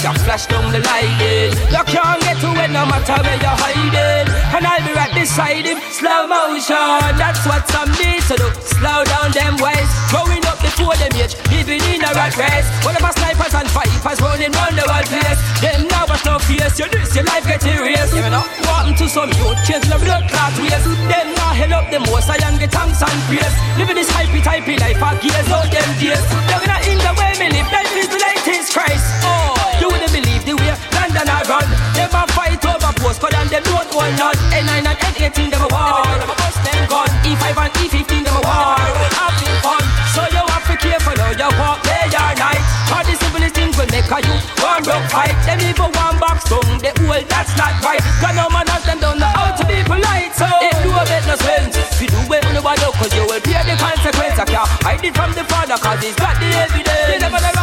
You 0.05 0.13
flash 0.29 0.45
down 0.47 0.69
the 0.69 0.81
light. 0.85 1.57
You 1.73 1.83
can't 1.89 2.21
get 2.21 2.37
to 2.45 2.51
it 2.61 2.71
no 2.71 2.85
matter 2.85 3.17
where 3.25 3.41
you're 3.41 3.57
hiding. 3.57 4.29
And 4.53 4.67
I'll 4.69 4.85
be 4.85 4.93
right 4.93 5.13
beside 5.17 5.65
him, 5.65 5.81
slow 5.89 6.29
motion. 6.29 7.17
That's 7.17 7.41
what 7.49 7.65
some 7.73 7.89
need 7.97 8.21
to 8.29 8.37
do. 8.37 8.49
Slow 8.61 9.01
down 9.09 9.33
them 9.33 9.57
ways. 9.65 9.89
Growing 10.13 10.45
up 10.45 10.61
the 10.61 10.75
before 10.75 10.99
them 10.99 11.15
age, 11.17 11.39
living 11.55 11.81
in 11.89 12.03
a 12.03 12.11
rat 12.13 12.35
race. 12.37 12.67
All 12.83 12.91
of 12.91 13.01
my 13.01 13.15
snipers 13.15 13.55
and 13.55 13.69
vipers 13.71 14.21
running 14.21 14.53
round 14.53 14.75
the 14.75 14.85
world 14.85 15.07
place. 15.07 15.41
Them 15.63 15.87
now 15.87 16.05
was 16.11 16.21
no 16.27 16.37
face, 16.43 16.77
you 16.83 16.87
lose 16.91 17.15
your 17.15 17.25
life 17.31 17.47
get 17.47 17.63
erased. 17.63 18.13
You 18.13 18.27
know, 18.27 18.45
happened 18.67 18.99
to 18.99 19.09
some 19.09 19.31
youth, 19.39 19.59
change 19.65 19.87
the 19.87 19.99
blood 20.03 20.29
clot 20.29 20.53
ways. 20.59 20.85
Them 21.09 21.33
now 21.39 21.55
hell 21.55 21.79
up 21.79 21.87
the 21.95 22.01
most, 22.11 22.29
I 22.29 22.37
and 22.43 22.59
get 22.59 22.75
thanks 22.75 23.01
and 23.01 23.21
praise. 23.31 23.55
Living 23.79 23.97
this 23.97 24.11
hypey 24.11 24.43
typey 24.43 24.77
life, 24.83 25.01
I 25.01 25.15
gears 25.23 25.49
out 25.49 25.71
them 25.71 25.91
days. 25.97 26.25
They're 26.51 26.61
gonna 26.61 26.79
in 26.91 26.99
the 26.99 27.13
way 27.17 27.33
me 27.39 27.47
live, 27.55 27.71
life 27.71 27.95
is 27.95 28.09
the 28.11 28.19
latest 28.19 28.75
Christ. 28.75 29.07
Oh, 29.23 29.54
you 29.81 29.89
wouldn't 29.89 30.13
believe 30.13 30.45
the 30.45 30.55
way 30.55 30.75
London 30.95 31.29
I 31.29 31.43
run. 31.49 31.69
Them 31.95 32.13
a 32.15 32.23
fight 32.33 32.65
over 32.65 32.93
postcode 33.01 33.35
and 33.35 33.49
them 33.51 33.63
don't 33.65 33.91
own 33.95 34.13
none. 34.17 34.39
N9 34.53 34.87
and 34.87 34.99
N18 34.99 35.51
them 35.51 35.63
a 35.65 35.69
war. 35.73 36.45
Gun 36.85 37.09
E5 37.25 37.45
and 37.57 37.73
E15 37.81 38.13
them 38.29 38.37
a 38.37 38.43
war. 38.45 38.77
Having 38.77 39.57
fun, 39.65 39.85
so 40.13 40.23
you 40.31 40.45
have 40.45 40.67
to 40.69 40.77
careful 40.77 41.17
how 41.17 41.33
you 41.33 41.51
walk 41.57 41.81
day 41.81 42.07
or 42.13 42.33
night. 42.37 42.63
All 42.93 43.05
the 43.05 43.15
simplest 43.17 43.55
things 43.57 43.75
will 43.79 43.89
make 43.89 44.11
a 44.11 44.19
you 44.21 44.37
one 44.61 44.83
broke 44.85 45.09
fight. 45.09 45.33
Them 45.49 45.61
even 45.65 45.91
one 45.97 46.17
box 46.21 46.45
tongue, 46.45 46.77
they 46.85 46.93
old 47.09 47.25
that's 47.31 47.57
not 47.57 47.73
right. 47.81 48.03
Cause 48.21 48.37
no 48.37 48.53
man 48.53 48.69
has 48.69 48.85
them 48.85 49.01
don't 49.01 49.19
know 49.19 49.33
how 49.33 49.57
to 49.57 49.65
be 49.65 49.81
polite. 49.87 50.37
So 50.37 50.45
it 50.61 50.77
do 50.85 50.93
a 50.93 51.05
bit 51.09 51.25
no 51.25 51.37
sense. 51.41 51.73
If 51.79 52.05
you 52.05 52.09
do 52.13 52.21
it, 52.37 52.45
nobody 52.53 52.81
know, 52.85 52.93
cause 52.93 53.13
you 53.17 53.25
will 53.25 53.41
pay 53.41 53.65
the 53.65 53.75
consequence. 53.81 54.37
I 54.37 54.45
can't 54.45 54.69
hide 54.85 55.05
it 55.05 55.15
from 55.17 55.33
the 55.33 55.45
father, 55.49 55.79
cause 55.81 56.03
he's 56.05 56.17
got 56.21 56.37
the 56.37 56.49
evidence. 56.53 57.09
You 57.09 57.19
never 57.23 57.41
the 57.41 57.54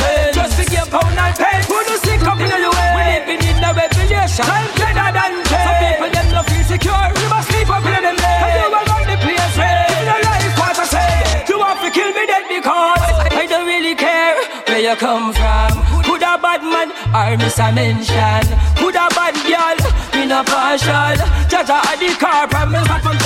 like 0.00 0.34
you 0.34 0.34
got 0.34 0.34
no 0.34 0.34
sense. 0.34 0.36
Just 0.36 0.54
forgive 0.56 0.90
pound 0.90 1.18
and 1.18 1.34
pen. 1.36 1.60
Who 1.64 1.84
do 1.84 1.94
stick 1.98 2.22
up 2.22 2.40
in 2.40 2.50
your 2.50 2.70
way? 2.70 2.90
We 2.94 3.36
living 3.36 3.42
in 3.46 3.64
a 3.64 3.70
revelation. 3.74 4.44
Time 4.44 4.70
better 4.74 5.10
than 5.14 5.32
ten. 5.44 5.64
Some 5.64 5.76
people 5.82 6.10
them 6.10 6.28
no 6.32 6.42
feel 6.42 6.64
secure. 6.64 7.04
You 7.20 7.28
must 7.28 7.48
sleep 7.50 7.70
up 7.70 7.84
in 7.84 8.02
them 8.02 8.16
bed. 8.16 8.40
Cause 8.42 8.54
you 8.54 8.68
will 8.70 8.86
run 8.90 9.02
the 9.06 9.16
place 9.22 9.56
red. 9.58 9.88
Give 9.88 9.98
me 9.98 10.04
the 10.04 10.18
life 10.24 10.54
what 10.58 10.78
I 10.78 10.86
say. 10.86 11.14
You 11.48 11.56
want 11.58 11.78
to 11.82 11.90
kill 11.90 12.10
me 12.12 12.24
dead 12.26 12.44
because 12.48 13.16
I 13.30 13.46
don't 13.46 13.66
really 13.66 13.94
care 13.94 14.34
where 14.66 14.82
you 14.82 14.96
come 14.96 15.32
from. 15.32 15.72
Could 16.04 16.22
a 16.22 16.36
bad 16.38 16.62
man 16.62 16.88
or 17.14 17.36
miss 17.36 17.58
a 17.58 17.72
mention? 17.72 18.44
Could 18.76 18.96
a 18.96 19.06
bad 19.14 19.34
girl 19.46 19.78
in 20.20 20.30
a 20.30 20.42
partial? 20.44 21.16
Judge 21.48 21.70
a 21.70 21.80
the 21.96 22.10
car 22.18 22.48
promise 22.48 22.86
not 22.88 23.02
from 23.02 23.16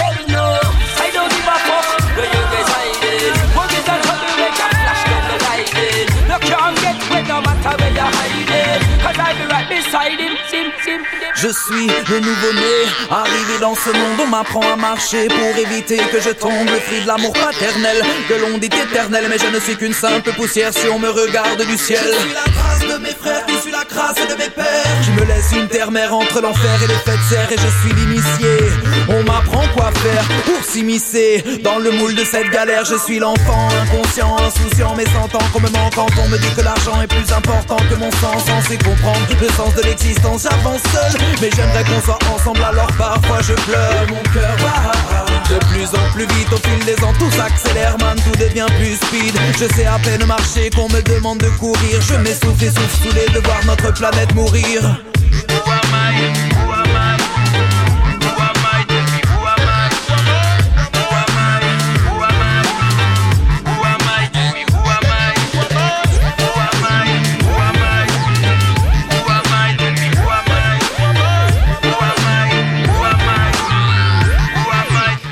Je 11.40 11.46
suis 11.46 11.86
le 12.10 12.18
nouveau-né, 12.18 12.90
arrivé 13.10 13.60
dans 13.60 13.74
ce 13.76 13.90
monde, 13.90 14.18
on 14.24 14.26
m'apprend 14.26 14.72
à 14.72 14.74
marcher 14.74 15.28
pour 15.28 15.56
éviter 15.56 15.98
que 16.10 16.20
je 16.20 16.30
tombe, 16.30 16.66
le 16.66 16.80
fruit 16.80 17.00
de 17.02 17.06
l'amour 17.06 17.32
paternel, 17.32 18.02
que 18.28 18.34
l'on 18.34 18.58
dit 18.58 18.66
éternel, 18.66 19.26
mais 19.30 19.38
je 19.38 19.46
ne 19.46 19.60
suis 19.60 19.76
qu'une 19.76 19.92
simple 19.92 20.32
poussière 20.32 20.72
si 20.72 20.88
on 20.88 20.98
me 20.98 21.08
regarde 21.08 21.62
du 21.64 21.78
ciel. 21.78 22.00
Je 22.02 22.18
suis 22.18 22.34
la 22.34 22.52
trace 22.52 22.80
de 22.80 23.02
mes 23.02 23.14
frères, 23.14 23.46
qui 23.46 23.56
suis 23.60 23.70
la 23.70 23.84
crasse 23.84 24.16
de 24.16 24.34
mes 24.34 24.50
pères. 24.50 25.02
Je 25.02 25.12
me 25.12 25.24
laisse 25.26 25.52
une 25.52 25.68
terre-mère 25.68 26.12
entre 26.12 26.40
l'enfer 26.40 26.82
et 26.82 26.88
les 26.88 26.94
fêtes 26.94 27.24
serres, 27.28 27.52
et 27.52 27.56
je 27.56 27.82
suis 27.82 27.94
l'initié. 27.94 28.56
On 29.08 29.22
m'apprend 29.22 29.62
quoi 29.76 29.92
faire 29.92 30.24
pour 30.44 30.64
s'immiscer 30.64 31.44
dans 31.62 31.78
le 31.78 31.92
moule 31.92 32.16
de 32.16 32.24
cette 32.24 32.50
galère. 32.50 32.84
Je 32.84 32.96
suis 32.96 33.20
l'enfant 33.20 33.68
inconscient, 33.82 34.36
insouciant, 34.38 34.94
mais 34.96 35.06
sentant 35.06 35.44
qu'on 35.52 35.60
me 35.60 35.70
manque 35.70 35.94
quand 35.94 36.10
on 36.18 36.28
me 36.28 36.38
dit 36.38 36.54
que 36.56 36.62
l'argent 36.62 37.00
est 37.00 37.06
plus 37.06 37.32
important 37.32 37.76
que 37.88 37.94
mon 37.94 38.10
sens, 38.10 38.44
censé 38.44 38.76
comprendre 38.78 39.20
le 39.40 39.48
sens 39.50 39.72
de 39.74 39.82
l'existence. 39.82 40.42
J'avance 40.42 40.82
seul, 40.92 41.27
mais 41.40 41.50
j'aimerais 41.54 41.84
qu'on 41.84 42.00
soit 42.00 42.18
ensemble, 42.34 42.62
alors 42.62 42.90
parfois 42.96 43.40
je 43.42 43.54
pleure. 43.54 44.06
Mon 44.08 44.22
cœur 44.32 44.56
bat 44.58 45.08
de 45.50 45.58
plus 45.66 45.88
en 45.94 46.12
plus 46.12 46.26
vite 46.36 46.52
au 46.52 46.56
fil 46.56 46.84
des 46.84 47.02
ans, 47.02 47.12
tout 47.18 47.30
s'accélère, 47.30 47.96
man, 47.98 48.16
tout 48.22 48.38
devient 48.38 48.66
plus 48.78 48.96
speed. 48.96 49.34
Je 49.58 49.74
sais 49.74 49.86
à 49.86 49.98
peine 49.98 50.24
marcher 50.26 50.70
qu'on 50.70 50.88
me 50.88 51.00
demande 51.02 51.38
de 51.38 51.48
courir. 51.58 52.00
Je 52.00 52.14
m'essouffle 52.16 52.64
et 52.64 52.68
souffle 52.68 53.08
saoulé 53.08 53.26
de 53.34 53.40
voir 53.40 53.64
notre 53.64 53.92
planète 53.94 54.34
mourir. 54.34 54.82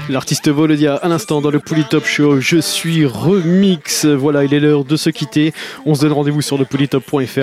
L'artiste 0.09 0.49
Volodia 0.49 0.95
à 0.95 1.09
l'instant 1.09 1.41
dans 1.41 1.51
le 1.51 1.59
Polytop 1.59 2.05
Show. 2.05 2.41
Je 2.41 2.59
suis 2.59 3.05
remix. 3.05 4.05
Voilà, 4.05 4.45
il 4.45 4.55
est 4.55 4.61
l'heure 4.61 4.85
de 4.85 4.97
se 4.97 5.11
quitter. 5.11 5.53
On 5.85 5.97
se 5.97 6.03
donne 6.03 6.13
rendez-vous 6.13 6.43
sur 6.43 6.57
le 6.59 6.65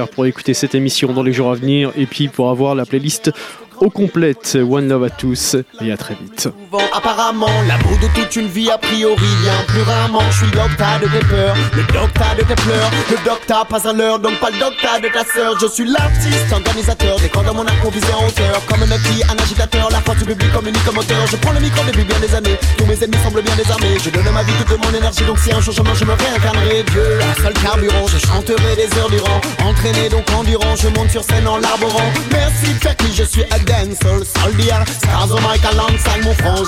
pour 0.07 0.26
écouter 0.26 0.53
cette 0.53 0.73
émission 0.73 1.11
dans 1.11 1.23
les 1.23 1.34
jours 1.34 1.52
à 1.52 1.56
venir 1.56 1.91
et 1.98 2.06
puis 2.06 2.30
pour 2.30 2.49
avoir 2.49 2.73
la 2.73 2.85
playlist 2.85 3.31
au 3.79 3.89
complète. 3.89 4.57
One 4.69 4.87
love 4.87 5.03
à 5.03 5.09
tous 5.09 5.55
et 5.81 5.91
à 5.91 5.97
très 5.97 6.15
vite. 6.15 6.49
Apparemment, 6.95 7.49
l'amour 7.67 7.97
de 8.01 8.07
toute 8.13 8.35
une 8.35 8.47
vie 8.47 8.69
a 8.69 8.77
priori 8.77 9.27
vient 9.41 9.63
plus 9.67 9.81
rarement. 9.81 10.21
Je 10.31 10.37
suis 10.37 10.51
docteur 10.51 10.99
de 11.01 11.07
tes 11.07 11.25
peurs, 11.25 11.55
le 11.75 11.83
docteur 11.83 12.35
de 12.37 12.43
tes 12.43 12.55
pleurs, 12.55 12.91
le 13.09 13.25
docteur 13.25 13.65
pas 13.65 13.87
à 13.87 13.93
l'heure, 13.93 14.19
donc 14.19 14.39
pas 14.39 14.49
le 14.49 14.59
docteur 14.59 14.99
de 15.01 15.07
ta 15.07 15.23
sœur. 15.25 15.57
Je 15.59 15.67
suis 15.67 15.85
l'artiste, 15.85 16.51
organisateur, 16.51 17.19
des 17.19 17.29
corps 17.29 17.43
dans 17.43 17.53
mon 17.53 17.65
arc 17.65 17.85
visé 17.91 18.13
en 18.13 18.27
hauteur. 18.27 18.61
Comme 18.67 18.83
un 18.83 18.87
petit, 18.87 19.23
un 19.29 19.41
agitateur, 19.41 19.89
la 19.91 20.01
force 20.01 20.19
du 20.19 20.25
public 20.25 20.51
communique 20.53 20.83
comme 20.85 20.95
moteur. 20.95 21.25
Je 21.27 21.35
prends 21.37 21.51
le 21.51 21.59
micro 21.59 21.83
depuis 21.85 22.03
bien 22.03 22.19
des 22.19 22.33
années, 22.35 22.57
tous 22.77 22.85
mes 22.85 23.01
ennemis 23.03 23.21
semblent 23.23 23.41
bien 23.41 23.55
désarmés. 23.55 23.97
Je 24.03 24.09
donne 24.09 24.29
ma 24.33 24.43
vie, 24.43 24.53
toute 24.67 24.83
mon 24.83 24.97
énergie, 24.97 25.25
donc 25.25 25.39
si 25.39 25.51
un 25.51 25.59
jour 25.59 25.73
je 25.73 25.81
me 26.05 26.13
réincarnerai. 26.13 26.83
Dieu, 26.91 27.19
un 27.21 27.41
seul 27.41 27.53
carburant, 27.53 28.07
je 28.07 28.17
chanterai 28.17 28.75
des 28.75 28.97
heures 28.97 29.09
durant. 29.09 29.41
Entraîné 29.65 30.09
donc 30.09 30.29
endurant, 30.31 30.75
je 30.75 30.87
monte 30.89 31.09
sur 31.11 31.23
scène 31.23 31.47
en 31.47 31.57
l'arborant. 31.57 32.09
Merci, 32.31 32.73
me, 32.79 33.13
je 33.13 33.23
suis 33.23 33.43
dancer, 33.65 34.26
soldier 34.26 34.84
Scazo 34.88 35.40
Mike 35.41 35.65
alongside 35.68 36.23
mon 36.23 36.35
frangin, 36.35 36.64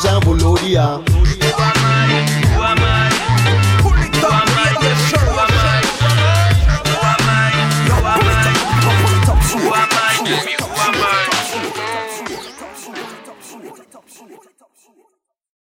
Who 9.56 9.74
am 9.74 9.90
I? 9.92 10.55